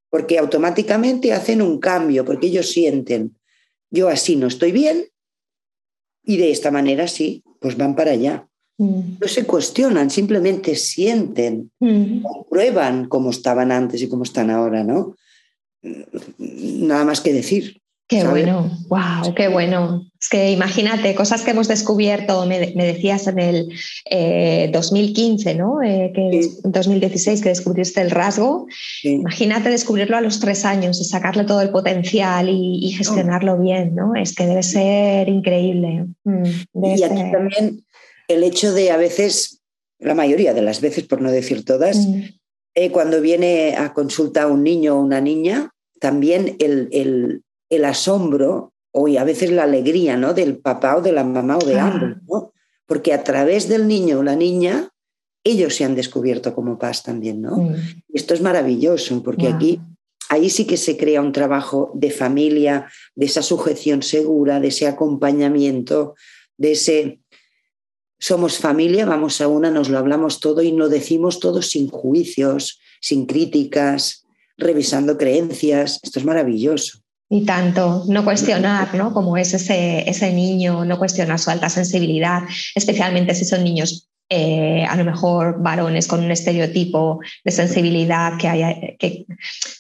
Porque 0.10 0.38
automáticamente 0.38 1.34
hacen 1.34 1.62
un 1.62 1.80
cambio, 1.80 2.24
porque 2.24 2.48
ellos 2.48 2.70
sienten, 2.70 3.38
yo 3.90 4.08
así 4.08 4.36
no 4.36 4.48
estoy 4.48 4.72
bien 4.72 5.12
y 6.24 6.38
de 6.38 6.52
esta 6.52 6.72
manera 6.72 7.08
sí, 7.08 7.44
pues 7.60 7.78
van 7.78 7.96
para 7.96 8.12
allá. 8.12 8.48
No 8.78 9.28
se 9.28 9.46
cuestionan, 9.46 10.10
simplemente 10.10 10.76
sienten, 10.76 11.72
prueban 12.50 13.08
cómo 13.08 13.30
estaban 13.30 13.72
antes 13.72 14.02
y 14.02 14.10
cómo 14.10 14.24
están 14.24 14.50
ahora, 14.50 14.84
¿no? 14.84 15.16
Nada 16.38 17.06
más 17.06 17.22
que 17.22 17.32
decir. 17.32 17.81
Qué 18.12 18.26
bueno, 18.26 18.70
wow, 18.90 19.34
qué 19.34 19.48
bueno. 19.48 20.06
Es 20.20 20.28
que 20.28 20.52
imagínate, 20.52 21.16
cosas 21.16 21.44
que 21.44 21.52
hemos 21.52 21.70
descubierto, 21.70 22.46
me, 22.46 22.60
decías 22.60 23.26
en 23.28 23.40
el 23.40 24.70
2015, 24.70 25.50
eh, 25.50 25.56
¿no? 25.56 25.82
Eh, 25.82 26.12
que 26.14 26.50
2016 26.62 27.42
que 27.42 27.48
descubriste 27.48 28.02
el 28.02 28.12
rasgo. 28.12 28.68
Imagínate 29.04 29.70
descubrirlo 29.70 30.18
a 30.18 30.22
los 30.22 30.42
tres 30.42 30.66
años 30.66 31.00
y 31.00 31.06
sacarle 31.06 31.46
todo 31.46 31.62
el 31.62 31.70
potencial 31.70 32.50
y, 32.50 32.92
gestionarlo 32.92 33.58
bien, 33.58 33.96
¿no? 33.96 34.14
Es 34.16 34.36
que 34.36 34.46
debe 34.46 34.64
ser 34.64 35.30
increíble. 35.30 36.08
Mm, 36.26 36.84
y 36.98 37.04
aquí 37.04 37.32
también 37.32 37.86
el 38.28 38.44
hecho 38.44 38.74
de 38.74 38.92
a 38.92 38.98
veces, 38.98 39.62
la 40.00 40.16
mayoría 40.16 40.54
de 40.54 40.64
las 40.64 40.82
veces, 40.82 41.06
por 41.06 41.22
no 41.22 41.32
decir 41.32 41.64
todas, 41.64 41.96
mm. 41.96 42.24
eh, 42.76 42.92
cuando 42.92 43.22
viene 43.22 43.78
a 43.78 43.94
consulta 43.94 44.48
un 44.48 44.64
niño 44.64 44.98
o 44.98 45.02
una 45.02 45.22
niña, 45.22 45.72
también 46.02 46.58
el 46.60 46.90
el 46.92 47.44
asombro 47.86 48.74
o 48.92 49.08
y 49.08 49.18
a 49.18 49.24
veces 49.24 49.52
la 49.52 49.64
alegría 49.64 50.18
¿no? 50.18 50.34
del 50.34 50.58
papá 50.58 50.98
o 50.98 51.02
de 51.02 51.12
la 51.12 51.24
mamá 51.24 51.58
o 51.58 51.66
de 51.66 51.80
ambos, 51.80 52.18
¿no? 52.28 52.54
porque 52.86 53.14
a 53.14 53.24
través 53.24 53.70
del 53.70 53.88
niño 53.88 54.20
o 54.20 54.24
la 54.24 54.36
niña 54.36 54.90
ellos 55.44 55.76
se 55.76 55.86
han 55.86 55.96
descubierto 55.96 56.54
como 56.54 56.78
paz 56.78 57.02
también, 57.02 57.42
¿no? 57.42 57.74
Esto 58.14 58.36
es 58.36 58.42
maravilloso, 58.42 59.24
porque 59.24 59.48
aquí, 59.48 59.80
ahí 60.30 60.52
sí 60.52 60.66
que 60.66 60.78
se 60.78 60.98
crea 60.98 61.22
un 61.22 61.32
trabajo 61.32 61.92
de 61.96 62.12
familia, 62.12 62.92
de 63.16 63.26
esa 63.26 63.42
sujeción 63.42 64.04
segura, 64.04 64.60
de 64.60 64.68
ese 64.68 64.86
acompañamiento, 64.86 66.14
de 66.58 66.74
ese 66.74 67.22
somos 68.22 68.60
familia, 68.60 69.08
vamos 69.08 69.42
a 69.42 69.48
una, 69.48 69.72
nos 69.72 69.90
lo 69.90 69.98
hablamos 69.98 70.40
todo 70.40 70.62
y 70.62 70.72
lo 70.72 70.90
decimos 70.90 71.40
todo 71.40 71.64
sin 71.64 71.88
juicios, 71.88 72.80
sin 73.02 73.26
críticas, 73.26 74.28
revisando 74.58 75.18
creencias. 75.18 76.00
Esto 76.04 76.20
es 76.20 76.26
maravilloso. 76.26 77.01
Y 77.34 77.46
tanto, 77.46 78.04
no 78.10 78.26
cuestionar, 78.26 78.94
¿no? 78.94 79.14
Como 79.14 79.38
es 79.38 79.54
ese, 79.54 80.04
ese 80.10 80.34
niño, 80.34 80.84
no 80.84 81.00
cuestionar 81.00 81.40
su 81.40 81.50
alta 81.50 81.70
sensibilidad, 81.70 82.42
especialmente 82.76 83.34
si 83.34 83.46
son 83.46 83.64
niños 83.64 84.10
eh, 84.34 84.86
a 84.86 84.96
lo 84.96 85.04
mejor 85.04 85.62
varones 85.62 86.08
con 86.08 86.24
un 86.24 86.32
estereotipo 86.32 87.20
de 87.44 87.52
sensibilidad 87.52 88.38
que 88.38 88.48
hay, 88.48 88.96
que, 88.98 89.26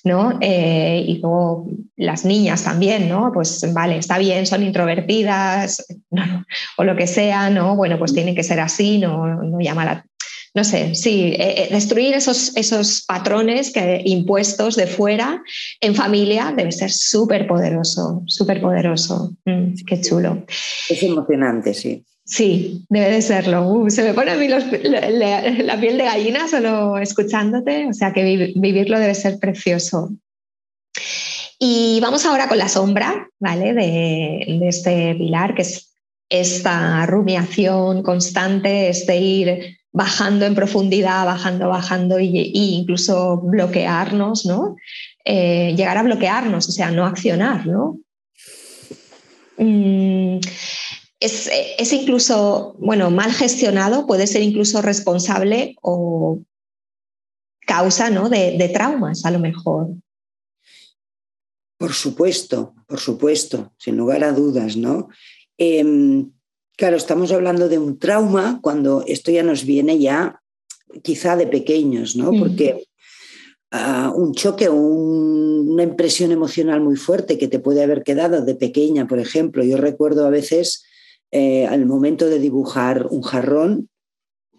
¿no? 0.03 0.39
Eh, 0.41 1.05
y 1.07 1.19
luego 1.19 1.67
las 1.95 2.25
niñas 2.25 2.65
también, 2.65 3.07
¿no? 3.07 3.31
Pues 3.33 3.61
vale, 3.73 3.97
está 3.97 4.17
bien, 4.17 4.45
son 4.45 4.63
introvertidas 4.63 5.85
o 6.77 6.83
lo 6.83 6.97
que 6.97 7.07
sea, 7.07 7.49
¿no? 7.49 7.77
Bueno, 7.77 7.97
pues 7.97 8.13
tienen 8.13 8.35
que 8.35 8.43
ser 8.43 8.59
así, 8.59 8.97
no, 8.97 9.41
no 9.41 9.59
llama 9.61 9.85
la, 9.85 10.05
no 10.53 10.65
sé, 10.65 10.95
sí, 10.95 11.33
eh, 11.37 11.63
eh, 11.63 11.67
destruir 11.71 12.13
esos, 12.13 12.55
esos 12.57 13.03
patrones 13.05 13.71
que, 13.71 14.01
impuestos 14.05 14.75
de 14.75 14.85
fuera 14.85 15.41
en 15.79 15.95
familia 15.95 16.53
debe 16.55 16.73
ser 16.73 16.91
súper 16.91 17.47
poderoso, 17.47 18.23
súper 18.27 18.59
poderoso. 18.59 19.33
Mm, 19.45 19.75
qué 19.87 20.01
chulo. 20.01 20.45
Es 20.89 21.01
emocionante, 21.03 21.73
sí. 21.73 22.05
Sí, 22.25 22.85
debe 22.89 23.11
de 23.11 23.21
serlo. 23.21 23.67
Uh, 23.67 23.89
se 23.89 24.03
me 24.03 24.13
pone 24.13 24.31
a 24.31 24.35
mí 24.35 24.47
la, 24.47 25.79
piel 25.79 25.97
de 25.97 26.03
gallina 26.03 26.47
solo 26.47 26.97
escuchándote, 26.97 27.87
o 27.87 27.93
sea 27.93 28.13
que 28.13 28.53
vivirlo 28.55 28.99
debe 28.99 29.15
ser 29.15 29.39
precioso. 29.39 30.11
Y 31.59 31.99
vamos 32.01 32.25
ahora 32.25 32.47
con 32.47 32.57
la 32.57 32.67
sombra, 32.67 33.29
¿vale? 33.39 33.73
De, 33.73 34.57
de 34.59 34.67
este 34.67 35.15
pilar, 35.15 35.55
que 35.55 35.61
es 35.61 35.93
esta 36.29 37.05
rumiación 37.05 38.03
constante, 38.03 38.89
este 38.89 39.17
ir 39.17 39.80
bajando 39.93 40.45
en 40.45 40.55
profundidad, 40.55 41.25
bajando, 41.25 41.67
bajando 41.67 42.17
e 42.17 42.49
incluso 42.53 43.37
bloquearnos, 43.37 44.45
¿no? 44.45 44.75
Eh, 45.25 45.73
llegar 45.75 45.97
a 45.97 46.03
bloquearnos, 46.03 46.67
o 46.69 46.71
sea, 46.71 46.91
no 46.91 47.05
accionar, 47.05 47.67
¿no? 47.67 47.99
Mm, 49.57 50.39
es, 51.21 51.93
incluso, 51.93 52.75
bueno, 52.79 53.11
mal 53.11 53.31
gestionado, 53.31 54.07
puede 54.07 54.25
ser 54.25 54.41
incluso 54.41 54.81
responsable 54.81 55.75
o 55.81 56.41
causa 57.67 58.09
¿no? 58.09 58.27
de, 58.27 58.71
traumas, 58.73 59.23
a 59.25 59.31
lo 59.31 59.39
mejor. 59.39 59.89
Por 61.77 61.93
supuesto, 61.93 62.73
por 62.87 62.99
supuesto, 62.99 63.73
sin 63.77 63.97
lugar 63.97 64.23
a 64.23 64.31
dudas, 64.31 64.75
¿no? 64.77 65.09
Em, 65.57 66.31
Claro, 66.77 66.97
estamos 66.97 67.31
hablando 67.31 67.69
de 67.69 67.77
un 67.77 67.99
trauma 67.99 68.59
cuando 68.61 69.03
esto 69.07 69.31
ya 69.31 69.43
nos 69.43 69.65
viene 69.65 69.99
ya 69.99 70.41
quizá 71.03 71.35
de 71.35 71.47
pequeños, 71.47 72.15
¿no? 72.15 72.31
Porque 72.31 72.87
ah, 73.71 74.11
un 74.15 74.33
choque 74.33 74.67
o 74.67 74.75
una 74.75 75.83
impresión 75.83 76.31
emocional 76.31 76.81
muy 76.81 76.95
fuerte 76.95 77.37
que 77.37 77.47
te 77.47 77.59
puede 77.59 77.83
haber 77.83 78.03
quedado 78.03 78.43
de 78.43 78.55
pequeña, 78.55 79.07
por 79.07 79.19
ejemplo. 79.19 79.63
Yo 79.63 79.77
recuerdo 79.77 80.25
a 80.25 80.29
veces 80.29 80.83
eh, 81.31 81.65
al 81.65 81.85
momento 81.85 82.27
de 82.27 82.39
dibujar 82.39 83.07
un 83.09 83.21
jarrón, 83.21 83.89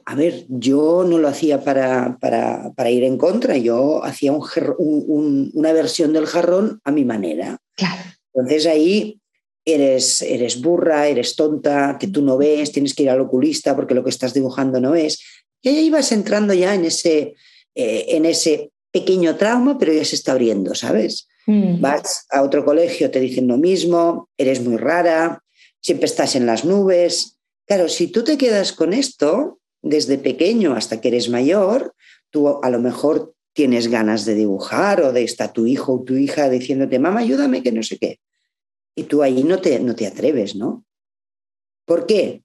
a 0.04 0.14
ver, 0.14 0.46
yo 0.48 1.04
no 1.04 1.18
lo 1.18 1.28
hacía 1.28 1.62
para, 1.62 2.18
para, 2.18 2.90
ir 2.90 3.04
en 3.04 3.18
contra, 3.18 3.56
yo 3.56 4.02
hacía 4.02 4.32
una 4.32 5.72
versión 5.72 6.12
del 6.12 6.26
jarrón 6.26 6.80
a 6.82 6.90
mi 6.90 7.04
manera. 7.04 7.58
Claro. 7.76 8.02
Entonces 8.34 8.66
ahí 8.66 9.21
eres, 9.64 10.22
eres 10.22 10.60
burra, 10.60 11.06
eres 11.06 11.36
tonta, 11.36 11.96
que 11.98 12.08
tú 12.08 12.22
no 12.22 12.36
ves, 12.36 12.72
tienes 12.72 12.94
que 12.94 13.04
ir 13.04 13.10
al 13.10 13.20
oculista 13.20 13.76
porque 13.76 13.94
lo 13.94 14.02
que 14.02 14.10
estás 14.10 14.34
dibujando 14.34 14.80
no 14.80 14.94
es. 14.94 15.22
Y 15.62 15.68
ahí 15.68 15.90
vas 15.90 16.12
entrando 16.12 16.54
ya 16.54 16.74
en 16.74 16.84
ese, 16.84 17.34
eh, 17.74 18.06
en 18.08 18.26
ese 18.26 18.70
pequeño 18.90 19.36
trauma, 19.36 19.78
pero 19.78 19.92
ya 19.92 20.04
se 20.04 20.16
está 20.16 20.32
abriendo, 20.32 20.74
¿sabes? 20.74 21.28
Mm. 21.46 21.80
Vas 21.80 22.26
a 22.30 22.42
otro 22.42 22.64
colegio, 22.64 23.10
te 23.10 23.20
dicen 23.20 23.46
lo 23.46 23.56
mismo, 23.56 24.28
eres 24.36 24.60
muy 24.60 24.76
rara, 24.76 25.42
siempre 25.80 26.06
estás 26.06 26.34
en 26.34 26.46
las 26.46 26.64
nubes. 26.64 27.38
Claro, 27.66 27.88
si 27.88 28.08
tú 28.08 28.24
te 28.24 28.36
quedas 28.36 28.72
con 28.72 28.92
esto 28.92 29.60
desde 29.80 30.18
pequeño 30.18 30.74
hasta 30.74 31.00
que 31.00 31.08
eres 31.08 31.28
mayor, 31.28 31.94
tú 32.30 32.60
a 32.62 32.70
lo 32.70 32.80
mejor 32.80 33.34
tienes 33.54 33.88
ganas 33.88 34.24
de 34.24 34.34
dibujar 34.34 35.02
o 35.02 35.12
de 35.12 35.22
estar 35.24 35.52
tu 35.52 35.66
hijo 35.66 35.94
o 35.94 36.02
tu 36.02 36.14
hija 36.14 36.48
diciéndote, 36.48 36.98
mamá, 36.98 37.20
ayúdame, 37.20 37.62
que 37.62 37.72
no 37.72 37.82
sé 37.82 37.98
qué 37.98 38.18
y 38.94 39.04
tú 39.04 39.22
ahí 39.22 39.44
no 39.44 39.60
te, 39.60 39.78
no 39.80 39.94
te 39.94 40.06
atreves, 40.06 40.54
¿no? 40.54 40.84
¿Por 41.84 42.06
qué? 42.06 42.42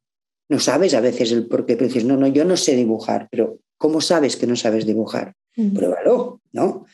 No 0.49 0.59
sabes 0.59 0.93
a 0.93 1.01
veces 1.01 1.31
el 1.31 1.47
por 1.47 1.65
qué, 1.65 1.75
pero 1.75 1.87
dices, 1.87 2.05
no, 2.05 2.17
no, 2.17 2.27
yo 2.27 2.45
no 2.45 2.57
sé 2.57 2.75
dibujar, 2.75 3.27
pero 3.29 3.59
¿cómo 3.77 4.01
sabes 4.01 4.37
que 4.37 4.47
no 4.47 4.55
sabes 4.55 4.85
dibujar? 4.85 5.33
Pruébalo, 5.73 6.41
¿no? 6.51 6.85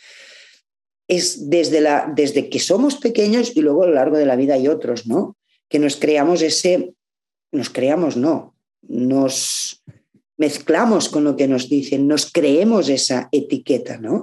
Es 1.08 1.50
desde, 1.50 1.82
la, 1.82 2.12
desde 2.16 2.50
que 2.50 2.60
somos 2.60 2.96
pequeños 2.96 3.56
y 3.56 3.62
luego 3.62 3.84
a 3.84 3.88
lo 3.88 3.94
largo 3.94 4.18
de 4.18 4.26
la 4.26 4.36
vida 4.36 4.56
hay 4.56 4.68
otros, 4.68 5.06
¿no? 5.06 5.38
Que 5.70 5.80
nos 5.80 5.98
creamos 5.98 6.42
ese, 6.42 6.94
nos 7.52 7.70
creamos, 7.70 8.18
no, 8.18 8.56
nos 8.82 9.84
mezclamos 10.38 11.10
con 11.10 11.24
lo 11.24 11.36
que 11.36 11.48
nos 11.48 11.70
dicen, 11.70 12.08
nos 12.08 12.32
creemos 12.32 12.90
esa 12.90 13.30
etiqueta, 13.32 13.98
¿no? 13.98 14.22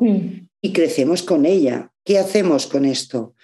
Y 0.60 0.72
crecemos 0.72 1.22
con 1.22 1.46
ella. 1.46 1.92
¿Qué 2.04 2.18
hacemos 2.18 2.66
con 2.66 2.84
esto? 2.84 3.34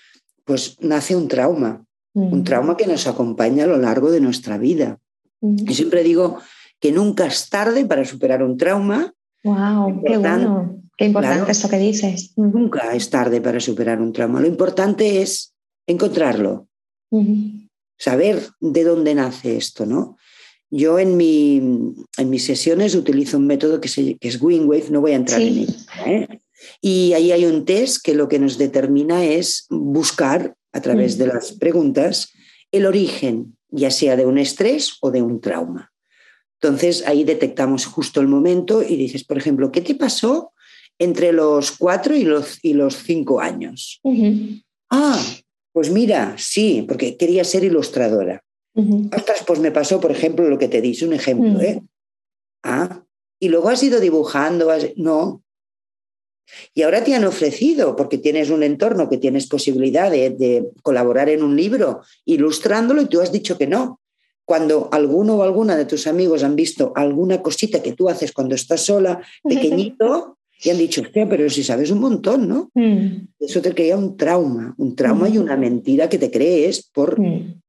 Pues 0.47 0.77
nace 0.81 1.15
un 1.17 1.29
trauma, 1.29 1.85
un 2.15 2.45
trauma 2.45 2.77
que 2.79 2.87
nos 2.87 3.07
acompaña 3.07 3.65
a 3.65 3.67
lo 3.67 3.77
largo 3.77 4.11
de 4.11 4.21
nuestra 4.21 4.57
vida. 4.57 4.99
Y 5.43 5.75
siempre 5.75 6.03
digo 6.03 6.39
que 6.81 6.93
nunca 6.93 7.27
es 7.27 7.51
tarde 7.51 7.85
para 7.85 8.05
superar 8.05 8.43
un 8.43 8.57
trauma. 8.57 9.13
¡Wow! 9.45 10.03
¡Qué 10.07 10.17
bueno! 10.17 10.81
Qué 10.97 11.07
importante 11.07 11.53
esto 11.53 11.69
que 11.69 11.79
dices. 11.79 12.33
Nunca 12.37 12.95
es 12.95 13.11
tarde 13.11 13.43
para 13.43 13.61
superar 13.61 14.01
un 14.01 14.13
trauma. 14.13 14.41
Lo 14.41 14.47
importante 14.47 15.21
es 15.21 15.53
encontrarlo, 15.87 16.69
saber 17.99 18.49
de 18.61 18.85
dónde 18.85 19.15
nace 19.15 19.57
esto, 19.57 19.85
¿no? 19.85 20.17
Yo 20.71 20.99
en, 20.99 21.17
mi, 21.17 21.57
en 22.19 22.31
mis 22.31 22.45
sesiones 22.45 22.95
utilizo 22.95 23.37
un 23.37 23.47
método 23.47 23.81
que, 23.81 23.89
que 24.19 24.29
es 24.29 24.41
Wingwave, 24.41 24.91
no 24.91 25.01
voy 25.01 25.13
a 25.13 25.17
entrar 25.17 25.41
en 25.41 25.59
ello. 25.59 25.75
¿eh? 26.07 26.41
Y 26.81 27.13
ahí 27.13 27.33
hay 27.33 27.45
un 27.45 27.65
test 27.65 28.03
que 28.03 28.15
lo 28.15 28.29
que 28.29 28.39
nos 28.39 28.59
determina 28.59 29.25
es 29.25 29.67
buscar 29.71 30.55
a 30.73 30.81
través 30.81 31.19
de 31.19 31.27
las 31.27 31.53
preguntas 31.53 32.33
el 32.73 32.87
origen, 32.87 33.57
ya 33.71 33.91
sea 33.91 34.17
de 34.17 34.27
un 34.27 34.39
estrés 34.39 34.97
o 35.01 35.11
de 35.11 35.23
un 35.23 35.41
trauma. 35.41 35.93
Entonces 36.61 37.07
ahí 37.07 37.25
detectamos 37.25 37.87
justo 37.87 38.21
el 38.21 38.29
momento 38.29 38.83
y 38.83 38.97
dices, 38.97 39.25
por 39.25 39.39
ejemplo, 39.39 39.71
¿qué 39.71 39.81
te 39.81 39.95
pasó 39.95 40.53
entre 40.99 41.33
los 41.33 41.73
cuatro 41.73 42.17
y 42.17 42.25
los, 42.25 42.59
y 42.63 42.75
los 42.75 42.97
cinco 42.97 43.41
años? 43.41 44.01
Ah, 44.91 45.23
pues 45.73 45.91
mira, 45.91 46.37
sí, 46.39 46.85
porque 46.89 47.17
quería 47.17 47.45
ser 47.45 47.65
ilustradora. 47.65 48.43
Ostras, 49.15 49.43
pues 49.47 49.59
me 49.59 49.71
pasó, 49.71 50.01
por 50.01 50.11
ejemplo, 50.11 50.49
lo 50.49 50.59
que 50.59 50.69
te 50.69 50.81
dice, 50.81 51.07
un 51.07 51.13
ejemplo, 51.15 51.61
¿eh? 51.61 51.83
Ah, 52.63 53.05
y 53.39 53.49
luego 53.49 53.69
has 53.69 53.83
ido 53.83 54.01
dibujando, 54.01 54.71
no. 54.97 55.43
Y 56.75 56.83
ahora 56.83 57.03
te 57.03 57.15
han 57.15 57.25
ofrecido, 57.25 57.97
porque 57.97 58.19
tienes 58.19 58.51
un 58.51 58.63
entorno 58.63 59.09
que 59.09 59.19
tienes 59.19 59.47
posibilidad 59.47 60.11
de, 60.11 60.69
colaborar 60.83 61.29
en 61.29 61.43
un 61.43 61.57
libro 61.57 62.03
ilustrándolo 62.25 63.03
y 63.03 63.07
tú 63.07 63.21
has 63.21 63.33
dicho 63.33 63.59
que 63.59 63.67
no. 63.67 64.01
Cuando 64.45 64.89
alguno 64.93 65.37
o 65.37 65.43
alguna 65.43 65.77
de 65.77 65.87
tus 65.87 66.07
amigos 66.07 66.45
han 66.45 66.55
visto 66.55 66.93
alguna 66.95 67.43
cosita 67.43 67.83
que 67.83 67.93
tú 67.93 68.09
haces 68.09 68.33
cuando 68.33 68.55
estás 68.55 68.83
sola, 68.83 69.21
pequeñito, 69.43 70.37
y 70.63 70.71
han 70.71 70.79
dicho, 70.79 71.03
hostia, 71.03 71.29
pero 71.29 71.51
si 71.51 71.63
sabes 71.63 71.91
un 71.91 72.01
montón, 72.01 72.49
¿no? 72.49 72.71
Mm. 72.75 73.29
Eso 73.41 73.61
te 73.61 73.75
crea 73.75 73.97
un 73.97 74.17
trauma, 74.17 74.75
un 74.79 74.95
trauma 74.97 75.29
y 75.29 75.39
una 75.39 75.57
mentira 75.57 76.09
que 76.09 76.19
te 76.19 76.31
crees 76.31 76.83
por 76.83 77.21
mm. 77.21 77.61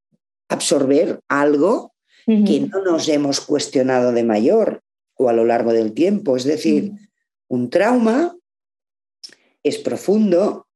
absorber 0.49 1.19
algo 1.27 1.93
que 2.25 2.59
no 2.59 2.83
nos 2.83 3.07
hemos 3.07 3.39
cuestionado 3.39 4.11
de 4.11 4.25
mayor 4.25 4.81
o 5.15 5.29
a 5.29 5.33
lo 5.33 5.45
largo 5.45 5.71
del 5.71 5.93
tiempo. 5.93 6.35
Es 6.35 6.43
decir, 6.43 6.91
un 7.47 7.69
trauma 7.69 8.35
es 9.67 9.77
profundo 9.77 10.67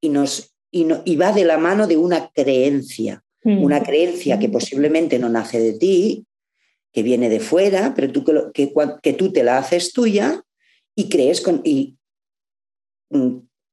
y, 0.00 0.08
nos, 0.08 0.54
y, 0.70 1.16
va 1.16 1.32
de 1.32 1.44
la 1.44 1.58
mano 1.58 1.86
de 1.86 1.96
una 1.96 2.30
creencia, 2.30 3.24
una 3.44 3.82
creencia 3.82 4.38
que 4.38 4.48
posiblemente 4.48 5.18
no 5.18 5.28
nace 5.28 5.58
de 5.58 5.72
ti, 5.72 6.26
que 6.92 7.02
viene 7.02 7.28
de 7.28 7.40
fuera, 7.40 7.94
pero 7.94 8.12
tú 8.12 8.24
que, 8.52 8.72
que, 9.02 9.12
tú 9.12 9.32
te 9.32 9.42
la 9.42 9.58
haces 9.58 9.92
tuya 9.92 10.42
y 10.94 11.08
crees 11.08 11.40
con, 11.40 11.62
y, 11.64 11.96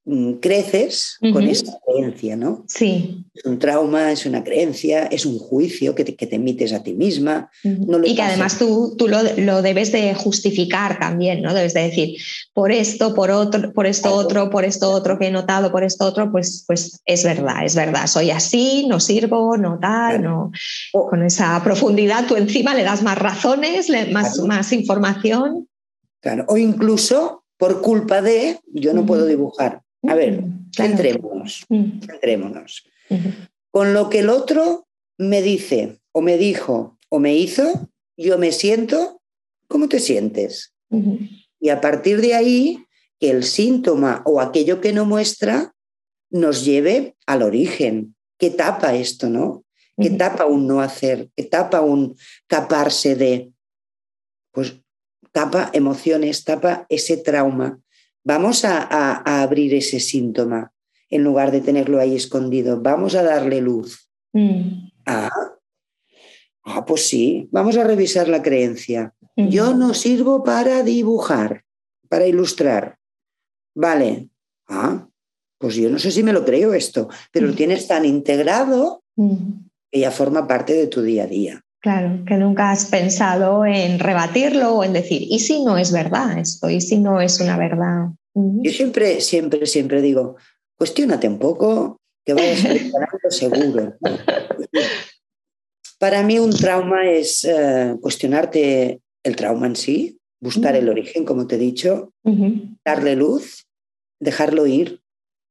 mm, 0.06 0.34
creces 0.34 1.18
con 1.32 1.44
esa 1.44 1.78
creencia, 1.84 2.36
¿no? 2.36 2.64
Sí. 2.68 3.24
Es 3.34 3.44
un 3.44 3.58
trauma, 3.58 4.12
es 4.12 4.24
una 4.24 4.42
creencia, 4.42 5.06
es 5.06 5.26
un 5.26 5.38
juicio 5.38 5.94
que 5.94 6.04
te, 6.04 6.16
que 6.16 6.26
te 6.26 6.36
emites 6.36 6.72
a 6.72 6.82
ti 6.82 6.94
misma. 6.94 7.50
y 7.62 8.14
que 8.14 8.22
además 8.22 8.58
tú, 8.58 8.94
tú 8.96 9.08
lo, 9.08 9.18
lo, 9.36 9.60
debes 9.60 9.92
de 9.92 10.14
justificar 10.14 10.98
también, 10.98 11.42
¿no? 11.42 11.52
Debes 11.52 11.74
de 11.74 11.82
decir, 11.82 12.16
por 12.54 12.72
esto, 12.72 13.14
por 13.14 13.30
otro, 13.30 13.72
por 13.72 13.86
esto 13.86 14.14
otro, 14.14 14.48
por 14.48 14.64
esto 14.64 14.90
otro 14.90 15.18
que 15.18 15.26
he 15.26 15.30
notado, 15.30 15.70
por 15.70 15.84
esto 15.84 16.06
otro, 16.06 16.32
pues, 16.32 16.64
pues 16.66 17.02
es 17.04 17.24
verdad, 17.24 17.64
es 17.64 17.74
verdad, 17.74 18.06
soy 18.06 18.30
así, 18.30 18.86
no 18.88 19.00
sirvo, 19.00 19.56
no 19.56 19.78
tal, 19.78 20.22
no. 20.22 20.50
Con 20.92 21.22
esa 21.22 21.62
profundidad 21.62 22.26
tú 22.26 22.36
encima 22.36 22.74
le 22.74 22.84
das 22.84 23.02
más 23.02 23.18
razones, 23.18 23.90
más, 24.12 24.38
más 24.38 24.72
información. 24.72 25.68
Claro, 26.20 26.44
o 26.48 26.56
incluso 26.56 27.44
por 27.58 27.80
culpa 27.80 28.22
de 28.22 28.60
yo 28.72 28.92
no 28.92 29.06
puedo 29.06 29.26
dibujar 29.26 29.85
a 30.08 30.14
ver, 30.14 30.44
centrémonos, 30.74 31.66
centrémonos. 31.68 32.84
Con 33.70 33.94
lo 33.94 34.08
que 34.08 34.20
el 34.20 34.28
otro 34.28 34.86
me 35.18 35.42
dice, 35.42 36.00
o 36.12 36.20
me 36.20 36.38
dijo, 36.38 36.98
o 37.08 37.18
me 37.18 37.36
hizo, 37.36 37.90
yo 38.16 38.38
me 38.38 38.52
siento, 38.52 39.20
¿cómo 39.68 39.88
te 39.88 40.00
sientes? 40.00 40.74
Y 41.60 41.68
a 41.68 41.80
partir 41.80 42.20
de 42.20 42.34
ahí, 42.34 42.86
que 43.18 43.30
el 43.30 43.44
síntoma 43.44 44.22
o 44.24 44.40
aquello 44.40 44.80
que 44.80 44.92
no 44.92 45.04
muestra 45.04 45.74
nos 46.30 46.64
lleve 46.64 47.16
al 47.26 47.42
origen. 47.42 48.14
¿Qué 48.38 48.50
tapa 48.50 48.94
esto, 48.94 49.30
no? 49.30 49.64
¿Qué 49.98 50.10
tapa 50.10 50.44
un 50.44 50.66
no 50.66 50.82
hacer? 50.82 51.30
¿Qué 51.34 51.44
tapa 51.44 51.80
un 51.80 52.16
caparse 52.46 53.16
de? 53.16 53.52
Pues 54.52 54.74
tapa 55.32 55.70
emociones, 55.72 56.44
tapa 56.44 56.86
ese 56.90 57.16
trauma, 57.16 57.80
Vamos 58.26 58.64
a, 58.64 59.22
abrir 59.40 59.72
ese 59.72 60.00
síntoma 60.00 60.72
en 61.08 61.22
lugar 61.22 61.52
de 61.52 61.60
tenerlo 61.60 62.00
ahí 62.00 62.16
escondido. 62.16 62.82
Vamos 62.82 63.14
a 63.14 63.22
darle 63.22 63.60
luz. 63.60 64.10
Mm. 64.32 64.88
Ah, 65.06 65.30
ah, 66.64 66.84
pues 66.84 67.06
sí, 67.06 67.48
vamos 67.52 67.76
a 67.76 67.84
revisar 67.84 68.26
la 68.26 68.42
creencia. 68.42 69.14
Yo 69.36 69.74
no 69.74 69.94
sirvo 69.94 70.42
para 70.42 70.82
dibujar, 70.82 71.64
para 72.08 72.26
ilustrar. 72.26 72.98
Vale. 73.76 74.30
Ah, 74.66 75.06
pues 75.58 75.76
yo 75.76 75.88
no 75.88 76.00
sé 76.00 76.10
si 76.10 76.24
me 76.24 76.32
lo 76.32 76.44
creo 76.44 76.74
esto, 76.74 77.08
pero 77.30 77.46
lo 77.46 77.54
tienes 77.54 77.86
tan 77.86 78.04
integrado 78.04 79.04
que 79.14 80.00
ya 80.00 80.10
forma 80.10 80.48
parte 80.48 80.72
de 80.72 80.88
tu 80.88 81.00
día 81.00 81.24
a 81.24 81.26
día. 81.28 81.65
Claro, 81.86 82.24
que 82.26 82.34
nunca 82.34 82.72
has 82.72 82.86
pensado 82.86 83.64
en 83.64 84.00
rebatirlo 84.00 84.74
o 84.74 84.82
en 84.82 84.92
decir, 84.92 85.22
¿y 85.22 85.38
si 85.38 85.62
no 85.62 85.78
es 85.78 85.92
verdad 85.92 86.36
esto? 86.36 86.68
¿Y 86.68 86.80
si 86.80 86.98
no 86.98 87.20
es 87.20 87.38
una 87.38 87.56
verdad? 87.56 88.08
Yo 88.34 88.72
siempre, 88.72 89.20
siempre, 89.20 89.66
siempre 89.66 90.02
digo, 90.02 90.34
cuestionate 90.76 91.28
un 91.28 91.38
poco, 91.38 92.00
que 92.24 92.34
vayas 92.34 92.64
a 92.64 92.68
ganando 92.70 93.30
seguro. 93.30 93.96
Para 96.00 96.24
mí 96.24 96.40
un 96.40 96.50
trauma 96.50 97.08
es 97.08 97.44
eh, 97.44 97.94
cuestionarte 98.00 99.00
el 99.22 99.36
trauma 99.36 99.68
en 99.68 99.76
sí, 99.76 100.18
buscar 100.40 100.74
el 100.74 100.88
origen, 100.88 101.24
como 101.24 101.46
te 101.46 101.54
he 101.54 101.58
dicho, 101.58 102.12
darle 102.84 103.14
luz, 103.14 103.68
dejarlo 104.18 104.66
ir, 104.66 105.02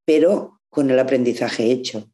pero 0.06 0.60
con 0.70 0.92
el 0.92 1.00
aprendizaje 1.00 1.72
hecho. 1.72 2.10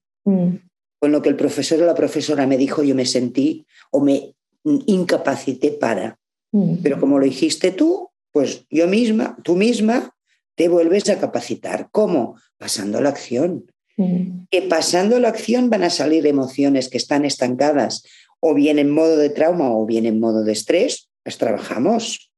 Con 1.02 1.12
lo 1.12 1.24
que 1.24 1.30
el 1.30 1.36
profesor 1.36 1.82
o 1.82 1.86
la 1.88 1.96
profesora 1.96 2.46
me 2.46 2.58
dijo, 2.58 2.84
yo 2.84 2.94
me 2.94 3.08
sentí 3.08 3.66
o 3.90 4.02
me 4.02 4.36
incapacité 4.64 5.72
para. 5.72 6.20
Mm. 6.52 6.76
Pero 6.84 7.00
como 7.00 7.18
lo 7.18 7.26
dijiste 7.26 7.72
tú, 7.72 8.10
pues 8.32 8.66
yo 8.70 8.88
misma, 8.88 9.36
tú 9.44 9.56
misma, 9.56 10.16
te 10.54 10.70
vuelves 10.70 11.10
a 11.10 11.20
capacitar. 11.20 11.90
¿Cómo? 11.92 12.36
Pasando 12.60 13.02
la 13.02 13.10
acción. 13.10 13.66
Mm. 13.98 14.44
Que 14.52 14.62
pasando 14.62 15.20
la 15.20 15.30
acción 15.30 15.72
van 15.72 15.82
a 15.84 15.90
salir 15.90 16.28
emociones 16.28 16.88
que 16.88 16.98
están 16.98 17.26
estancadas, 17.26 18.04
o 18.40 18.54
bien 18.54 18.78
en 18.78 18.92
modo 18.92 19.18
de 19.18 19.32
trauma 19.32 19.72
o 19.76 19.88
bien 19.88 20.06
en 20.06 20.20
modo 20.20 20.44
de 20.44 20.54
estrés, 20.54 21.10
las 21.26 21.40
trabajamos 21.40 22.32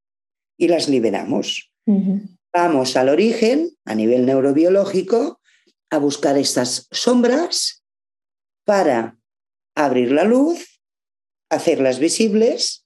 y 0.58 0.70
las 0.70 0.88
liberamos. 0.88 1.72
Vamos 2.54 2.96
al 2.96 3.10
origen, 3.10 3.72
a 3.84 3.96
nivel 3.96 4.26
neurobiológico, 4.26 5.42
a 5.90 5.98
buscar 5.98 6.38
estas 6.38 6.88
sombras 6.92 7.83
para 8.66 9.18
abrir 9.76 10.12
la 10.12 10.24
luz, 10.24 10.82
hacerlas 11.50 12.00
visibles, 12.00 12.86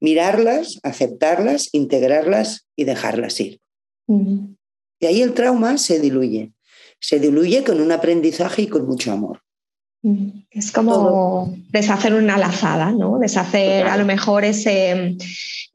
mirarlas, 0.00 0.80
aceptarlas, 0.82 1.68
integrarlas 1.72 2.66
y 2.76 2.84
dejarlas 2.84 3.40
ir. 3.40 3.60
Y 4.08 5.06
ahí 5.06 5.22
el 5.22 5.34
trauma 5.34 5.78
se 5.78 6.00
diluye. 6.00 6.52
Se 7.00 7.18
diluye 7.18 7.64
con 7.64 7.80
un 7.80 7.92
aprendizaje 7.92 8.62
y 8.62 8.66
con 8.68 8.86
mucho 8.86 9.12
amor. 9.12 9.42
Es 10.50 10.72
como 10.72 11.54
deshacer 11.70 12.14
una 12.14 12.36
lazada, 12.36 12.90
¿no? 12.90 13.18
Deshacer 13.20 13.86
a 13.86 13.96
lo 13.96 14.04
mejor 14.04 14.44
ese, 14.44 15.16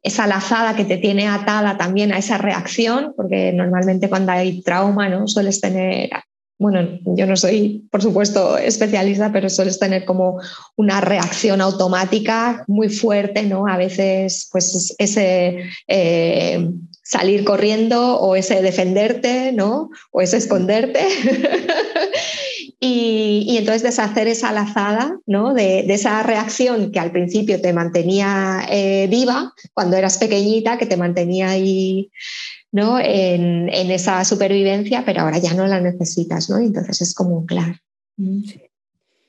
esa 0.03 0.27
lazada 0.27 0.75
que 0.75 0.83
te 0.83 0.97
tiene 0.97 1.27
atada 1.27 1.77
también 1.77 2.11
a 2.11 2.17
esa 2.17 2.37
reacción, 2.37 3.13
porque 3.15 3.53
normalmente 3.53 4.09
cuando 4.09 4.33
hay 4.33 4.61
trauma, 4.61 5.07
¿no? 5.07 5.27
Sueles 5.29 5.61
tener 5.61 6.09
bueno, 6.59 6.99
yo 7.05 7.27
no 7.27 7.35
soy, 7.35 7.87
por 7.91 8.01
supuesto, 8.01 8.57
especialista, 8.57 9.31
pero 9.31 9.49
sueles 9.49 9.79
tener 9.79 10.05
como 10.05 10.39
una 10.75 11.01
reacción 11.01 11.61
automática 11.61 12.63
muy 12.67 12.89
fuerte, 12.89 13.43
¿no? 13.43 13.67
A 13.67 13.77
veces, 13.77 14.49
pues 14.51 14.95
ese 14.97 15.65
eh, 15.87 16.67
salir 17.03 17.43
corriendo 17.43 18.19
o 18.19 18.35
ese 18.35 18.61
defenderte, 18.61 19.51
¿no? 19.53 19.91
O 20.11 20.21
ese 20.21 20.37
esconderte. 20.37 21.07
y, 22.79 23.55
entonces 23.57 23.83
deshacer 23.83 24.27
esa 24.27 24.51
lazada, 24.51 25.17
¿no? 25.25 25.53
De, 25.53 25.85
esa 25.93 26.23
reacción 26.23 26.91
que 26.91 26.99
al 26.99 27.11
principio 27.11 27.61
te 27.61 27.71
mantenía 27.71 28.65
eh, 28.69 29.07
viva 29.09 29.53
cuando 29.73 29.95
eras 29.95 30.17
pequeñita, 30.17 30.77
que 30.77 30.85
te 30.85 30.97
mantenía 30.97 31.51
ahí 31.51 32.09
¿no? 32.71 32.99
En, 32.99 33.69
esa 33.69 34.23
supervivencia, 34.25 35.03
pero 35.05 35.21
ahora 35.21 35.39
ya 35.39 35.53
no 35.53 35.67
la 35.67 35.79
necesitas, 35.79 36.49
¿no? 36.49 36.57
Entonces 36.57 37.01
es 37.01 37.13
como 37.13 37.45
claro. 37.45 37.75
Mm. 38.17 38.43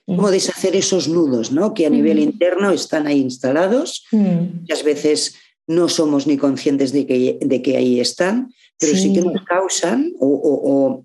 Como 0.07 0.31
deshacer 0.31 0.75
esos 0.75 1.09
nudos, 1.09 1.53
¿no? 1.53 1.75
Que 1.75 1.87
a 1.87 1.91
nivel 1.91 2.19
mm. 2.19 2.23
interno 2.23 2.71
están 2.71 3.07
ahí 3.07 3.21
instalados. 3.21 4.05
Mm. 4.11 4.61
Muchas 4.61 4.83
veces 4.83 5.35
no 5.67 5.89
somos 5.89 6.27
ni 6.27 6.37
conscientes 6.37 6.93
de 6.93 7.07
que, 7.07 7.39
de 7.41 7.63
que 7.63 7.77
ahí 7.77 8.01
están, 8.01 8.53
pero 8.79 8.97
sí, 8.97 9.13
que 9.13 9.21
nos 9.21 9.45
causan 9.45 10.13
o, 10.19 11.05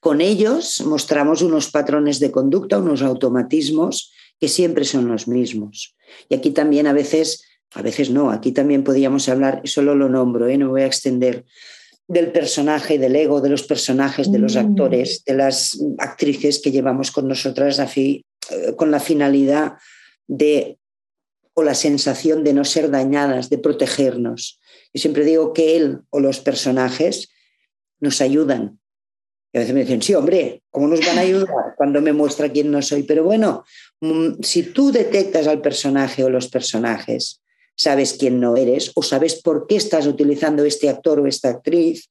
con 0.00 0.22
ellos 0.22 0.80
mostramos 0.86 1.42
unos 1.42 1.70
patrones 1.70 2.18
de 2.20 2.30
conducta, 2.30 2.78
unos 2.78 3.02
automatismos 3.02 4.12
que 4.40 4.48
siempre 4.48 4.84
son 4.84 5.06
los 5.08 5.28
mismos. 5.28 5.94
Y 6.28 6.34
aquí 6.34 6.50
también 6.50 6.86
a 6.86 6.94
veces 6.94 7.44
a 7.74 7.82
veces 7.82 8.10
no, 8.10 8.30
aquí 8.30 8.52
también 8.52 8.84
podríamos 8.84 9.28
hablar, 9.28 9.62
solo 9.64 9.94
lo 9.94 10.08
nombro, 10.08 10.48
¿eh? 10.48 10.58
no 10.58 10.70
voy 10.70 10.82
a 10.82 10.86
extender, 10.86 11.44
del 12.08 12.32
personaje, 12.32 12.98
del 12.98 13.14
ego, 13.14 13.40
de 13.40 13.50
los 13.50 13.62
personajes, 13.62 14.32
de 14.32 14.40
los 14.40 14.56
mm. 14.56 14.58
actores, 14.58 15.22
de 15.24 15.34
las 15.34 15.78
actrices 15.98 16.58
que 16.58 16.72
llevamos 16.72 17.12
con 17.12 17.28
nosotras 17.28 17.78
eh, 17.96 18.24
con 18.76 18.90
la 18.90 18.98
finalidad 18.98 19.74
de 20.26 20.76
o 21.54 21.62
la 21.62 21.74
sensación 21.74 22.42
de 22.42 22.52
no 22.52 22.64
ser 22.64 22.90
dañadas, 22.90 23.48
de 23.48 23.58
protegernos. 23.58 24.58
Yo 24.92 25.00
siempre 25.00 25.24
digo 25.24 25.52
que 25.52 25.76
él 25.76 26.00
o 26.10 26.18
los 26.18 26.40
personajes 26.40 27.30
nos 28.00 28.20
ayudan. 28.20 28.80
Y 29.52 29.58
a 29.58 29.60
veces 29.60 29.74
me 29.74 29.82
dicen, 29.82 30.02
sí, 30.02 30.14
hombre, 30.14 30.62
¿cómo 30.70 30.88
nos 30.88 31.04
van 31.06 31.18
a 31.18 31.22
ayudar 31.22 31.74
cuando 31.76 32.00
me 32.00 32.12
muestra 32.12 32.50
quién 32.50 32.70
no 32.70 32.82
soy? 32.82 33.02
Pero 33.04 33.24
bueno, 33.24 33.64
mm, 34.00 34.42
si 34.42 34.64
tú 34.64 34.90
detectas 34.90 35.46
al 35.46 35.60
personaje 35.60 36.24
o 36.24 36.30
los 36.30 36.48
personajes, 36.48 37.39
sabes 37.80 38.12
quién 38.12 38.40
no 38.40 38.56
eres 38.56 38.92
o 38.94 39.02
sabes 39.02 39.40
por 39.40 39.66
qué 39.66 39.76
estás 39.76 40.06
utilizando 40.06 40.64
este 40.64 40.90
actor 40.90 41.18
o 41.18 41.26
esta 41.26 41.48
actriz, 41.48 42.10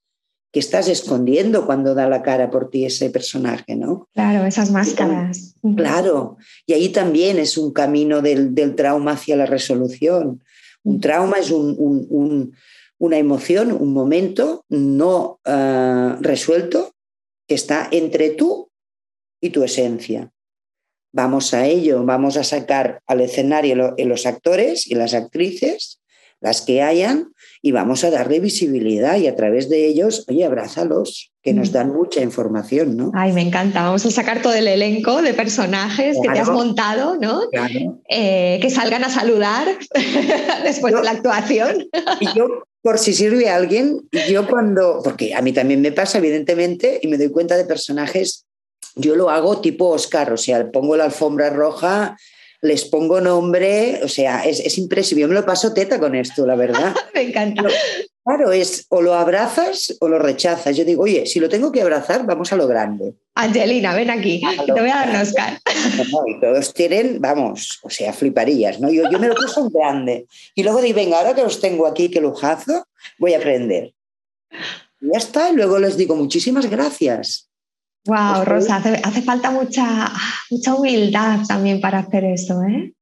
que 0.52 0.60
estás 0.60 0.88
escondiendo 0.88 1.68
cuando 1.68 1.94
da 1.94 2.10
la 2.10 2.24
cara 2.24 2.50
por 2.50 2.72
ti 2.72 2.86
ese 2.86 3.12
personaje, 3.12 3.76
¿no? 3.76 4.10
Claro, 4.16 4.48
esas 4.48 4.72
máscaras. 4.72 5.54
Claro, 5.76 6.38
y 6.66 6.74
ahí 6.74 6.90
también 6.90 7.38
es 7.38 7.56
un 7.56 7.72
camino 7.72 8.24
del, 8.24 8.56
trauma 8.76 9.12
hacia 9.12 9.36
la 9.36 9.46
resolución. 9.46 10.44
Un 10.84 11.00
trauma 11.00 11.38
es 11.38 11.52
una 11.52 13.18
emoción, 13.18 13.72
un 13.72 13.94
momento 13.94 14.66
no 14.70 15.40
ah, 15.46 16.18
resuelto 16.20 16.96
que 17.48 17.54
está 17.54 17.88
entre 17.92 18.32
tú 18.32 18.72
y 19.40 19.52
tu 19.52 19.64
esencia. 19.64 20.32
Vamos 21.12 21.54
a 21.54 21.66
ello, 21.66 22.04
vamos 22.06 22.38
a 22.38 22.44
sacar 22.44 23.02
al 23.08 23.22
escenario 23.22 23.96
los 23.98 24.26
actores 24.26 24.88
y 24.88 24.96
las 24.96 25.14
actrices, 25.14 26.00
las 26.40 26.62
que 26.62 26.82
hayan, 26.82 27.34
y 27.62 27.72
vamos 27.72 28.04
a 28.04 28.12
darle 28.12 28.40
visibilidad 28.40 29.18
y 29.18 29.28
a 29.28 29.36
través 29.36 29.70
de 29.70 29.86
ellos, 29.86 30.26
oye, 30.30 30.46
abrázalos, 30.46 31.32
que 31.42 31.54
nos 31.54 31.70
mm. 31.70 31.74
dan 31.74 31.94
mucha 31.94 32.22
información, 32.22 32.96
¿no? 32.96 33.12
Ay, 33.14 33.34
me 33.34 33.42
encanta. 33.42 33.84
Vamos 33.84 34.06
a 34.06 34.12
sacar 34.12 34.42
todo 34.42 34.54
el 34.54 34.68
elenco 34.68 35.22
de 35.22 35.34
personajes 35.34 36.18
que 36.22 36.30
te 36.30 36.40
has 36.40 36.50
montado, 36.50 37.18
¿no? 37.18 37.42
Eh, 38.10 38.60
que 38.62 38.70
salgan 38.70 39.04
a 39.04 39.10
saludar 39.10 39.68
después 40.64 40.94
de 40.94 41.04
la 41.04 41.12
actuación. 41.12 41.88
y 42.20 42.26
yo, 42.38 42.48
por 42.82 42.98
si 42.98 43.14
sirve 43.14 43.50
a 43.50 43.56
alguien, 43.56 44.00
yo 44.30 44.48
cuando, 44.48 45.02
porque 45.04 45.34
a 45.34 45.42
mí 45.42 45.52
también 45.52 45.82
me 45.82 45.92
pasa, 45.92 46.18
evidentemente, 46.20 47.00
y 47.02 47.08
me 47.08 47.18
doy 47.18 47.30
cuenta 47.30 47.58
de 47.58 47.66
personajes, 47.66 48.46
yo 49.00 49.16
lo 49.16 49.30
hago 49.30 49.62
tipo 49.62 49.90
Oscar, 49.90 50.32
o 50.34 50.38
sea, 50.38 50.72
pongo 50.72 50.96
la 50.96 51.06
alfombra 51.06 51.50
roja 51.50 52.18
les 52.62 52.86
pongo 52.86 53.22
nombre, 53.22 54.02
o 54.04 54.08
sea, 54.08 54.42
es, 54.46 54.60
es 54.60 54.78
impresible. 54.78 55.22
Yo 55.22 55.28
me 55.28 55.34
lo 55.34 55.46
paso 55.46 55.74
teta 55.74 56.00
con 56.00 56.16
esto, 56.16 56.46
la 56.46 56.56
verdad. 56.56 56.94
me 57.14 57.22
encanta. 57.22 57.64
claro, 58.26 58.52
es 58.52 58.86
o 58.90 59.02
lo 59.02 59.14
abrazas 59.14 59.96
o 60.02 60.10
lo 60.10 60.20
rechazas. 60.20 60.76
Yo 60.76 60.84
digo, 60.84 61.04
oye, 61.04 61.26
si 61.26 61.40
lo 61.40 61.48
tengo 61.48 61.72
que 61.72 61.82
abrazar, 61.82 62.26
vamos 62.26 62.52
a 62.52 62.58
lo 62.58 62.68
grande. 62.68 63.14
Angelina, 63.36 63.96
ven 63.96 64.10
aquí, 64.10 64.42
te 64.66 64.72
voy 64.74 64.90
a 64.90 64.96
dar 64.96 65.10
un 65.10 65.16
Oscar. 65.16 65.60
y 66.28 66.40
todos 66.42 66.74
tienen, 66.74 67.22
vamos, 67.22 67.80
o 67.84 67.90
sea, 67.90 68.12
fliparías, 68.12 68.80
¿no? 68.82 68.92
Yo, 68.92 69.10
yo 69.10 69.20
me 69.20 69.30
lo 69.30 69.36
paso 69.36 69.62
en 69.62 69.70
grande. 69.70 70.28
Y 70.54 70.64
luego 70.64 70.82
digo, 70.82 70.96
venga, 70.96 71.18
ahora 71.18 71.34
que 71.34 71.44
los 71.44 71.62
tengo 71.62 71.88
aquí, 71.88 72.10
qué 72.10 72.20
lujazo, 72.20 72.88
voy 73.18 73.34
a 73.34 73.38
aprender. 73.38 73.94
Y 75.00 75.14
ya 75.14 75.18
está, 75.18 75.50
y 75.50 75.56
luego 75.56 75.80
les 75.80 75.96
digo, 75.96 76.18
muchísimas 76.18 76.70
gracias. 76.70 77.49
Wow, 78.06 78.46
Rosa, 78.46 78.78
hace, 78.78 79.22
falta 79.22 79.52
mucha, 79.52 80.12
mucha 80.50 80.76
humildad 80.76 81.40
también 81.48 81.82
para 81.82 82.00
hacer 82.00 82.24
eso, 82.24 82.64
¿eh? 82.64 82.94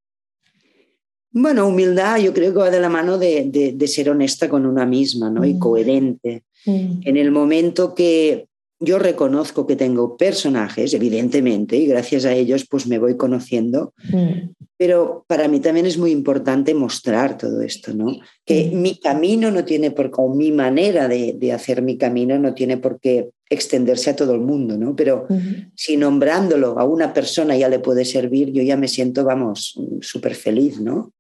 Bueno, 1.32 1.68
humildad 1.68 2.18
yo 2.18 2.34
creo 2.34 2.52
que 2.52 2.60
va 2.60 2.70
de 2.72 2.80
la 2.80 2.90
mano 2.90 3.18
de, 3.18 3.76
ser 3.88 4.10
honesta 4.10 4.50
con 4.50 4.66
una 4.66 4.86
misma 4.86 5.30
¿no? 5.30 5.46
y 5.46 5.54
mm. 5.54 5.60
coherente. 5.60 6.44
Mm. 6.66 7.02
En 7.04 7.18
el 7.18 7.32
momento 7.32 7.94
que 7.94 8.48
yo 8.80 9.00
reconozco 9.00 9.66
que 9.66 9.76
tengo 9.76 10.18
personajes, 10.18 10.94
evidentemente, 10.94 11.78
y 11.78 11.88
gracias 11.88 12.26
a 12.26 12.34
ellos 12.34 12.66
pues 12.70 12.88
me 12.88 13.00
voy 13.00 13.18
conociendo, 13.18 13.94
mm. 14.12 14.50
pero 14.78 15.26
para 15.28 15.48
mí 15.48 15.60
también 15.60 15.86
es 15.86 15.98
muy 15.98 16.12
importante 16.12 16.74
mostrar 16.74 17.38
todo 17.38 17.62
esto, 17.62 17.94
¿no? 17.94 18.18
Que 18.46 18.72
mi 18.74 19.00
camino 19.00 19.50
no 19.50 19.66
tiene 19.66 19.92
por 19.92 20.12
o 20.18 20.34
mi 20.34 20.52
manera 20.52 21.08
de, 21.08 21.52
hacer 21.52 21.82
mi 21.82 21.98
camino 21.98 22.38
no 22.38 22.54
tiene 22.54 22.78
por 22.78 23.00
qué 23.00 23.30
extenderse 23.50 24.10
a 24.10 24.16
todo 24.16 24.34
el 24.34 24.42
mundo, 24.42 24.78
¿no? 24.78 24.96
Pero 24.96 25.28
si 25.76 25.98
nombrándolo 25.98 26.80
a 26.80 26.84
una 26.84 27.14
persona 27.14 27.56
ya 27.56 27.70
le 27.70 27.80
puede 27.80 28.06
servir, 28.06 28.52
yo 28.52 28.62
ya 28.64 28.78
me 28.78 28.88
siento, 28.88 29.24
vamos, 29.24 29.80
súper 30.02 30.36
feliz, 30.36 30.80
¿no? 30.80 31.14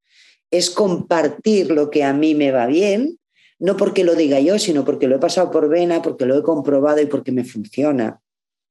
Es 0.51 0.69
compartir 0.69 1.71
lo 1.71 1.89
que 1.89 2.03
a 2.03 2.13
mí 2.13 2.35
me 2.35 2.51
va 2.51 2.67
bien 2.67 3.17
no 3.59 3.75
porque 3.75 4.03
lo 4.03 4.15
diga 4.15 4.39
yo, 4.39 4.59
sino 4.59 4.85
porque 4.85 5.07
lo 5.07 5.15
he 5.15 5.19
pasado 5.19 5.49
por 5.51 5.67
vena, 5.69 6.01
porque 6.01 6.25
lo 6.25 6.37
he 6.37 6.43
comprobado 6.43 7.01
y 7.01 7.07
porque 7.07 7.31
me 7.31 7.43
funciona. 7.43 8.19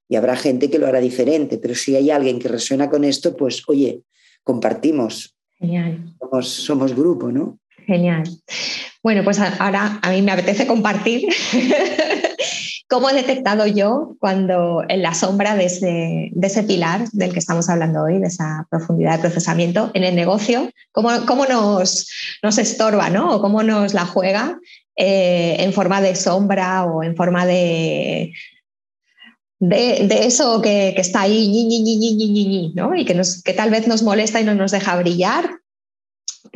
Y 0.08 0.16
habrá 0.16 0.36
gente 0.36 0.70
que 0.70 0.78
lo 0.78 0.86
hará 0.86 1.00
diferente, 1.00 1.58
pero 1.58 1.74
si 1.74 1.96
hay 1.96 2.10
alguien 2.10 2.38
que 2.38 2.48
resuena 2.48 2.88
con 2.88 3.02
esto, 3.02 3.36
pues 3.36 3.62
oye, 3.66 4.02
compartimos. 4.44 5.34
Genial. 5.58 6.14
Somos, 6.20 6.48
somos 6.48 6.94
grupo, 6.94 7.32
¿no? 7.32 7.58
Genial. 7.86 8.24
Bueno, 9.02 9.24
pues 9.24 9.40
ahora 9.40 9.98
a 10.00 10.10
mí 10.10 10.22
me 10.22 10.32
apetece 10.32 10.66
compartir 10.66 11.28
¿Cómo 12.88 13.10
he 13.10 13.14
detectado 13.14 13.66
yo 13.66 14.16
cuando 14.20 14.84
en 14.88 15.02
la 15.02 15.12
sombra 15.12 15.56
de 15.56 15.64
ese, 15.64 16.30
de 16.32 16.46
ese, 16.46 16.62
pilar 16.62 17.08
del 17.10 17.32
que 17.32 17.40
estamos 17.40 17.68
hablando 17.68 18.04
hoy, 18.04 18.20
de 18.20 18.28
esa 18.28 18.66
profundidad 18.70 19.16
de 19.16 19.22
procesamiento 19.22 19.90
en 19.94 20.04
el 20.04 20.14
negocio, 20.14 20.70
cómo, 20.92 21.10
cómo 21.26 21.46
nos, 21.46 22.08
nos 22.44 22.58
estorba 22.58 23.10
¿no? 23.10 23.34
o 23.34 23.40
cómo 23.40 23.64
nos 23.64 23.92
la 23.92 24.06
juega 24.06 24.60
eh, 24.94 25.56
en 25.58 25.72
forma 25.72 26.00
de 26.00 26.14
sombra 26.14 26.84
o 26.84 27.02
en 27.02 27.16
forma 27.16 27.44
de, 27.44 28.32
de, 29.58 30.26
eso 30.26 30.62
que, 30.62 30.92
que, 30.94 31.00
está 31.00 31.22
ahí 31.22 31.48
ñi, 31.48 31.64
ñi, 31.64 31.80
ñi, 31.80 32.72
¿no? 32.76 32.94
y 32.94 33.04
que, 33.04 33.14
nos, 33.14 33.42
que 33.42 33.52
tal 33.52 33.70
vez 33.70 33.88
nos 33.88 34.04
molesta 34.04 34.40
y 34.40 34.44
no 34.44 34.54
nos 34.54 34.70
deja 34.70 34.94
brillar 34.96 35.60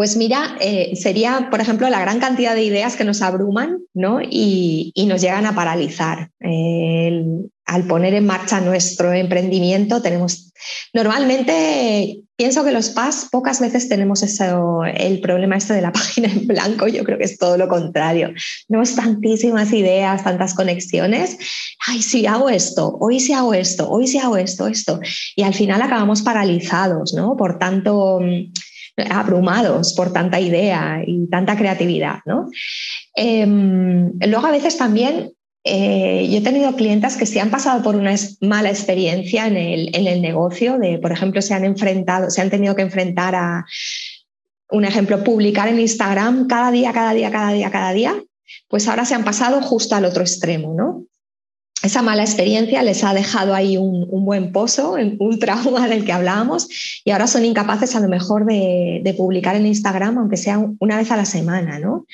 pues 0.01 0.17
mira, 0.17 0.57
eh, 0.63 0.97
sería, 0.97 1.49
por 1.51 1.61
ejemplo, 1.61 1.87
la 1.91 2.01
gran 2.01 2.21
cantidad 2.21 2.55
de 2.55 2.63
ideas 2.63 2.97
que 2.97 3.05
nos 3.05 3.21
abruman 3.21 3.81
¿no? 3.93 4.23
y, 4.23 4.95
nos 5.07 5.21
llegan 5.21 5.45
a 5.45 5.55
paralizar. 5.55 6.31
al 6.41 7.85
poner 7.87 8.15
en 8.15 8.25
marcha 8.25 8.63
nuestro 8.63 9.13
emprendimiento, 9.13 10.01
tenemos. 10.01 10.55
Normalmente 10.95 12.23
pienso 12.35 12.65
que 12.65 12.73
los 12.73 12.89
PAS 12.89 13.29
pocas 13.31 13.61
veces 13.61 13.91
tenemos 13.91 14.23
eso, 14.23 14.85
el 14.87 15.21
problema 15.21 15.59
este 15.59 15.75
de 15.75 15.83
la 15.83 15.93
página 16.01 16.33
en 16.33 16.47
blanco. 16.47 16.89
Yo 16.89 17.05
creo 17.05 17.19
que 17.19 17.25
es 17.25 17.37
todo 17.37 17.59
lo 17.59 17.69
contrario. 17.69 18.33
Tenemos 18.69 18.97
tantísimas 18.97 19.71
ideas, 19.75 20.25
tantas 20.25 20.55
conexiones. 20.55 21.37
Ay, 21.87 22.01
si 22.01 22.25
hago 22.25 22.49
esto, 22.49 22.97
hoy 23.01 23.21
sí 23.21 23.35
hago 23.35 23.53
esto, 23.53 23.91
hoy 23.91 24.07
sí 24.07 24.17
hago 24.17 24.39
esto, 24.39 24.67
esto. 24.67 24.99
Y 25.37 25.43
al 25.43 25.53
final 25.53 25.83
acabamos 25.83 26.23
paralizados, 26.23 27.13
¿no? 27.13 27.37
Por 27.37 27.59
tanto 27.59 28.21
abrumados 29.11 29.95
por 29.95 30.13
tanta 30.13 30.41
idea 30.41 31.03
y 31.07 31.29
tanta 31.29 31.57
creatividad. 31.57 32.19
¿no? 32.27 32.49
Em, 33.15 34.13
luego 34.19 34.47
a 34.47 34.53
veces 34.53 34.77
también 34.77 35.33
eh, 35.65 36.29
yo 36.31 36.39
he 36.39 36.43
tenido 36.43 36.75
clientes 36.75 37.17
que 37.17 37.27
se 37.27 37.41
han 37.41 37.51
pasado 37.51 37.83
por 37.83 37.97
una 37.97 38.15
mala 38.41 38.71
experiencia 38.71 39.47
en 39.47 39.57
el, 39.57 39.95
en 39.95 40.07
el, 40.07 40.23
negocio, 40.23 40.79
de, 40.79 40.99
por 40.99 41.13
ejemplo, 41.13 41.43
se 41.43 41.55
han 41.55 41.65
enfrentado, 41.65 42.31
se 42.31 42.41
han 42.41 42.51
tenido 42.51 42.75
que 42.75 42.83
enfrentar 42.83 43.35
a, 43.35 43.67
un 44.71 44.85
ejemplo, 44.85 45.23
publicar 45.23 45.69
en 45.69 45.81
Instagram 45.81 46.47
cada 46.47 46.71
día, 46.71 46.93
cada 46.93 47.13
día, 47.13 47.31
cada 47.31 47.53
día, 47.53 47.71
cada 47.71 47.93
día, 47.93 48.23
pues 48.69 48.89
ahora 48.89 49.05
se 49.05 49.15
han 49.15 49.25
pasado 49.25 49.61
justo 49.61 49.95
al 49.95 50.05
otro 50.05 50.23
extremo, 50.23 50.75
¿no? 50.75 51.05
Esa 51.83 52.03
mala 52.03 52.23
experiencia 52.23 52.83
les 52.83 53.05
ha 53.05 53.15
dejado 53.15 53.55
ahí 53.55 53.77
un, 53.77 54.25
buen 54.25 54.53
pozo, 54.53 54.93
un 54.93 55.39
trauma 55.39 55.89
del 55.89 56.05
que 56.05 56.13
hablábamos, 56.13 56.69
y 57.05 57.11
ahora 57.11 57.27
son 57.27 57.45
incapaces 57.45 57.97
a 57.97 58.01
lo 58.01 58.09
mejor 58.09 58.45
de, 58.45 59.01
de, 59.03 59.15
publicar 59.15 59.57
en 59.57 59.67
Instagram, 59.67 60.19
aunque 60.19 60.37
sea 60.37 60.63
una 60.79 60.97
vez 60.97 61.11
a 61.11 61.17
la 61.17 61.25
semana, 61.25 61.79
¿no? 61.79 62.07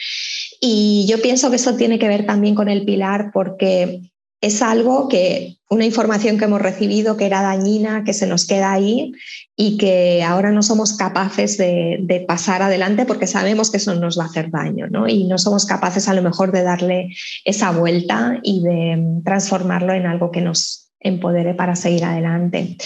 Y 0.60 1.06
yo 1.08 1.20
pienso 1.20 1.50
que 1.50 1.56
eso 1.56 1.76
tiene 1.76 1.98
que 1.98 2.08
ver 2.08 2.26
también 2.26 2.54
con 2.54 2.68
el 2.68 2.84
pilar, 2.84 3.30
porque 3.32 4.00
es 4.40 4.62
algo 4.62 5.08
que, 5.08 5.56
una 5.68 5.84
información 5.84 6.38
que 6.38 6.44
hemos 6.44 6.62
recibido 6.62 7.16
que 7.16 7.26
era 7.26 7.42
dañina, 7.42 8.04
que 8.04 8.12
se 8.12 8.26
nos 8.26 8.46
queda 8.46 8.72
ahí 8.72 9.12
y 9.56 9.78
que 9.78 10.22
ahora 10.22 10.52
no 10.52 10.62
somos 10.62 10.96
capaces 10.96 11.58
de, 11.58 12.24
pasar 12.28 12.62
adelante 12.62 13.04
porque 13.04 13.26
sabemos 13.26 13.70
que 13.70 13.78
eso 13.78 13.94
nos 13.94 14.18
va 14.18 14.24
a 14.24 14.26
hacer 14.28 14.50
daño, 14.50 14.86
¿no? 14.88 15.08
Y 15.08 15.24
no 15.24 15.38
somos 15.38 15.66
capaces 15.66 16.08
a 16.08 16.14
lo 16.14 16.22
mejor 16.22 16.52
de 16.52 16.62
darle 16.62 17.08
esa 17.44 17.70
vuelta 17.72 18.38
y 18.42 18.62
de 18.62 19.20
transformarlo 19.24 19.92
en 19.92 20.06
algo 20.06 20.30
que 20.30 20.40
nos 20.40 20.85
empodere 21.00 21.54
para 21.54 21.76
seguir 21.76 22.04
adelante. 22.04 22.76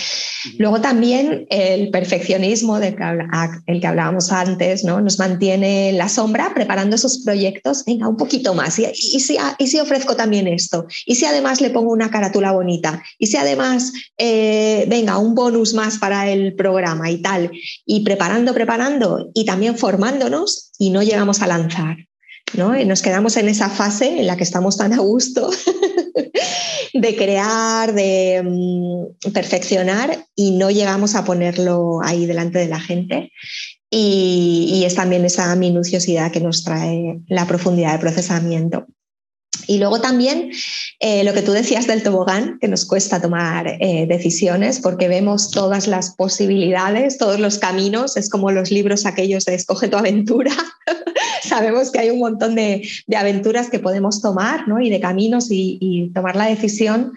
Luego 0.58 0.80
también 0.80 1.46
el 1.50 1.90
perfeccionismo 1.90 2.78
del 2.78 2.96
que, 2.96 3.04
el 3.66 3.80
que 3.80 3.86
hablábamos 3.86 4.32
antes, 4.32 4.84
¿no? 4.84 5.00
Nos 5.00 5.18
mantiene 5.18 5.90
en 5.90 5.98
la 5.98 6.08
sombra 6.08 6.52
preparando 6.54 6.96
esos 6.96 7.22
proyectos, 7.24 7.84
venga, 7.84 8.08
un 8.08 8.16
poquito 8.16 8.54
más. 8.54 8.78
¿Y, 8.78 9.20
si, 9.20 9.36
y 9.58 9.66
si 9.66 9.80
ofrezco 9.80 10.16
también 10.16 10.48
esto? 10.48 10.86
¿Y 11.04 11.16
si 11.16 11.26
además 11.26 11.60
le 11.60 11.70
pongo 11.70 11.92
una 11.92 12.10
carátula 12.10 12.52
bonita? 12.52 13.02
¿Y 13.18 13.26
si 13.26 13.36
además, 13.36 13.92
eh, 14.18 14.86
venga, 14.88 15.18
un 15.18 15.34
bonus 15.34 15.74
más 15.74 15.98
para 15.98 16.30
el 16.30 16.54
programa 16.54 17.10
y 17.10 17.18
tal? 17.18 17.50
Y 17.84 18.04
preparando, 18.04 18.54
preparando 18.54 19.30
y 19.34 19.44
también 19.44 19.76
formándonos 19.76 20.72
y 20.78 20.90
no 20.90 21.02
llegamos 21.02 21.42
a 21.42 21.46
lanzar. 21.46 22.09
¿No? 22.54 22.78
Y 22.78 22.84
nos 22.84 23.02
quedamos 23.02 23.36
en 23.36 23.48
esa 23.48 23.68
fase 23.68 24.20
en 24.20 24.26
la 24.26 24.36
que 24.36 24.44
estamos 24.44 24.76
tan 24.76 24.92
a 24.92 24.98
gusto 24.98 25.50
de 26.94 27.16
crear, 27.16 27.94
de 27.94 28.42
mm, 28.44 29.30
perfeccionar 29.32 30.26
y 30.34 30.52
no 30.52 30.70
llegamos 30.70 31.14
a 31.14 31.24
ponerlo 31.24 32.00
ahí 32.02 32.26
delante 32.26 32.58
de 32.58 32.68
la 32.68 32.80
gente. 32.80 33.32
y, 33.90 34.82
es 34.86 34.94
también 34.94 35.24
esa 35.24 35.54
minuciosidad 35.56 36.30
que 36.32 36.40
nos 36.40 36.64
trae 36.64 37.20
la 37.28 37.46
profundidad 37.46 37.92
de 37.92 37.98
procesamiento. 37.98 38.86
Y 39.66 39.78
luego 39.78 40.00
también 40.00 40.50
eh, 40.98 41.24
lo 41.24 41.32
que 41.32 41.42
tú 41.42 41.52
decías 41.52 41.86
del 41.86 42.02
tobogán, 42.02 42.58
que 42.60 42.68
nos 42.68 42.84
cuesta 42.84 43.20
tomar 43.20 43.66
eh, 43.68 44.06
decisiones 44.08 44.80
porque 44.80 45.08
vemos 45.08 45.50
todas 45.50 45.86
las 45.86 46.14
posibilidades, 46.14 47.18
todos 47.18 47.40
los 47.40 47.58
caminos, 47.58 48.16
es 48.16 48.28
como 48.28 48.50
los 48.50 48.70
libros 48.70 49.06
aquellos 49.06 49.44
de 49.44 49.54
Escoge 49.54 49.88
tu 49.88 49.96
aventura. 49.96 50.52
Sabemos 51.42 51.90
que 51.90 52.00
hay 52.00 52.10
un 52.10 52.18
montón 52.18 52.54
de, 52.54 52.86
aventuras 53.16 53.70
que 53.70 53.78
podemos 53.78 54.20
tomar 54.20 54.68
¿no? 54.68 54.80
y 54.80 54.90
de 54.90 55.00
caminos 55.00 55.48
y, 55.50 56.10
tomar 56.14 56.36
la 56.36 56.46
decisión 56.46 57.12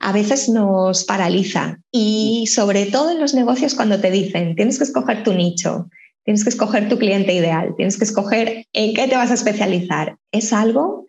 a 0.00 0.12
veces 0.12 0.48
nos 0.48 1.04
paraliza. 1.04 1.78
Y 1.92 2.46
sobre 2.46 2.86
todo 2.86 3.10
en 3.10 3.20
los 3.20 3.34
negocios 3.34 3.74
cuando 3.74 4.00
te 4.00 4.10
dicen, 4.10 4.56
tienes 4.56 4.78
que 4.78 4.84
escoger 4.84 5.22
tu 5.22 5.34
nicho, 5.34 5.90
tienes 6.24 6.42
que 6.42 6.50
escoger 6.50 6.88
tu 6.88 6.98
cliente 6.98 7.34
ideal, 7.34 7.74
tienes 7.76 7.98
que 7.98 8.04
escoger 8.04 8.66
en 8.72 8.94
qué 8.94 9.08
te 9.08 9.16
vas 9.16 9.30
a 9.30 9.34
especializar. 9.34 10.16
Es 10.32 10.52
algo 10.52 11.06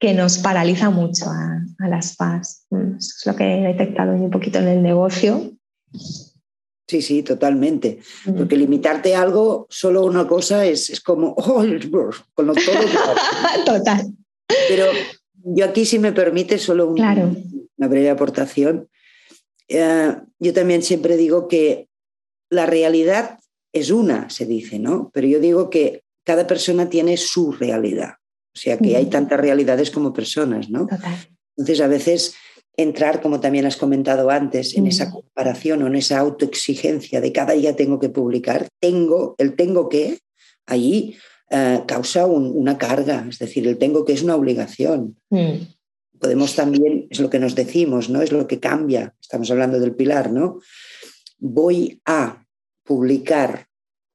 que 0.00 0.14
nos 0.14 0.38
paraliza 0.38 0.88
mucho 0.90 1.26
a, 1.26 1.62
las 1.86 2.16
FAS. 2.16 2.66
Eso 2.70 2.96
es 2.98 3.22
lo 3.26 3.36
que 3.36 3.44
he 3.44 3.60
detectado 3.68 4.14
un 4.14 4.30
poquito 4.30 4.58
en 4.58 4.68
el 4.68 4.82
negocio. 4.82 5.52
Sí, 6.88 7.02
sí, 7.02 7.22
totalmente. 7.22 8.00
Mm. 8.24 8.34
Porque 8.34 8.56
limitarte 8.56 9.14
a 9.14 9.22
algo, 9.22 9.66
solo 9.68 10.04
una 10.04 10.26
cosa, 10.26 10.64
es, 10.64 11.00
como, 11.02 11.28
oh, 11.36 11.62
con 12.34 12.46
lo 12.46 12.54
todo. 12.54 12.80
Total. 13.66 14.06
Pero 14.68 14.86
yo 15.34 15.64
aquí, 15.66 15.84
si 15.84 15.98
me 15.98 16.12
permite, 16.12 16.58
solo 16.58 16.88
una 16.88 17.36
breve 17.76 18.10
aportación. 18.10 18.88
Eh, 19.68 20.16
yo 20.38 20.52
también 20.54 20.82
siempre 20.82 21.16
digo 21.16 21.46
que 21.46 21.88
la 22.48 22.66
realidad 22.66 23.38
es 23.72 23.90
una, 23.90 24.30
se 24.30 24.46
dice, 24.46 24.78
¿no? 24.78 25.10
Pero 25.12 25.28
yo 25.28 25.40
digo 25.40 25.70
que 25.70 26.02
cada 26.24 26.46
persona 26.46 26.88
tiene 26.88 27.16
su 27.16 27.52
realidad. 27.52 28.14
O 28.54 28.58
sea 28.58 28.78
que 28.78 28.96
hay 28.96 29.06
tantas 29.06 29.38
realidades 29.38 29.90
como 29.90 30.12
personas, 30.12 30.70
¿no? 30.70 30.88
Entonces, 31.56 31.80
a 31.80 31.86
veces 31.86 32.34
entrar, 32.76 33.20
como 33.20 33.40
también 33.40 33.66
has 33.66 33.76
comentado 33.76 34.30
antes, 34.30 34.76
en 34.76 34.86
esa 34.86 35.10
comparación 35.10 35.82
o 35.82 35.86
en 35.86 35.96
esa 35.96 36.18
autoexigencia 36.18 37.20
de 37.20 37.32
cada 37.32 37.52
día 37.52 37.76
tengo 37.76 37.98
que 37.98 38.08
publicar, 38.08 38.68
tengo, 38.80 39.34
el 39.38 39.54
tengo 39.54 39.88
que, 39.88 40.18
allí 40.66 41.16
eh, 41.50 41.82
causa 41.86 42.26
una 42.26 42.78
carga, 42.78 43.26
es 43.28 43.38
decir, 43.38 43.66
el 43.66 43.78
tengo 43.78 44.04
que 44.04 44.12
es 44.12 44.22
una 44.22 44.36
obligación. 44.36 45.16
Mm. 45.30 45.66
Podemos 46.18 46.54
también, 46.54 47.06
es 47.10 47.20
lo 47.20 47.30
que 47.30 47.38
nos 47.38 47.54
decimos, 47.54 48.10
¿no? 48.10 48.22
Es 48.22 48.30
lo 48.32 48.46
que 48.46 48.60
cambia, 48.60 49.14
estamos 49.20 49.50
hablando 49.50 49.80
del 49.80 49.94
pilar, 49.94 50.30
¿no? 50.32 50.60
Voy 51.38 52.00
a 52.04 52.46
publicar 52.84 53.66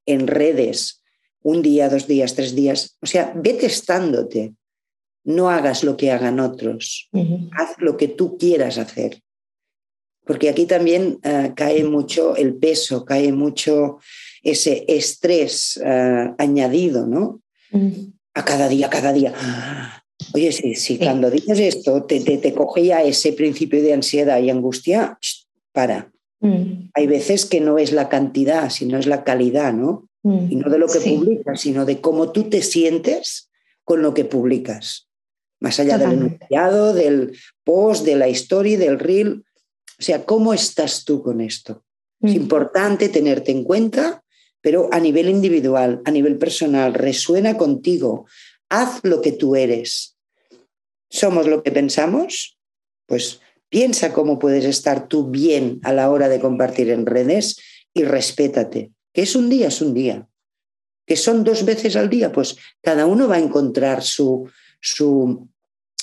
en 0.06 0.28
redes 0.28 1.04
un 1.46 1.62
día, 1.62 1.90
dos 1.90 2.08
días, 2.08 2.34
tres 2.34 2.56
días. 2.56 2.98
O 3.02 3.06
sea, 3.06 3.32
ve 3.36 3.54
testándote. 3.54 4.56
No 5.24 5.50
hagas 5.50 5.84
lo 5.84 5.96
que 5.96 6.12
hagan 6.12 6.40
otros. 6.40 7.08
Haz 7.52 7.76
lo 7.78 7.98
que 7.98 8.08
tú 8.08 8.38
quieras 8.38 8.80
hacer. 8.80 9.22
Porque 10.26 10.50
aquí 10.50 10.66
también 10.66 11.20
eh, 11.22 11.52
cae 11.56 11.84
mucho 11.84 12.36
el 12.36 12.56
peso, 12.56 13.06
cae 13.06 13.32
mucho 13.32 14.00
ese 14.42 14.86
estrés 14.88 15.80
eh, 15.86 16.34
añadido, 16.38 17.06
¿no? 17.06 17.42
A 18.34 18.44
cada 18.44 18.68
día, 18.68 18.90
cada 18.90 19.14
día. 19.14 19.34
Oye, 20.34 20.52
si, 20.52 20.98
cuando 20.98 21.30
dices 21.30 21.60
esto 21.60 22.04
te, 22.06 22.22
te, 22.22 22.54
coge 22.54 22.86
ya 22.86 23.04
ese 23.04 23.34
principio 23.34 23.84
de 23.84 23.94
ansiedad 23.94 24.40
y 24.40 24.50
angustia, 24.50 25.20
para. 25.72 26.12
Mm. 26.40 26.90
Hay 26.94 27.08
veces 27.08 27.46
que 27.46 27.62
no 27.62 27.78
es 27.78 27.92
la 27.92 28.10
cantidad, 28.10 28.70
sino 28.70 28.98
es 28.98 29.08
la 29.08 29.24
calidad, 29.24 29.74
¿no? 29.74 30.10
Mm, 30.24 30.52
y 30.52 30.56
no 30.56 30.70
de 30.70 30.80
lo 30.80 30.88
que 30.88 31.00
publicas, 31.00 31.62
sino 31.62 31.86
de 31.86 32.02
cómo 32.02 32.32
tú 32.32 32.50
te 32.50 32.62
sientes 32.62 33.50
con 33.84 34.02
lo 34.02 34.14
que 34.14 34.26
publicas. 34.26 35.08
Más 35.60 35.80
allá 35.80 35.98
del 35.98 36.12
enunciado, 36.12 36.94
del 36.94 37.38
post, 37.64 38.06
de 38.06 38.16
la 38.16 38.28
historia, 38.28 38.78
del 38.78 39.00
reel. 39.00 39.46
O 40.00 40.02
sea, 40.02 40.26
¿cómo 40.26 40.54
estás 40.54 41.06
tú 41.06 41.22
con 41.22 41.42
esto? 41.42 41.84
Es 42.22 42.32
mm. 42.32 42.36
importante 42.36 43.10
tenerte 43.10 43.52
en 43.52 43.64
cuenta, 43.64 44.24
pero 44.62 44.90
a 44.92 45.00
nivel 45.00 45.30
individual, 45.30 46.02
a 46.06 46.12
nivel 46.12 46.38
personal, 46.38 46.94
resuena 46.94 47.56
contigo. 47.56 48.26
Haz 48.70 49.00
lo 49.04 49.22
que 49.22 49.32
tú 49.32 49.56
eres. 49.56 50.18
¿Somos 51.10 51.48
lo 51.48 51.64
que 51.64 51.72
pensamos? 51.72 52.58
Pues 53.06 53.40
piensa 53.70 54.14
cómo 54.14 54.40
puedes 54.40 54.66
estar 54.66 55.08
tú 55.08 55.30
bien 55.30 55.80
a 55.84 55.94
la 55.94 56.10
hora 56.10 56.30
de 56.30 56.40
compartir 56.40 56.90
en 56.90 57.06
redes 57.06 57.58
y 57.94 58.04
respétate 58.04 58.92
que 59.16 59.22
es 59.22 59.36
un 59.36 59.50
día, 59.50 59.70
es 59.70 59.82
un 59.82 59.94
día. 59.94 60.28
Que 61.08 61.16
son 61.16 61.44
dos 61.44 61.64
veces 61.64 61.96
al 61.96 62.10
día, 62.10 62.32
pues 62.32 62.58
cada 62.82 63.06
uno 63.06 63.28
va 63.28 63.36
a 63.36 63.40
encontrar 63.40 64.04
su, 64.04 64.50
su, 64.82 65.48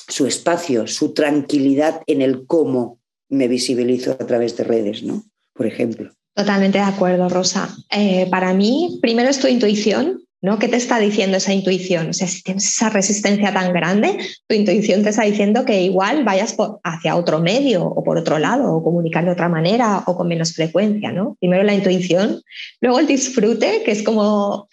su 0.09 0.27
espacio, 0.27 0.87
su 0.87 1.13
tranquilidad 1.13 2.03
en 2.07 2.23
el 2.23 2.47
cómo 2.47 3.01
me 3.29 3.49
visibilizo 3.49 4.13
a 4.13 4.27
través 4.27 4.57
de 4.57 4.65
redes, 4.65 5.03
¿no? 5.03 5.25
Por 5.53 5.67
ejemplo. 5.67 6.13
Totalmente 6.35 6.79
de 6.79 6.85
acuerdo, 6.85 7.29
Rosa. 7.29 7.77
Eh, 7.91 8.27
para 8.31 8.55
mí, 8.55 8.99
primero 9.03 9.29
es 9.29 9.41
tu 9.41 9.49
intuición, 9.49 10.22
¿no? 10.43 10.59
¿Qué 10.59 10.67
te 10.67 10.77
está 10.77 10.99
diciendo 10.99 11.37
esa 11.37 11.55
intuición? 11.55 12.11
O 12.11 12.13
sea, 12.13 12.27
si 12.27 12.43
tienes 12.43 12.67
esa 12.67 12.91
resistencia 12.91 13.53
tan 13.53 13.73
grande, 13.73 14.19
tu 14.49 14.57
intuición 14.57 15.05
te 15.05 15.11
está 15.11 15.23
diciendo 15.23 15.65
que 15.65 15.83
igual 15.83 16.25
vayas 16.25 16.57
hacia 16.83 17.15
otro 17.15 17.39
medio 17.39 17.85
o 17.85 18.03
por 18.03 18.19
otro 18.19 18.41
lado, 18.41 18.75
o 18.75 18.83
comunicar 18.83 19.25
de 19.25 19.31
otra 19.31 19.49
manera 19.49 20.03
o 20.07 20.17
con 20.17 20.27
menos 20.27 20.53
frecuencia, 20.53 21.13
¿no? 21.13 21.37
Primero 21.39 21.63
la 21.63 21.75
intuición, 21.75 22.43
luego 22.81 22.99
el 22.99 23.07
disfrute, 23.07 23.83
que 23.85 23.93
es 23.93 24.03
como 24.03 24.69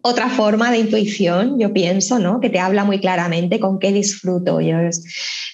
otra 0.00 0.30
forma 0.30 0.70
de 0.70 0.78
intuición, 0.78 1.58
yo 1.58 1.72
pienso, 1.72 2.18
¿no? 2.18 2.40
Que 2.40 2.48
te 2.48 2.58
habla 2.58 2.84
muy 2.84 2.98
claramente 2.98 3.60
con 3.60 3.78
qué 3.78 3.92
disfruto. 3.92 4.62
Yo, 4.62 4.76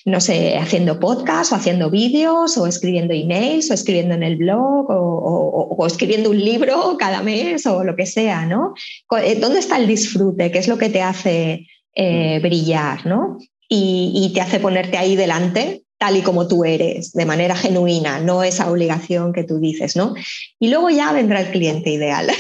no 0.05 0.21
sé, 0.21 0.57
haciendo 0.57 1.01
podcast 1.01 1.51
o 1.51 1.57
haciendo 1.57 1.91
vídeos 1.91 2.57
o 2.57 2.69
escribiendo 2.69 3.13
emails 3.13 3.69
o 3.73 3.75
escribiendo 3.75 4.15
en 4.15 4.23
el 4.23 4.37
blog 4.37 4.89
o, 4.89 5.77
o 5.77 5.87
escribiendo 5.87 6.31
un 6.31 6.39
libro 6.39 6.97
cada 6.97 7.23
mes 7.23 7.67
o 7.67 7.83
lo 7.83 7.97
que 7.97 8.07
sea, 8.07 8.47
¿no? 8.47 8.75
Eh, 9.23 9.41
¿Dónde 9.57 9.69
está 9.69 9.79
el 9.79 9.87
disfrute? 9.87 10.51
¿Qué 10.51 10.59
es 10.59 10.69
lo 10.69 10.77
que 10.77 10.91
te 10.91 11.01
hace 11.01 11.67
eh, 11.95 12.39
mm. 12.39 12.43
brillar, 12.43 13.07
¿no? 13.07 13.39
Y, 13.71 14.31
te 14.35 14.43
hace 14.43 14.61
ponerte 14.61 14.99
ahí 14.99 15.17
delante 15.17 15.83
tal 15.97 16.19
y 16.19 16.21
como 16.21 16.47
tú 16.47 16.67
eres, 16.67 17.15
de 17.15 17.25
manera 17.25 17.57
genuina, 17.57 18.21
no 18.21 18.43
esa 18.43 18.71
obligación 18.71 19.33
que 19.33 19.45
tú 19.45 19.59
dices, 19.59 19.97
¿no? 19.97 20.15
Y 20.61 20.69
luego 20.69 20.91
ya 20.91 21.11
vendrá 21.13 21.41
el 21.41 21.53
cliente 21.53 21.89
ideal. 21.89 22.31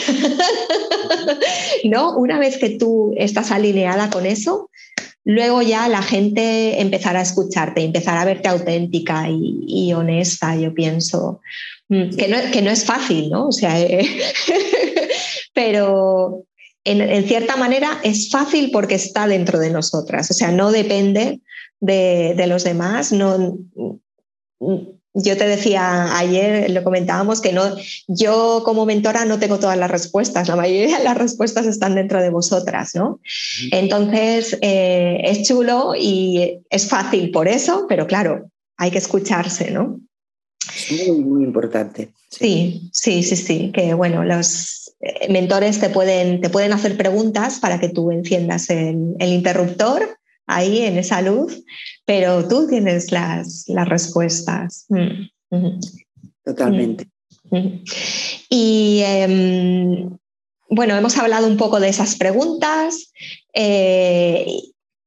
¿No? 1.85 2.15
Una 2.19 2.39
vez 2.39 2.59
que 2.59 2.69
tú 2.69 3.15
estás 3.17 3.51
alineada 3.51 4.11
con 4.11 4.27
eso, 4.27 4.69
luego 5.25 5.63
ya 5.63 5.89
la 5.89 6.03
gente 6.03 6.83
empezará 6.83 7.21
a 7.21 7.23
escucharte, 7.23 7.83
empezará 7.83 8.21
a 8.21 8.27
verte 8.27 8.51
auténtica 8.51 9.27
y, 9.31 9.91
honesta, 9.95 10.55
yo 10.55 10.75
pienso. 10.75 11.41
Mm, 11.89 12.11
que 12.15 12.29
no, 12.29 12.37
que 12.53 12.61
no, 12.61 12.71
es 12.71 12.85
fácil, 12.85 13.31
¿no? 13.31 13.49
O 13.49 13.53
sea, 13.53 13.75
pero, 15.55 16.45
en, 16.87 17.27
cierta 17.27 17.57
manera 17.57 18.01
es 18.03 18.31
fácil 18.31 18.71
porque 18.71 18.95
está 18.95 19.27
dentro 19.27 19.59
de 19.59 19.71
nosotras, 19.71 20.31
o 20.31 20.35
sea, 20.35 20.53
no 20.53 20.71
depende 20.71 21.41
de, 21.81 22.47
los 22.47 22.65
demás. 22.65 23.13
No, 23.13 23.59
yo 25.19 25.37
te 25.37 25.49
decía 25.49 26.17
ayer, 26.17 26.71
lo 26.71 26.85
comentábamos, 26.85 27.41
que 27.41 27.53
no, 27.53 27.75
yo 28.07 28.63
como 28.65 28.87
mentora 28.87 29.25
no 29.25 29.39
tengo 29.39 29.59
todas 29.59 29.77
las 29.77 29.91
respuestas, 29.91 30.49
la 30.49 30.57
mayoría 30.57 30.99
de 30.99 31.05
las 31.05 31.17
respuestas 31.17 31.67
están 31.67 31.95
dentro 31.95 32.23
de 32.23 32.31
vosotras, 32.31 32.95
¿no? 32.95 33.21
Entonces, 33.73 34.57
eh, 34.61 35.23
es 35.25 35.49
chulo 35.49 35.95
y 35.99 36.61
es 36.71 36.89
fácil 36.89 37.31
por 37.31 37.49
eso, 37.49 37.87
pero 37.89 38.07
claro, 38.07 38.51
hay 38.77 38.91
que 38.91 38.99
escucharse, 38.99 39.71
¿no? 39.71 40.01
Es 40.77 41.09
muy, 41.09 41.21
muy 41.21 41.45
importante. 41.45 42.13
Sí, 42.31 42.91
sí, 42.93 43.23
sí, 43.23 43.37
sí, 43.37 43.73
que 43.73 43.95
bueno, 43.95 44.25
los, 44.25 44.87
eh, 45.01 45.31
mentores 45.31 45.79
te 45.81 45.91
pueden, 45.91 46.41
te 46.41 46.51
pueden 46.51 46.73
hacer 46.73 46.97
preguntas 46.97 47.61
para 47.61 47.79
que 47.79 47.89
tú 47.89 48.11
enciendas 48.11 48.71
el, 48.71 49.17
interruptor 49.19 50.19
ahí 50.47 50.81
en 50.83 50.99
esa 50.99 51.23
luz, 51.23 51.65
pero 52.05 52.47
tú 52.47 52.67
tienes 52.69 53.13
las, 53.13 53.65
las 53.69 53.89
respuestas. 53.89 54.87
Mm, 54.89 55.81
Totalmente. 56.45 57.09
Mm, 57.51 57.83
y 58.49 59.01
em, 59.05 60.17
bueno, 60.71 60.97
hemos 60.97 61.17
hablado 61.19 61.47
un 61.47 61.57
poco 61.57 61.81
de 61.81 61.89
esas 61.89 62.17
preguntas. 62.17 63.13
Eh, 63.53 64.47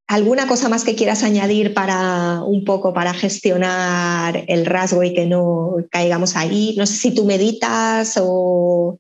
¿Alguna 0.10 0.48
cosa 0.48 0.70
más 0.70 0.84
que 0.84 0.96
quieras 0.96 1.22
añadir 1.22 1.76
para 1.76 2.42
un 2.42 2.66
poco 2.66 2.96
para 2.96 3.14
gestionar 3.14 4.44
el 4.48 4.66
rasgo 4.66 5.04
y 5.04 5.14
que 5.14 5.28
no 5.28 5.76
caigamos 5.92 6.36
ahí? 6.36 6.74
No 6.80 6.88
sé 6.88 6.96
si 6.96 7.14
tú 7.14 7.26
meditas 7.26 8.18
o 8.20 8.98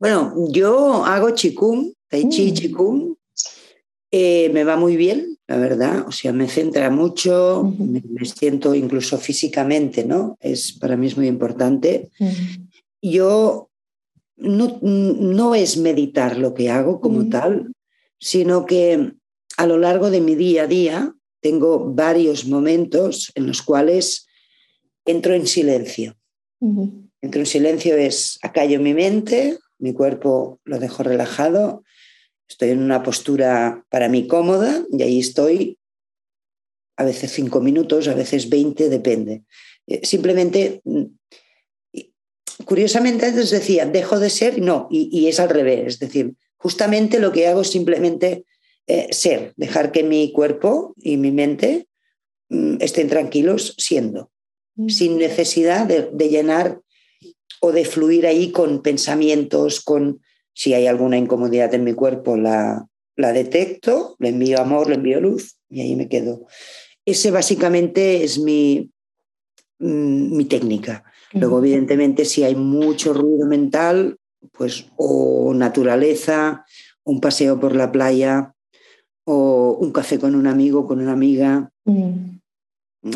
bueno, 0.00 0.34
yo 0.50 1.04
hago 1.04 1.30
chikung, 1.30 1.92
tai 2.08 2.28
chi, 2.28 2.50
mm. 2.50 2.54
chikung. 2.54 3.14
Eh, 4.10 4.50
me 4.52 4.64
va 4.64 4.76
muy 4.76 4.96
bien, 4.96 5.38
la 5.46 5.58
verdad. 5.58 6.08
O 6.08 6.10
sea, 6.10 6.32
me 6.32 6.48
centra 6.48 6.90
mucho, 6.90 7.72
me, 7.78 8.02
siento 8.24 8.74
incluso 8.74 9.16
físicamente, 9.16 10.04
¿no? 10.04 10.36
Es, 10.40 10.72
para 10.72 10.96
mí 10.96 11.06
es 11.06 11.16
muy 11.16 11.28
importante. 11.28 12.10
Yo 13.00 13.70
no, 14.38 14.80
no, 14.82 15.54
es 15.54 15.76
meditar 15.76 16.36
lo 16.36 16.52
que 16.52 16.68
hago 16.68 17.00
como 17.00 17.28
tal, 17.28 17.72
sino 18.18 18.66
que 18.66 19.12
a 19.58 19.66
lo 19.66 19.76
largo 19.76 20.10
de 20.10 20.20
mi 20.20 20.36
día 20.36 20.62
a 20.62 20.66
día 20.68 21.14
tengo 21.40 21.92
varios 21.92 22.46
momentos 22.46 23.32
en 23.34 23.48
los 23.48 23.60
cuales 23.60 24.28
entro 25.04 25.34
en 25.34 25.46
silencio. 25.46 26.16
Entro 27.20 27.40
en 27.40 27.46
silencio 27.46 27.96
es 27.96 28.38
acallo 28.42 28.80
mi 28.80 28.94
mente, 28.94 29.58
mi 29.78 29.92
cuerpo 29.92 30.60
lo 30.64 30.78
dejo 30.78 31.02
relajado, 31.02 31.82
estoy 32.48 32.70
en 32.70 32.82
una 32.82 33.02
postura 33.02 33.84
para 33.90 34.08
mí 34.08 34.28
cómoda 34.28 34.84
y 34.92 35.02
ahí 35.02 35.18
estoy 35.18 35.78
a 36.96 37.04
veces 37.04 37.32
cinco 37.32 37.60
minutos, 37.60 38.06
a 38.06 38.14
veces 38.14 38.48
veinte, 38.48 38.88
depende. 38.88 39.42
Eh, 39.88 40.00
simplemente, 40.04 40.82
mm, 40.84 41.04
curiosamente 42.64 43.26
antes 43.26 43.50
decía, 43.50 43.86
dejo 43.86 44.20
de 44.20 44.30
ser, 44.30 44.60
no, 44.60 44.86
y, 44.90 45.26
es 45.26 45.40
al 45.40 45.48
revés, 45.48 45.94
es 45.94 45.98
decir, 45.98 46.34
justamente 46.56 47.18
lo 47.18 47.32
que 47.32 47.48
hago 47.48 47.62
es 47.62 47.70
simplemente 47.70 48.44
eh, 48.90 49.08
ser, 49.10 49.52
dejar 49.56 49.92
que 49.92 50.02
mi 50.02 50.32
cuerpo 50.32 50.94
y 50.96 51.18
mi 51.18 51.30
mente 51.30 51.88
mm, 52.48 52.76
estén 52.80 53.08
tranquilos 53.08 53.74
siendo, 53.76 54.30
mm. 54.76 54.88
sin 54.88 55.18
necesidad 55.18 55.86
de, 55.86 56.28
llenar 56.30 56.80
o 57.60 57.72
de 57.72 57.84
fluir 57.84 58.26
ahí 58.26 58.50
con 58.50 58.80
pensamientos, 58.80 59.82
con 59.82 60.22
si 60.54 60.72
hay 60.72 60.86
alguna 60.86 61.18
incomodidad 61.18 61.74
en 61.74 61.84
mi 61.84 61.92
cuerpo, 61.92 62.38
la, 62.38 62.88
la 63.14 63.34
detecto, 63.34 64.16
le 64.20 64.30
envío 64.30 64.58
amor, 64.58 64.88
le 64.88 64.94
envío 64.94 65.20
luz 65.20 65.58
y 65.68 65.82
ahí 65.82 65.94
me 65.94 66.08
quedo. 66.08 66.46
Ese 67.04 67.30
básicamente 67.30 68.24
es 68.24 68.38
mi, 68.38 68.90
mm, 69.80 70.34
mi 70.34 70.46
técnica. 70.46 71.04
Luego, 71.32 71.58
evidentemente, 71.58 72.24
si 72.24 72.42
hay 72.42 72.54
mucho 72.54 73.12
ruido 73.12 73.46
mental, 73.46 74.16
pues 74.52 74.86
o 74.96 75.52
naturaleza, 75.52 76.64
un 77.04 77.20
paseo 77.20 77.60
por 77.60 77.76
la 77.76 77.92
playa, 77.92 78.54
o 79.30 79.76
un 79.78 79.92
café 79.92 80.18
con 80.18 80.34
un 80.34 80.46
amigo, 80.46 80.86
con 80.86 81.00
una 81.00 81.12
amiga. 81.12 81.70
Mm. 81.84 82.38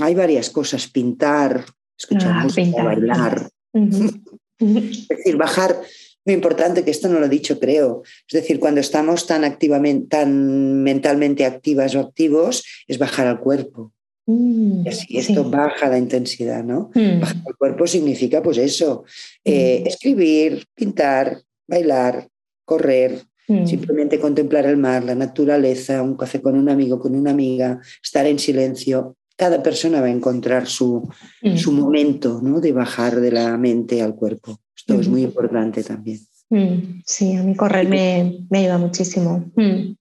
Hay 0.02 0.14
varias 0.14 0.50
cosas, 0.50 0.86
pintar, 0.86 1.64
escuchar 1.98 2.32
ah, 2.34 2.42
música, 2.44 2.84
bailar. 2.84 3.48
es 3.72 5.08
decir, 5.08 5.36
bajar, 5.38 5.80
muy 6.26 6.34
importante 6.34 6.84
que 6.84 6.90
esto 6.90 7.08
no 7.08 7.18
lo 7.18 7.26
he 7.26 7.30
dicho, 7.30 7.58
creo. 7.58 8.02
Es 8.28 8.42
decir, 8.42 8.60
cuando 8.60 8.82
estamos 8.82 9.26
tan 9.26 9.42
activamente, 9.42 10.08
tan 10.08 10.82
mentalmente 10.82 11.46
activas 11.46 11.94
o 11.94 12.00
activos, 12.00 12.62
es 12.86 12.98
bajar 12.98 13.26
al 13.26 13.40
cuerpo. 13.40 13.94
Mm, 14.26 14.84
y 14.84 14.88
así 14.90 15.16
esto 15.16 15.48
baja 15.48 15.88
la 15.88 15.96
intensidad, 15.96 16.62
¿no? 16.62 16.90
Mm. 16.94 17.20
Bajar 17.20 17.42
al 17.46 17.56
cuerpo 17.56 17.86
significa, 17.86 18.42
pues 18.42 18.58
eso, 18.58 19.04
eh, 19.44 19.80
mm. 19.82 19.88
escribir, 19.88 20.66
pintar, 20.74 21.40
bailar, 21.66 22.28
correr, 22.66 23.22
simplemente 23.46 24.18
contemplar 24.18 24.66
el 24.66 24.76
mar, 24.76 25.04
la 25.04 25.14
naturaleza, 25.14 26.02
un 26.02 26.16
café 26.16 26.40
con 26.40 26.56
un 26.56 26.68
amigo, 26.68 26.98
con 26.98 27.14
una 27.14 27.30
amiga, 27.30 27.80
estar 28.02 28.26
en 28.26 28.38
silencio. 28.38 29.16
Cada 29.36 29.62
persona 29.62 30.00
va 30.00 30.06
a 30.06 30.10
encontrar 30.10 30.66
su, 30.66 31.08
su 31.56 31.72
momento 31.72 32.40
¿no? 32.42 32.60
de 32.60 32.72
bajar 32.72 33.20
de 33.20 33.32
la 33.32 33.56
mente 33.58 34.00
al 34.02 34.14
cuerpo. 34.14 34.58
Esto 34.76 35.00
es 35.00 35.08
muy 35.08 35.22
importante 35.22 35.82
también. 35.82 36.20
Mm, 36.50 37.00
sí, 37.06 37.34
a 37.34 37.42
mí 37.42 37.54
correr 37.56 37.88
me, 37.88 38.46
me 38.50 38.58
ayuda 38.58 38.78
muchísimo. 38.78 39.50
Mm. 39.56 39.94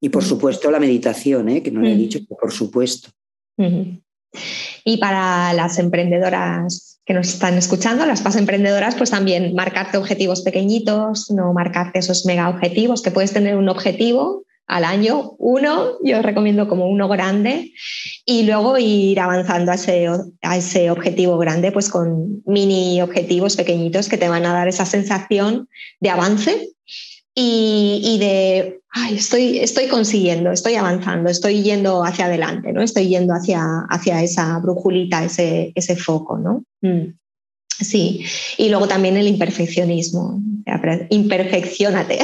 Y 0.00 0.08
por 0.08 0.22
mm. 0.22 0.26
supuesto 0.26 0.70
la 0.70 0.80
meditación, 0.80 1.48
¿eh? 1.48 1.62
que 1.62 1.70
no 1.70 1.80
le 1.80 1.92
he 1.92 1.96
dicho, 1.96 2.18
por 2.26 2.50
supuesto. 2.50 3.10
Y 4.84 4.96
para 4.98 5.52
las 5.52 5.78
emprendedoras 5.78 7.00
que 7.04 7.14
nos 7.14 7.28
están 7.28 7.58
escuchando, 7.58 8.06
las 8.06 8.22
pas 8.22 8.36
emprendedoras, 8.36 8.94
pues 8.94 9.10
también 9.10 9.54
marcarte 9.54 9.98
objetivos 9.98 10.42
pequeñitos, 10.42 11.30
no 11.30 11.52
marcarte 11.52 11.98
esos 11.98 12.24
mega 12.26 12.48
objetivos, 12.48 13.02
que 13.02 13.10
puedes 13.10 13.32
tener 13.32 13.56
un 13.56 13.68
objetivo 13.68 14.44
al 14.66 14.84
año, 14.84 15.32
uno, 15.38 15.98
yo 16.02 16.22
recomiendo 16.22 16.68
como 16.68 16.88
uno 16.88 17.08
grande, 17.08 17.72
y 18.24 18.44
luego 18.44 18.78
ir 18.78 19.18
avanzando 19.18 19.72
a 19.72 19.74
ese, 19.74 20.08
a 20.40 20.56
ese 20.56 20.90
objetivo 20.90 21.36
grande, 21.38 21.72
pues 21.72 21.90
con 21.90 22.42
mini 22.46 23.02
objetivos 23.02 23.56
pequeñitos 23.56 24.08
que 24.08 24.16
te 24.16 24.28
van 24.28 24.46
a 24.46 24.52
dar 24.52 24.68
esa 24.68 24.86
sensación 24.86 25.68
de 26.00 26.10
avance 26.10 26.68
y, 27.34 28.18
de, 28.18 28.80
ay, 28.90 29.16
estoy, 29.16 29.58
estoy 29.58 29.88
consiguiendo, 29.88 30.52
estoy 30.52 30.74
avanzando, 30.74 31.30
estoy 31.30 31.62
yendo 31.62 32.04
hacia 32.04 32.26
adelante, 32.26 32.72
¿no? 32.72 32.82
Estoy 32.82 33.08
yendo 33.08 33.32
hacia, 33.32 33.62
hacia 33.88 34.22
esa 34.22 34.58
brújulita, 34.58 35.24
ese, 35.24 35.72
ese 35.74 35.96
foco, 35.96 36.38
¿no? 36.38 36.64
Mm. 36.82 37.14
Sí, 37.80 38.24
y 38.58 38.68
luego 38.68 38.86
también 38.86 39.16
el 39.16 39.26
imperfeccionismo. 39.26 40.40
Imperfeccionate, 41.10 42.18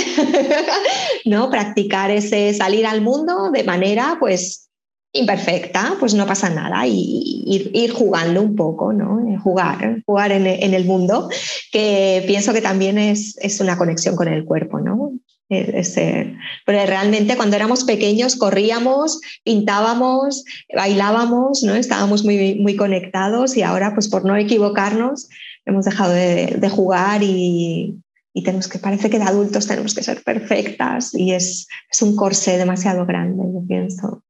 ¿no? 1.25 1.51
Practicar 1.51 2.11
ese 2.11 2.55
salir 2.55 2.87
al 2.87 3.01
mundo 3.01 3.51
de 3.51 3.65
manera, 3.65 4.17
pues, 4.21 4.68
imperfecta, 5.13 5.97
pues 5.99 6.15
no 6.15 6.27
pasa 6.27 6.51
nada, 6.51 6.87
y 6.87 7.71
ir, 7.73 7.93
jugando 7.93 8.43
un 8.43 8.55
poco, 8.55 8.93
¿no? 8.93 9.21
Eh, 9.29 9.39
jugar, 9.39 10.03
jugar 10.05 10.33
en, 10.33 10.47
el 10.47 10.85
mundo, 10.85 11.29
que 11.73 12.23
pienso 12.27 12.53
que 12.53 12.61
también 12.61 12.99
es, 12.99 13.37
es 13.41 13.61
una 13.61 13.79
conexión 13.79 14.17
con 14.17 14.29
el 14.29 14.45
cuerpo, 14.45 14.81
¿no? 14.81 15.13
pero 15.49 16.87
realmente 16.87 17.37
cuando 17.37 17.57
éramos 17.57 17.85
pequeños 17.85 18.37
corríamos, 18.37 19.21
pintábamos, 19.45 20.45
bailábamos, 20.75 21.63
¿no? 21.63 21.75
estábamos 21.75 22.23
muy, 22.23 22.57
muy 22.57 22.77
conectados 22.77 23.57
y 23.57 23.63
ahora 23.63 23.95
pues 23.95 24.09
por 24.09 24.27
no 24.27 24.37
equivocarnos 24.37 25.29
hemos 25.65 25.85
dejado 25.85 26.13
de, 26.13 26.69
jugar 26.71 27.23
y, 27.23 27.99
tenemos 28.45 28.69
que, 28.69 28.79
parece 28.79 29.11
que 29.11 29.19
de 29.19 29.25
adultos 29.25 29.67
tenemos 29.67 29.95
que 29.95 30.03
ser 30.03 30.23
perfectas 30.23 31.13
y 31.13 31.33
es, 31.33 31.67
es 31.91 32.03
un 32.03 32.15
corsé 32.15 32.57
demasiado 32.57 33.05
grande, 33.05 33.43
yo 33.53 33.67
pienso. 33.67 34.23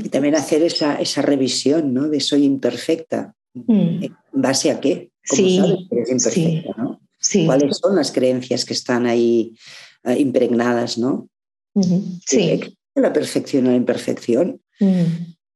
Y 0.00 0.08
también 0.08 0.34
hacer 0.34 0.62
esa, 0.62 0.96
esa 0.96 1.22
revisión, 1.22 1.94
¿no? 1.94 2.08
De 2.08 2.20
soy 2.20 2.44
imperfecta. 2.44 3.34
Mm. 3.54 4.04
¿En 4.04 4.16
base 4.32 4.70
a 4.70 4.80
qué? 4.80 5.10
¿Cómo 5.28 5.42
sí, 5.42 5.56
sabes 5.56 5.78
que 5.88 5.96
eres 5.96 6.10
imperfecta, 6.10 6.74
¿no? 6.76 7.00
¿Cuáles 7.46 7.76
son 7.78 7.96
las 7.96 8.12
creencias 8.12 8.64
que 8.64 8.72
están 8.72 9.06
ahí 9.06 9.54
eh, 10.04 10.18
impregnadas, 10.18 10.98
¿no? 10.98 11.28
Sí. 12.26 12.60
¿La 12.94 13.12
perfección 13.12 13.66
o 13.66 13.70
la 13.70 13.76
imperfección? 13.76 14.60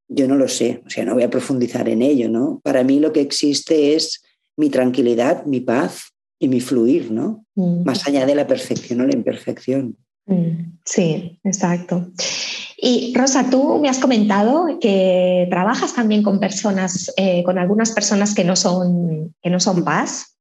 Yo 0.09 0.27
no 0.27 0.37
lo 0.37 0.49
sé, 0.49 0.83
o 0.85 0.91
sea, 0.91 1.05
no 1.05 1.15
voy 1.15 1.23
a 1.23 1.31
profundizar 1.31 1.89
en 1.89 2.03
ello, 2.03 2.29
¿no? 2.29 2.61
Para 2.63 2.83
mí 2.83 2.99
lo 2.99 3.13
que 3.13 3.21
existe 3.21 3.95
es 3.95 4.23
mi 4.57 4.69
tranquilidad, 4.69 5.47
mi 5.47 5.61
paz 5.61 6.13
y 6.39 6.49
mi 6.49 6.61
fluir, 6.61 7.11
¿no? 7.11 7.47
Más 7.55 8.07
allá 8.07 8.27
de 8.27 8.35
la 8.35 8.47
perfección 8.47 9.01
o 9.01 9.07
la 9.07 9.15
imperfección. 9.15 9.97
Sí, 10.85 11.39
exacto. 11.45 12.13
Y 12.83 13.13
Rosa, 13.15 13.51
tú 13.51 13.79
me 13.79 13.91
has 13.91 13.99
comentado 13.99 14.79
que 14.81 15.47
trabajas 15.51 15.95
también 15.95 16.23
con 16.23 16.41
personas, 16.41 17.13
eh, 17.19 17.43
con 17.45 17.59
algunas 17.59 17.91
personas 17.91 18.35
que 18.35 18.43
no 18.43 18.57
son, 18.57 19.35
que 19.43 19.51
no 19.51 19.61
son 19.61 19.85
paz, 19.85 20.39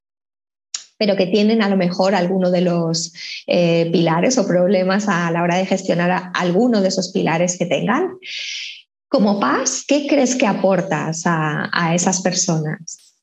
pero 0.98 1.18
que 1.18 1.28
tienen 1.28 1.62
a 1.62 1.68
lo 1.68 1.76
mejor 1.76 2.16
alguno 2.16 2.50
de 2.50 2.62
los 2.62 3.14
eh, 3.46 3.90
pilares 3.92 4.38
o 4.38 4.48
problemas 4.48 5.10
a 5.10 5.30
la 5.32 5.44
hora 5.44 5.58
de 5.58 5.66
gestionar 5.66 6.32
alguno 6.34 6.82
de 6.82 6.88
esos 6.88 7.12
pilares 7.12 7.58
que 7.58 7.66
tengan. 7.66 8.18
Como 9.10 9.40
paz, 9.42 9.84
¿qué 9.86 10.08
crees 10.08 10.36
que 10.36 10.48
aportas 10.48 11.24
a, 11.26 11.94
esas 11.94 12.22
personas 12.22 13.16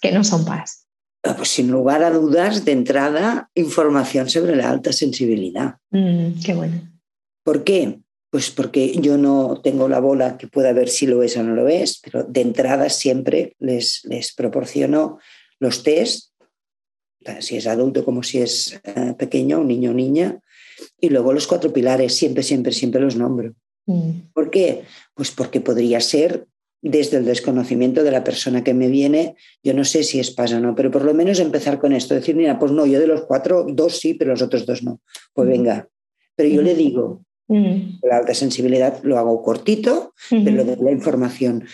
que 0.00 0.12
no 0.12 0.24
son 0.24 0.46
paz? 0.46 0.86
Ah, 1.24 1.34
pues 1.36 1.50
sin 1.50 1.70
lugar 1.70 2.02
a 2.02 2.10
dudas, 2.10 2.64
de 2.64 2.72
entrada, 2.72 3.50
información 3.54 4.30
sobre 4.30 4.56
la 4.56 4.70
alta 4.70 4.92
sensibilidad. 4.92 5.76
Mm, 5.90 6.40
qué 6.42 6.54
bueno. 6.54 6.80
¿Por 7.44 7.64
qué? 7.64 7.98
Pues 8.32 8.50
porque 8.50 8.96
yo 8.96 9.18
no 9.18 9.60
tengo 9.62 9.88
la 9.90 10.00
bola 10.00 10.38
que 10.38 10.48
pueda 10.48 10.72
ver 10.72 10.88
si 10.88 11.06
lo 11.06 11.22
es 11.22 11.36
o 11.36 11.42
no 11.42 11.54
lo 11.54 11.68
es, 11.68 12.00
pero 12.02 12.24
de 12.24 12.40
entrada 12.40 12.88
siempre 12.88 13.54
les, 13.58 14.00
les 14.06 14.32
proporciono 14.32 15.18
los 15.60 15.82
test 15.82 16.32
si 17.40 17.56
es 17.56 17.66
adulto 17.66 18.04
como 18.04 18.22
si 18.22 18.38
es 18.38 18.80
eh, 18.84 19.14
pequeño, 19.18 19.60
un 19.60 19.68
niño 19.68 19.90
o 19.90 19.94
niña. 19.94 20.40
Y 21.00 21.10
luego 21.10 21.32
los 21.32 21.46
cuatro 21.46 21.72
pilares, 21.72 22.14
siempre, 22.14 22.42
siempre, 22.42 22.72
siempre 22.72 23.00
los 23.00 23.16
nombro. 23.16 23.54
Mm. 23.86 24.32
¿Por 24.32 24.50
qué? 24.50 24.84
Pues 25.14 25.30
porque 25.30 25.60
podría 25.60 26.00
ser 26.00 26.46
desde 26.80 27.18
el 27.18 27.24
desconocimiento 27.24 28.02
de 28.02 28.10
la 28.10 28.24
persona 28.24 28.64
que 28.64 28.74
me 28.74 28.88
viene, 28.88 29.36
yo 29.62 29.72
no 29.72 29.84
sé 29.84 30.02
si 30.02 30.18
es 30.18 30.32
pasa 30.32 30.56
o 30.56 30.60
no, 30.60 30.74
pero 30.74 30.90
por 30.90 31.04
lo 31.04 31.14
menos 31.14 31.38
empezar 31.38 31.78
con 31.78 31.92
esto, 31.92 32.14
decir, 32.14 32.34
mira, 32.34 32.58
pues 32.58 32.72
no, 32.72 32.86
yo 32.86 32.98
de 32.98 33.06
los 33.06 33.22
cuatro, 33.22 33.64
dos 33.68 33.98
sí, 33.98 34.14
pero 34.14 34.32
los 34.32 34.42
otros 34.42 34.66
dos 34.66 34.82
no. 34.82 35.00
Pues 35.32 35.46
mm. 35.46 35.50
venga. 35.50 35.88
Pero 36.34 36.48
yo 36.48 36.62
le 36.62 36.74
digo, 36.74 37.24
mm. 37.48 38.00
la 38.02 38.18
alta 38.18 38.34
sensibilidad 38.34 39.02
lo 39.02 39.18
hago 39.18 39.42
cortito, 39.42 40.14
pero 40.30 40.50
lo 40.50 40.64
de 40.64 40.76
la 40.76 40.90
información. 40.90 41.64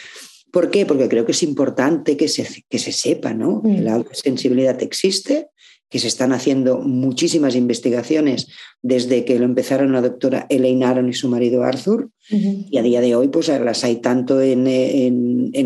¿Por 0.50 0.70
qué? 0.70 0.86
Porque 0.86 1.08
creo 1.08 1.26
que 1.26 1.32
es 1.32 1.42
importante 1.42 2.16
que 2.16 2.28
se, 2.28 2.64
que 2.68 2.78
se 2.78 2.92
sepa 2.92 3.34
¿no? 3.34 3.62
que 3.62 3.68
mm. 3.68 3.84
la 3.84 4.04
sensibilidad 4.12 4.82
existe 4.82 5.50
que 5.90 5.98
se 5.98 6.08
están 6.08 6.32
haciendo 6.32 6.78
muchísimas 6.78 7.54
investigaciones 7.54 8.48
desde 8.82 9.24
que 9.24 9.38
lo 9.38 9.44
empezaron 9.44 9.92
la 9.92 10.02
doctora 10.02 10.46
Elaine 10.50 10.84
Aron 10.84 11.08
y 11.08 11.14
su 11.14 11.28
marido 11.28 11.64
Arthur, 11.64 12.10
y 12.30 12.76
a 12.76 12.82
día 12.82 13.00
de 13.00 13.16
hoy 13.16 13.28
pues 13.28 13.48
las 13.48 13.84
hay 13.84 13.96
tanto 13.96 14.40
en, 14.42 14.66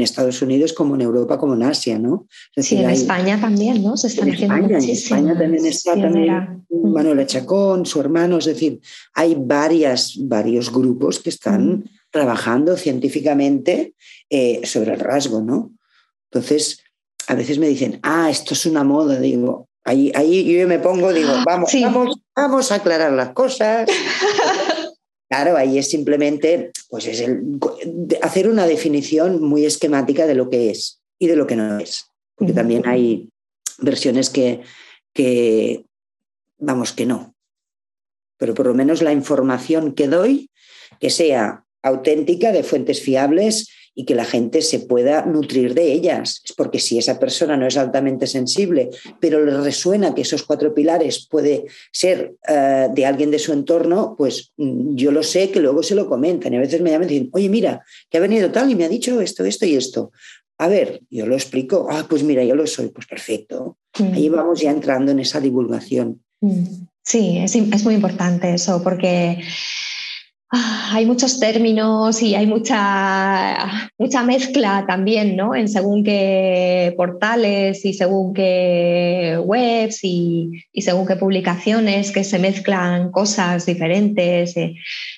Estados 0.00 0.42
Unidos 0.42 0.72
como 0.72 0.94
en 0.94 1.00
Europa 1.00 1.38
como 1.38 1.54
en 1.54 1.64
Asia, 1.64 1.98
¿no? 1.98 2.26
sí, 2.56 2.76
en 2.76 2.90
España 2.90 3.40
también, 3.40 3.82
¿no? 3.82 3.96
Se 3.96 4.06
están 4.06 4.28
en 4.28 4.34
haciendo 4.34 4.54
España, 4.54 4.78
en 4.78 4.90
España 4.90 5.38
también 5.38 5.66
está 5.66 6.00
también 6.00 6.64
Manuel 6.70 7.26
Chacón, 7.26 7.84
su 7.86 8.00
hermano, 8.00 8.38
es 8.38 8.44
decir, 8.44 8.80
hay 9.14 9.36
varias, 9.36 10.16
varios 10.20 10.72
grupos 10.72 11.18
que 11.18 11.30
están 11.30 11.84
trabajando 12.10 12.76
científicamente 12.76 13.94
eh, 14.30 14.60
sobre 14.64 14.94
el 14.94 15.00
rasgo, 15.00 15.40
¿no? 15.40 15.72
Entonces, 16.30 16.82
a 17.26 17.34
veces 17.34 17.58
me 17.58 17.68
dicen, 17.68 17.98
ah, 18.02 18.28
esto 18.30 18.54
es 18.54 18.66
una 18.66 18.84
moda, 18.84 19.18
digo, 19.18 19.68
ahí, 19.84 20.12
ahí 20.14 20.58
yo 20.58 20.66
me 20.68 20.78
pongo, 20.78 21.12
digo, 21.12 21.32
ah, 21.32 21.42
vamos, 21.44 21.72
vamos, 21.72 22.16
vamos 22.34 22.72
a 22.72 22.76
aclarar 22.76 23.12
las 23.12 23.30
cosas. 23.30 23.88
Claro, 25.32 25.56
ahí 25.56 25.78
es 25.78 25.88
simplemente 25.88 26.72
pues 26.90 27.06
es 27.06 27.22
el, 27.22 27.58
hacer 28.20 28.50
una 28.50 28.66
definición 28.66 29.42
muy 29.42 29.64
esquemática 29.64 30.26
de 30.26 30.34
lo 30.34 30.50
que 30.50 30.68
es 30.68 31.00
y 31.18 31.26
de 31.26 31.36
lo 31.36 31.46
que 31.46 31.56
no 31.56 31.78
es. 31.78 32.04
Porque 32.34 32.52
también 32.52 32.86
hay 32.86 33.30
versiones 33.78 34.28
que, 34.28 34.60
que, 35.14 35.86
vamos, 36.58 36.92
que 36.92 37.06
no. 37.06 37.34
Pero 38.36 38.52
por 38.52 38.66
lo 38.66 38.74
menos 38.74 39.00
la 39.00 39.14
información 39.14 39.94
que 39.94 40.06
doy, 40.06 40.50
que 41.00 41.08
sea 41.08 41.64
auténtica, 41.82 42.52
de 42.52 42.62
fuentes 42.62 43.00
fiables 43.00 43.70
y 43.94 44.04
que 44.04 44.14
la 44.14 44.24
gente 44.24 44.62
se 44.62 44.80
pueda 44.80 45.26
nutrir 45.26 45.74
de 45.74 45.92
ellas. 45.92 46.40
Es 46.44 46.52
porque 46.52 46.78
si 46.78 46.98
esa 46.98 47.18
persona 47.18 47.56
no 47.56 47.66
es 47.66 47.76
altamente 47.76 48.26
sensible, 48.26 48.90
pero 49.20 49.44
le 49.44 49.60
resuena 49.60 50.14
que 50.14 50.22
esos 50.22 50.42
cuatro 50.44 50.74
pilares 50.74 51.26
puede 51.30 51.66
ser 51.92 52.34
eh, 52.48 52.88
de 52.92 53.06
alguien 53.06 53.30
de 53.30 53.38
su 53.38 53.52
entorno, 53.52 54.14
pues 54.16 54.52
mm, 54.56 54.94
yo 54.94 55.12
lo 55.12 55.22
sé 55.22 55.50
que 55.50 55.60
luego 55.60 55.82
se 55.82 55.94
lo 55.94 56.08
comentan. 56.08 56.52
Y 56.52 56.56
a 56.56 56.60
veces 56.60 56.80
me 56.80 56.90
llaman 56.90 57.08
y 57.10 57.12
dicen, 57.12 57.30
oye, 57.32 57.48
mira, 57.48 57.84
que 58.08 58.18
ha 58.18 58.20
venido 58.20 58.50
tal 58.50 58.70
y 58.70 58.74
me 58.74 58.84
ha 58.84 58.88
dicho 58.88 59.20
esto, 59.20 59.44
esto 59.44 59.66
y 59.66 59.76
esto. 59.76 60.12
A 60.58 60.68
ver, 60.68 61.00
yo 61.10 61.26
lo 61.26 61.34
explico. 61.34 61.88
Ah, 61.90 62.06
pues 62.08 62.22
mira, 62.22 62.44
yo 62.44 62.54
lo 62.54 62.66
soy. 62.66 62.88
Pues 62.88 63.06
perfecto. 63.06 63.78
Mm. 63.98 64.14
Ahí 64.14 64.28
vamos 64.28 64.60
ya 64.60 64.70
entrando 64.70 65.12
en 65.12 65.18
esa 65.18 65.40
divulgación. 65.40 66.22
Mm. 66.40 66.86
Sí, 67.04 67.38
es, 67.38 67.56
es 67.56 67.84
muy 67.84 67.94
importante 67.94 68.54
eso, 68.54 68.80
porque 68.82 69.42
hay 70.54 71.06
muchos 71.06 71.40
términos 71.40 72.20
y 72.22 72.34
hay 72.34 72.46
mucha, 72.46 73.56
mucha 73.96 74.22
mezcla 74.22 74.84
también, 74.86 75.34
¿no? 75.34 75.54
En 75.54 75.66
según 75.66 76.04
qué 76.04 76.92
portales 76.94 77.82
y 77.86 77.94
según 77.94 78.34
qué 78.34 79.40
webs 79.42 80.00
y, 80.02 80.50
según 80.76 81.06
qué 81.06 81.16
publicaciones 81.16 82.12
que 82.12 82.22
se 82.22 82.38
mezclan 82.38 83.10
cosas 83.10 83.64
diferentes, 83.64 84.54
eh, 84.58 84.74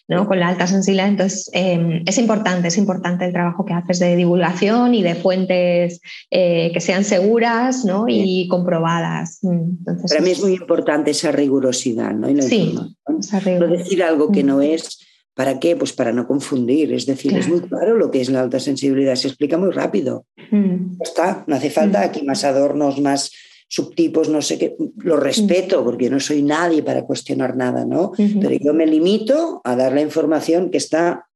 ¿no? 0.06 0.28
Con 0.28 0.38
la 0.38 0.48
alta 0.48 0.68
sensibilidad. 0.68 1.08
Entonces, 1.08 1.50
em, 1.52 2.04
es 2.06 2.18
importante, 2.18 2.68
es 2.68 2.78
importante 2.78 3.24
el 3.24 3.32
trabajo 3.32 3.64
que 3.64 3.74
haces 3.74 3.98
de 3.98 4.14
divulgación 4.14 4.94
y 4.94 5.02
de 5.02 5.16
fuentes 5.16 6.00
eh, 6.30 6.70
que 6.72 6.80
sean 6.80 7.02
seguras, 7.02 7.84
¿no? 7.84 8.04
Y 8.06 8.46
comprobadas. 8.46 9.40
Mm, 9.42 9.84
Para 10.08 10.20
mí 10.20 10.30
es 10.30 10.40
muy 10.40 10.52
importante 10.52 11.10
esa 11.10 11.32
rigurosidad, 11.32 12.12
¿no? 12.12 12.28
sí, 12.40 12.76
no 12.76 13.66
decir 13.66 14.02
algo 14.02 14.30
que 14.30 14.44
no 14.44 14.60
es 14.62 15.00
¿Para 15.34 15.58
qué? 15.58 15.74
Pues 15.74 15.92
para 15.92 16.12
no 16.12 16.26
confundir. 16.26 16.92
Es 16.92 17.06
decir, 17.06 17.36
es 17.36 17.48
muy 17.48 17.60
claro 17.60 17.96
lo 17.96 18.10
que 18.10 18.20
es 18.20 18.30
la 18.30 18.40
alta 18.40 18.60
sensibilidad, 18.60 19.16
se 19.16 19.28
explica 19.28 19.58
muy 19.58 19.70
rápido. 19.70 20.26
Mm. 20.50 21.00
está, 21.00 21.44
no 21.46 21.56
hace 21.56 21.70
falta 21.70 22.00
mm. 22.00 22.04
aquí 22.04 22.22
más 22.22 22.44
adornos, 22.44 23.00
más 23.00 23.32
subtipos, 23.68 24.28
no 24.28 24.40
sé 24.42 24.58
qué. 24.58 24.76
Lo 24.98 25.16
respeto 25.16 25.82
mm. 25.82 25.84
porque 25.84 26.10
no 26.10 26.20
soy 26.20 26.42
nadie 26.42 26.82
para 26.82 27.02
cuestionar 27.02 27.56
nada, 27.56 27.84
¿no? 27.84 28.12
Pero 28.16 28.52
yo 28.52 28.72
me 28.74 28.86
limito 28.86 29.60
a 29.64 29.74
dar 29.74 29.92
la 29.92 30.02
información 30.02 30.70
que 30.70 30.78
está 30.78 31.26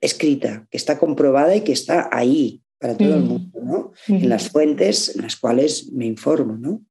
escrita, 0.00 0.66
que 0.70 0.78
está 0.78 0.98
comprobada 0.98 1.54
y 1.54 1.60
que 1.60 1.72
está 1.72 2.08
ahí 2.10 2.62
para 2.78 2.96
todo 2.96 3.14
el 3.14 3.22
mundo, 3.22 3.60
¿no? 3.62 3.92
En 4.08 4.28
las 4.28 4.48
fuentes 4.48 5.14
en 5.14 5.22
las 5.22 5.36
cuales 5.36 5.92
me 5.92 6.06
informo, 6.06 6.56
¿no? 6.56 6.82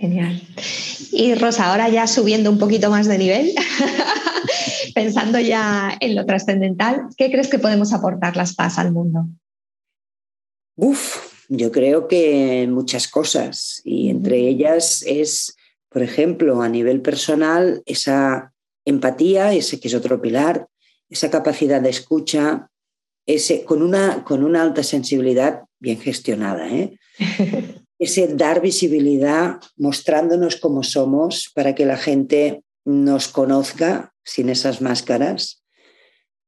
Genial. 0.00 0.40
Y 1.12 1.34
Rosa, 1.34 1.66
ahora 1.66 1.90
ya 1.90 2.06
subiendo 2.06 2.50
un 2.50 2.58
poquito 2.58 2.88
más 2.88 3.06
de 3.06 3.18
nivel, 3.18 3.54
pensando 4.94 5.38
ya 5.38 5.94
en 6.00 6.14
lo 6.14 6.24
trascendental, 6.24 7.08
¿qué 7.18 7.30
crees 7.30 7.48
que 7.48 7.58
podemos 7.58 7.92
aportar 7.92 8.34
las 8.34 8.54
paz 8.54 8.78
al 8.78 8.92
mundo? 8.92 9.26
Uf, 10.76 11.18
yo 11.50 11.70
creo 11.70 12.08
que 12.08 12.66
muchas 12.66 13.08
cosas 13.08 13.82
y 13.84 14.08
entre 14.08 14.38
ellas 14.38 15.04
es, 15.06 15.54
por 15.90 16.02
ejemplo, 16.02 16.62
a 16.62 16.70
nivel 16.70 17.02
personal, 17.02 17.82
esa 17.84 18.54
empatía, 18.86 19.52
ese 19.52 19.80
que 19.80 19.88
es 19.88 19.94
otro 19.94 20.22
pilar, 20.22 20.66
esa 21.10 21.30
capacidad 21.30 21.82
de 21.82 21.90
escucha, 21.90 22.70
ese, 23.26 23.64
con, 23.64 23.82
una, 23.82 24.24
con 24.24 24.44
una 24.44 24.62
alta 24.62 24.82
sensibilidad 24.82 25.64
bien 25.78 26.00
gestionada, 26.00 26.66
¿eh? 26.70 26.98
ese 28.00 28.28
dar 28.28 28.62
visibilidad 28.62 29.60
mostrándonos 29.76 30.56
como 30.56 30.82
somos 30.82 31.52
para 31.54 31.74
que 31.74 31.84
la 31.84 31.98
gente 31.98 32.64
nos 32.84 33.28
conozca 33.28 34.14
sin 34.24 34.48
esas 34.48 34.80
máscaras. 34.80 35.62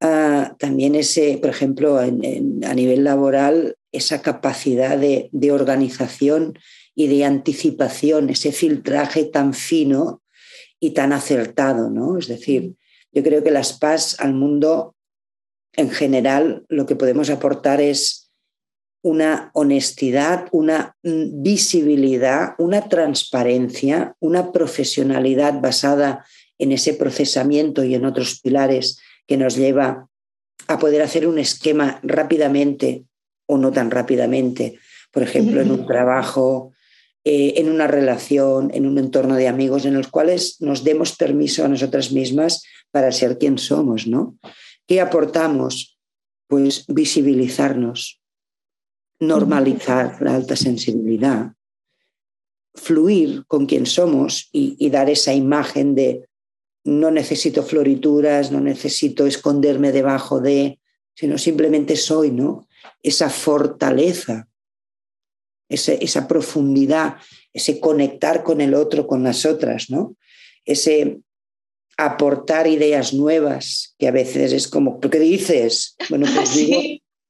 Ah, 0.00 0.56
también 0.58 0.94
ese, 0.94 1.38
por 1.40 1.50
ejemplo, 1.50 1.98
a 1.98 2.74
nivel 2.74 3.04
laboral, 3.04 3.76
esa 3.92 4.22
capacidad 4.22 4.98
de, 4.98 5.30
organización 5.52 6.58
y 6.94 7.06
de 7.08 7.26
anticipación, 7.26 8.30
ese 8.30 8.50
filtraje 8.50 9.24
tan 9.24 9.52
fino 9.52 10.22
y 10.80 10.92
tan 10.92 11.12
acertado, 11.12 11.90
¿no? 11.90 12.18
Es 12.18 12.28
decir, 12.28 12.74
yo 13.12 13.22
creo 13.22 13.44
que 13.44 13.50
las 13.50 13.74
PAS 13.74 14.18
al 14.18 14.32
mundo 14.32 14.96
en 15.74 15.90
general 15.90 16.64
lo 16.68 16.86
que 16.86 16.96
podemos 16.96 17.28
aportar 17.28 17.82
es 17.82 18.31
una 19.02 19.50
honestidad, 19.52 20.46
una 20.52 20.96
visibilidad, 21.02 22.54
una 22.58 22.88
transparencia, 22.88 24.14
una 24.20 24.52
profesionalidad 24.52 25.60
basada 25.60 26.24
en 26.58 26.70
ese 26.72 26.94
procesamiento 26.94 27.82
y 27.82 27.96
en 27.96 28.04
otros 28.04 28.40
pilares 28.40 28.98
que 29.26 29.36
nos 29.36 29.56
lleva 29.56 30.08
a 30.68 30.78
poder 30.78 31.02
hacer 31.02 31.26
un 31.26 31.38
esquema 31.38 31.98
rápidamente 32.04 33.04
o 33.46 33.58
no 33.58 33.72
tan 33.72 33.90
rápidamente, 33.90 34.78
por 35.10 35.24
ejemplo, 35.24 35.60
en 35.60 35.72
un 35.72 35.86
trabajo, 35.86 36.72
eh, 37.24 37.54
en 37.56 37.68
una 37.68 37.88
relación, 37.88 38.70
en 38.72 38.86
un 38.86 38.98
entorno 38.98 39.34
de 39.34 39.48
amigos, 39.48 39.84
en 39.84 39.94
los 39.94 40.08
cuales 40.08 40.56
nos 40.60 40.84
demos 40.84 41.16
permiso 41.16 41.64
a 41.64 41.68
nosotras 41.68 42.12
mismas 42.12 42.62
para 42.92 43.10
ser 43.10 43.38
quien 43.38 43.58
somos, 43.58 44.06
¿no? 44.06 44.38
¿Qué 44.86 45.00
aportamos? 45.00 45.98
Pues 46.46 46.84
visibilizarnos, 46.86 48.21
normalizar 49.22 50.20
la 50.20 50.34
alta 50.34 50.56
sensibilidad, 50.56 51.52
fluir 52.74 53.44
con 53.46 53.66
quien 53.66 53.86
somos 53.86 54.48
y, 54.52 54.90
dar 54.90 55.08
esa 55.08 55.32
imagen 55.32 55.94
de 55.94 56.28
no 56.84 57.12
necesito 57.12 57.62
florituras, 57.62 58.50
no 58.50 58.60
necesito 58.60 59.24
esconderme 59.24 59.92
debajo 59.92 60.40
de, 60.40 60.80
sino 61.14 61.38
simplemente 61.38 61.94
soy, 61.94 62.32
¿no? 62.32 62.66
Esa 63.00 63.30
fortaleza, 63.30 64.48
esa 65.68 66.26
profundidad, 66.26 67.16
ese 67.52 67.78
conectar 67.78 68.42
con 68.42 68.60
el 68.60 68.74
otro, 68.74 69.06
con 69.06 69.22
las 69.22 69.46
otras, 69.46 69.88
¿no? 69.88 70.16
Ese 70.64 71.20
aportar 71.96 72.66
ideas 72.66 73.14
nuevas, 73.14 73.94
que 73.98 74.08
a 74.08 74.10
veces 74.10 74.52
es 74.52 74.66
como, 74.66 74.98
¿qué 74.98 75.20
dices? 75.20 75.94
Bueno, 76.08 76.26
pues 76.34 76.54
digo, 76.56 76.80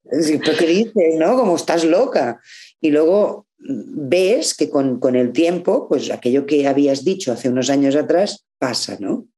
¿Pero 0.05 0.59
qué 0.59 0.66
dices, 0.66 1.14
no? 1.18 1.36
Como 1.36 1.57
estás 1.57 1.84
loca. 1.84 2.40
Y 2.80 2.90
luego 2.90 3.46
ves 3.59 4.55
que 4.55 4.68
con, 4.68 4.98
con, 4.98 5.14
el 5.14 5.32
tiempo, 5.32 5.88
pues 5.88 6.11
aquello 6.11 6.46
que 6.46 6.66
habías 6.66 7.05
dicho 7.05 7.32
hace 7.32 7.48
unos 7.48 7.70
años 7.70 7.94
atrás 7.94 8.46
pasa, 8.59 8.96
¿no? 8.98 9.28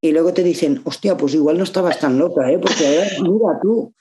Y 0.00 0.12
luego 0.12 0.32
te 0.32 0.42
dicen, 0.42 0.80
hostia, 0.84 1.16
pues 1.16 1.34
igual 1.34 1.58
no 1.58 1.64
estabas 1.64 1.98
tan 1.98 2.18
loca, 2.18 2.50
¿eh? 2.50 2.58
Porque 2.58 2.86
ahora, 2.86 3.10
mira 3.22 3.60
tú, 3.60 3.94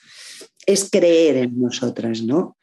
es 0.66 0.90
creer 0.90 1.38
en 1.38 1.60
nosotras, 1.60 2.22
¿no? 2.22 2.56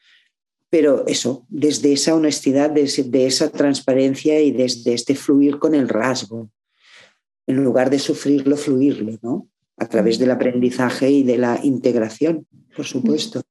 Pero 0.69 1.05
eso, 1.07 1.45
desde 1.49 1.93
esa 1.93 2.15
honestidad, 2.15 2.71
desde 2.71 3.03
de 3.03 3.27
esa 3.27 3.49
transparencia 3.49 4.39
y 4.41 4.51
desde 4.51 4.93
este 4.93 5.15
fluir 5.15 5.59
con 5.59 5.75
el 5.75 5.87
rasgo, 5.87 6.49
en 7.45 7.63
lugar 7.63 7.89
de 7.89 7.99
sufrirlo, 7.99 8.57
fluirlo, 8.57 9.17
¿no? 9.21 9.47
A 9.77 9.87
través 9.87 10.19
del 10.19 10.31
aprendizaje 10.31 11.09
y 11.09 11.23
de 11.23 11.37
la 11.37 11.59
integración 11.63 12.45
por 12.77 12.85
supuesto. 12.85 13.41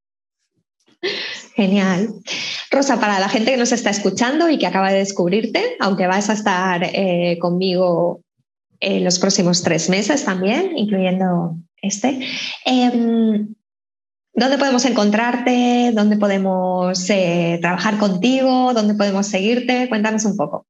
Genial. 1.57 2.15
Rosa, 2.71 2.99
para 3.01 3.19
la 3.19 3.29
gente 3.29 3.51
que 3.51 3.57
nos 3.57 3.73
está 3.73 3.91
escuchando 3.91 4.49
y 4.49 4.59
que 4.59 4.69
acaba 4.69 4.93
de 4.93 4.99
descubrirte, 4.99 5.77
aunque 5.81 6.07
vas 6.07 6.31
a 6.31 6.35
estar 6.35 6.85
eh, 6.85 7.39
conmigo 7.41 8.21
en 8.79 9.03
los 9.05 9.19
próximos 9.19 9.63
tres 9.63 9.91
meses 9.91 10.25
también, 10.25 10.79
incluyendo 10.79 11.57
este, 11.83 12.21
em, 12.65 13.53
¿dónde 14.33 14.59
podemos 14.59 14.85
encontrarte? 14.85 15.91
¿Dónde 15.93 16.19
podemos 16.19 17.11
eh, 17.11 17.59
trabajar 17.61 17.99
contigo? 17.99 18.73
¿Dónde 18.75 18.95
podemos 18.95 19.27
seguirte? 19.27 19.89
Cuéntanos 19.89 20.25
un 20.25 20.37
poco. 20.37 20.67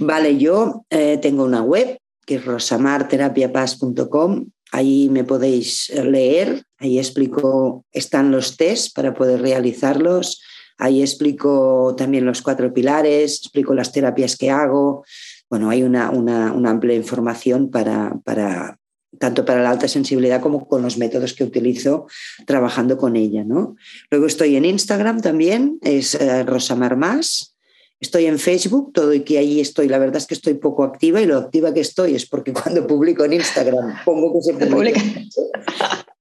Vale, 0.00 0.36
yo 0.36 0.84
eh, 0.90 1.16
tengo 1.18 1.44
una 1.44 1.62
web 1.62 1.98
que 2.26 2.34
es 2.34 2.44
rosamarterapiapaz.com. 2.44 4.48
Ahí 4.72 5.08
me 5.08 5.24
podéis 5.24 5.90
leer, 5.90 6.64
ahí 6.78 6.98
explico, 6.98 7.84
están 7.92 8.30
los 8.30 8.56
test 8.56 8.94
para 8.94 9.14
poder 9.14 9.42
realizarlos, 9.42 10.40
ahí 10.78 11.02
explico 11.02 11.94
también 11.96 12.24
los 12.24 12.42
cuatro 12.42 12.72
pilares, 12.72 13.38
explico 13.38 13.74
las 13.74 13.92
terapias 13.92 14.36
que 14.36 14.50
hago. 14.50 15.04
Bueno, 15.48 15.70
hay 15.70 15.82
una, 15.82 16.10
una, 16.10 16.50
amplia 16.70 16.94
información 16.94 17.70
para, 17.70 18.16
para, 18.24 18.78
tanto 19.18 19.44
para 19.44 19.62
la 19.62 19.70
alta 19.70 19.88
sensibilidad 19.88 20.40
como 20.40 20.68
con 20.68 20.82
los 20.82 20.96
métodos 20.96 21.34
que 21.34 21.44
utilizo 21.44 22.06
trabajando 22.46 22.96
con 22.96 23.16
ella. 23.16 23.44
¿no? 23.44 23.74
Luego 24.10 24.26
estoy 24.26 24.56
en 24.56 24.64
Instagram 24.64 25.20
también, 25.20 25.78
es 25.82 26.14
eh, 26.14 26.44
Rosamar 26.44 26.96
Más. 26.96 27.56
Estoy 28.00 28.26
en 28.26 28.38
Facebook, 28.38 28.92
todo 28.94 29.12
y 29.12 29.20
que 29.20 29.38
ahí 29.38 29.60
estoy. 29.60 29.88
La 29.88 29.98
verdad 29.98 30.16
es 30.16 30.26
que 30.26 30.34
estoy 30.34 30.54
poco 30.54 30.84
activa 30.84 31.20
y 31.20 31.26
lo 31.26 31.36
activa 31.36 31.74
que 31.74 31.80
estoy 31.80 32.14
es 32.14 32.26
porque 32.26 32.52
cuando 32.54 32.86
publico 32.86 33.24
en 33.24 33.34
Instagram 33.34 34.04
pongo 34.04 34.32
que 34.34 34.42
se 34.42 34.66
publica. 34.66 35.00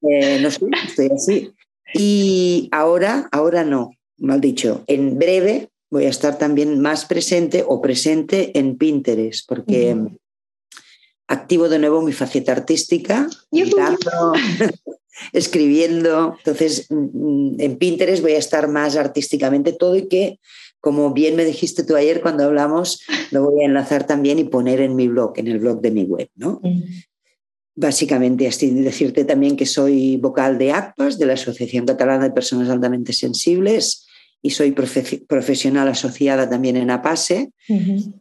Eh, 0.01 0.39
no 0.41 0.51
sé, 0.51 0.65
estoy 0.87 1.09
así. 1.13 1.53
Y 1.93 2.69
ahora, 2.71 3.27
ahora 3.31 3.63
no, 3.63 3.91
mal 4.17 4.41
dicho, 4.41 4.83
en 4.87 5.17
breve 5.17 5.69
voy 5.89 6.05
a 6.05 6.09
estar 6.09 6.37
también 6.37 6.79
más 6.79 7.05
presente 7.05 7.63
o 7.67 7.81
presente 7.81 8.57
en 8.57 8.77
Pinterest, 8.77 9.47
porque 9.47 9.95
activo 11.27 11.69
de 11.69 11.79
nuevo 11.79 12.01
mi 12.01 12.11
faceta 12.11 12.51
artística, 12.51 13.29
escribiendo. 15.33 16.35
Entonces, 16.37 16.87
mm, 16.89 17.59
en 17.59 17.77
Pinterest 17.77 18.21
voy 18.21 18.33
a 18.33 18.39
estar 18.39 18.67
más 18.67 18.95
artísticamente 18.95 19.73
todo 19.73 19.95
y 19.95 20.07
que, 20.07 20.39
como 20.81 21.13
bien 21.13 21.35
me 21.35 21.45
dijiste 21.45 21.83
tú 21.83 21.95
ayer 21.95 22.21
cuando 22.21 22.43
hablamos, 22.45 23.01
lo 23.31 23.49
voy 23.49 23.63
a 23.63 23.65
enlazar 23.65 24.05
también 24.05 24.39
y 24.39 24.43
poner 24.43 24.81
en 24.81 24.95
mi 24.95 25.07
blog, 25.07 25.33
en 25.37 25.47
el 25.47 25.59
blog 25.59 25.81
de 25.81 25.91
mi 25.91 26.03
web, 26.03 26.29
¿no? 26.35 26.61
Básicamente, 27.75 28.47
así 28.47 28.71
decirte 28.71 29.25
también 29.25 29.55
que 29.55 29.65
soy 29.65 30.17
vocal 30.17 30.57
de 30.57 30.71
ACPAS, 30.71 31.17
de 31.17 31.25
la 31.25 31.33
Asociación 31.33 31.85
Catalana 31.85 32.25
de 32.25 32.31
Personas 32.31 32.69
Altamente 32.69 33.13
Sensibles, 33.13 34.05
y 34.41 34.51
soy 34.51 34.71
profesional 34.71 35.87
asociada 35.87 36.49
también 36.49 36.77
en 36.77 36.91
APASE. 36.91 37.51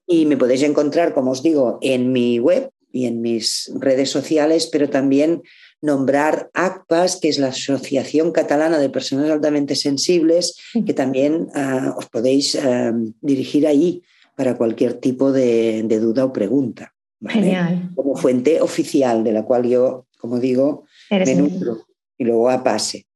Y 0.06 0.26
me 0.26 0.36
podéis 0.36 0.62
encontrar, 0.62 1.14
como 1.14 1.30
os 1.30 1.42
digo, 1.42 1.78
en 1.80 2.12
mi 2.12 2.38
web, 2.38 2.70
y 2.92 3.06
en 3.06 3.20
mis 3.20 3.70
redes 3.78 4.10
sociales, 4.10 4.68
pero 4.70 4.88
también 4.88 5.42
nombrar 5.80 6.50
ACPAS, 6.54 7.16
que 7.16 7.28
es 7.28 7.38
la 7.38 7.48
Asociación 7.48 8.32
Catalana 8.32 8.78
de 8.78 8.90
Personas 8.90 9.30
Altamente 9.30 9.74
Sensibles, 9.74 10.56
que 10.86 10.94
también 10.94 11.48
ah, 11.54 11.94
os 11.96 12.06
podéis 12.06 12.56
ah, 12.56 12.92
dirigir 13.20 13.66
ahí 13.66 14.02
para 14.34 14.56
cualquier 14.56 14.94
tipo 14.94 15.32
de, 15.32 15.82
duda 16.00 16.24
o 16.24 16.32
pregunta. 16.32 16.94
Genial. 17.20 17.90
Como 17.96 18.14
fuente 18.14 18.60
oficial 18.60 19.24
de 19.24 19.32
la 19.32 19.44
cual 19.44 19.66
yo, 19.66 20.06
como 20.18 20.38
digo, 20.38 20.84
me 21.10 21.34
nutro. 21.34 21.86
Y 22.16 22.24
luego 22.24 22.48
APASE. 22.48 23.07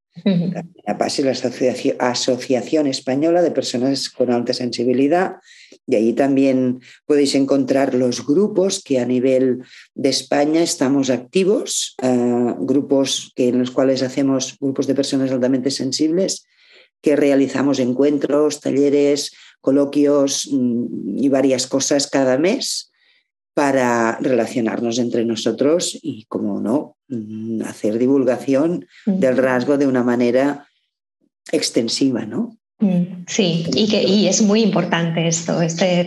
APASE 0.86 1.30
es 1.30 1.42
la 1.44 2.10
Asociación 2.10 2.86
Española 2.86 3.42
de 3.42 3.50
Personas 3.50 4.10
con 4.10 4.30
Alta 4.30 4.52
Sensibilidad. 4.52 5.36
Y 5.86 5.96
ahí 5.96 6.12
también 6.12 6.80
podéis 7.06 7.34
encontrar 7.34 7.94
los 7.94 8.24
grupos 8.26 8.82
que 8.82 9.00
a 9.00 9.06
nivel 9.06 9.62
de 9.94 10.10
España 10.10 10.62
estamos 10.62 11.10
activos, 11.10 11.96
eh, 12.02 12.54
grupos 12.60 13.32
que, 13.34 13.48
en 13.48 13.58
los 13.58 13.70
cuales 13.70 14.02
hacemos 14.02 14.56
grupos 14.60 14.86
de 14.86 14.94
personas 14.94 15.30
altamente 15.32 15.70
sensibles, 15.70 16.46
que 17.00 17.16
realizamos 17.16 17.80
encuentros, 17.80 18.60
talleres, 18.60 19.32
coloquios 19.60 20.48
mm, 20.52 21.18
y 21.18 21.28
varias 21.28 21.66
cosas 21.66 22.06
cada 22.06 22.38
mes 22.38 22.91
para 23.54 24.18
relacionarnos 24.20 24.98
entre 24.98 25.24
nosotros 25.24 25.98
y, 26.02 26.24
como 26.24 26.60
no, 26.60 26.96
mm, 27.08 27.62
hacer 27.62 27.98
divulgación 27.98 28.86
del 29.06 29.36
rasgo 29.36 29.76
de 29.76 29.86
una 29.86 30.02
manera 30.02 30.66
extensiva, 31.50 32.24
¿no? 32.24 32.56
Mm, 32.82 33.26
sí, 33.28 33.64
y, 33.76 33.88
que, 33.88 34.02
y 34.02 34.26
es 34.26 34.42
muy 34.42 34.60
importante 34.60 35.28
esto, 35.28 35.62
este 35.62 36.04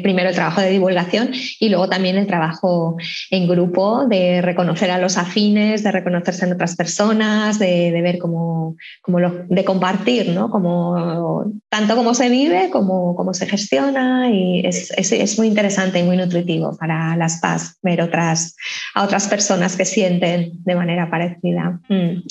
primero 0.00 0.28
el 0.28 0.34
trabajo 0.36 0.60
de 0.60 0.70
divulgación 0.70 1.30
y 1.58 1.68
luego 1.70 1.88
también 1.88 2.16
el 2.16 2.28
trabajo 2.28 2.96
en 3.32 3.48
grupo 3.48 4.06
de 4.06 4.40
reconocer 4.40 4.92
a 4.92 4.98
los 4.98 5.18
afines, 5.18 5.82
de 5.82 5.90
reconocerse 5.90 6.46
en 6.46 6.52
otras 6.52 6.76
personas, 6.76 7.58
de, 7.58 7.90
ver 8.00 8.18
cómo, 8.18 8.76
lo, 9.08 9.44
de 9.48 9.64
compartir, 9.64 10.28
¿no? 10.28 10.50
Como, 10.50 11.46
tanto 11.68 11.96
cómo 11.96 12.14
se 12.14 12.28
vive 12.28 12.70
como 12.70 13.16
cómo 13.16 13.34
se 13.34 13.46
gestiona 13.46 14.30
y 14.30 14.64
es, 14.64 14.92
es, 14.96 15.36
muy 15.36 15.48
interesante 15.48 15.98
y 15.98 16.04
muy 16.04 16.16
nutritivo 16.16 16.76
para 16.78 17.16
las 17.16 17.40
PAS 17.40 17.78
ver 17.82 18.00
otras, 18.00 18.54
a 18.94 19.02
otras 19.02 19.26
personas 19.26 19.76
que 19.76 19.84
sienten 19.84 20.52
de 20.62 20.76
manera 20.76 21.10
parecida. 21.10 21.80
Mm. 21.88 22.22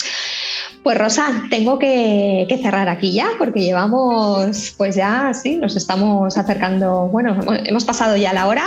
Pues 0.84 0.98
Rosa, 0.98 1.44
tengo 1.50 1.80
que, 1.80 2.46
cerrar 2.62 2.90
aquí 2.90 3.14
ya 3.14 3.30
porque 3.38 3.62
llevamos, 3.62 4.74
pues 4.78 4.96
ya, 4.96 5.34
sí, 5.34 5.56
nos 5.56 5.78
estamos 5.78 6.38
acercando, 6.38 7.08
bueno, 7.08 7.38
hemos 7.66 7.86
pasado 7.86 8.18
ya 8.18 8.34
la 8.34 8.48
hora 8.48 8.66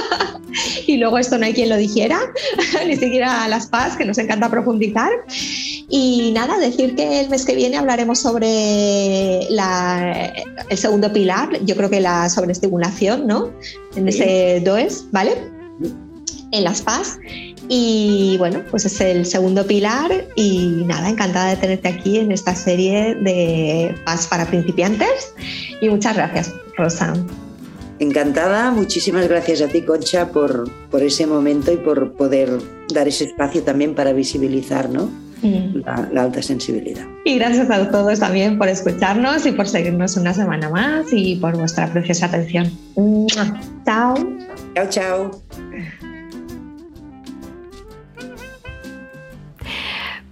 y 0.86 0.96
luego 0.96 1.18
esto 1.18 1.36
no 1.36 1.46
hay 1.46 1.54
quien 1.54 1.70
lo 1.70 1.76
dijera, 1.76 2.20
ni 2.86 2.96
siquiera 2.96 3.48
las 3.48 3.66
PAS, 3.66 3.96
que 3.96 4.04
nos 4.04 4.18
encanta 4.18 4.48
profundizar. 4.48 5.10
Y 5.90 6.30
nada, 6.34 6.58
decir 6.58 6.94
que 6.94 7.20
el 7.20 7.30
mes 7.30 7.44
que 7.44 7.56
viene 7.56 7.78
hablaremos 7.78 8.20
sobre 8.20 9.40
el 9.40 10.78
segundo 10.78 11.12
pilar, 11.12 11.48
yo 11.64 11.74
creo 11.76 11.90
que 11.90 12.00
la 12.00 12.28
sobreestimulación, 12.28 13.26
¿no? 13.26 13.50
En 13.96 14.06
ese 14.06 14.60
DOES, 14.64 15.06
¿vale? 15.10 15.32
En 16.52 16.64
las 16.64 16.82
PAS. 16.82 17.18
Y 17.68 18.36
bueno, 18.38 18.62
pues 18.70 18.86
es 18.86 19.00
el 19.00 19.26
segundo 19.26 19.66
pilar 19.66 20.10
y 20.36 20.82
nada, 20.86 21.10
encantada 21.10 21.50
de 21.50 21.56
tenerte 21.56 21.88
aquí 21.88 22.18
en 22.18 22.32
esta 22.32 22.54
serie 22.54 23.14
de 23.14 23.94
Paz 24.06 24.26
para 24.26 24.46
principiantes 24.46 25.34
y 25.80 25.88
muchas 25.90 26.16
gracias, 26.16 26.54
Rosa. 26.76 27.12
Encantada, 27.98 28.70
muchísimas 28.70 29.28
gracias 29.28 29.60
a 29.60 29.68
ti, 29.68 29.82
Concha, 29.82 30.28
por, 30.28 30.70
por 30.90 31.02
ese 31.02 31.26
momento 31.26 31.72
y 31.72 31.76
por 31.76 32.12
poder 32.12 32.50
dar 32.94 33.08
ese 33.08 33.24
espacio 33.24 33.62
también 33.62 33.94
para 33.94 34.12
visibilizar 34.12 34.88
¿no? 34.88 35.10
Mm. 35.42 35.82
La, 35.84 36.08
la, 36.12 36.22
alta 36.22 36.42
sensibilidad. 36.42 37.04
Y 37.24 37.38
gracias 37.38 37.70
a 37.70 37.90
todos 37.90 38.18
también 38.18 38.56
por 38.56 38.68
escucharnos 38.68 39.46
y 39.46 39.52
por 39.52 39.68
seguirnos 39.68 40.16
una 40.16 40.32
semana 40.32 40.68
más 40.68 41.06
y 41.12 41.36
por 41.36 41.56
vuestra 41.56 41.92
preciosa 41.92 42.26
atención. 42.26 42.70
Chao. 43.84 44.14
Chao, 44.74 44.88
chao. 44.88 45.30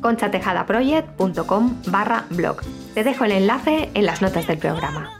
conchatejadaproject.com 0.00 1.82
barra 1.88 2.24
blog. 2.30 2.60
Te 2.94 3.04
dejo 3.04 3.24
el 3.24 3.32
enlace 3.32 3.90
en 3.94 4.06
las 4.06 4.22
notas 4.22 4.46
del 4.46 4.58
programa. 4.58 5.10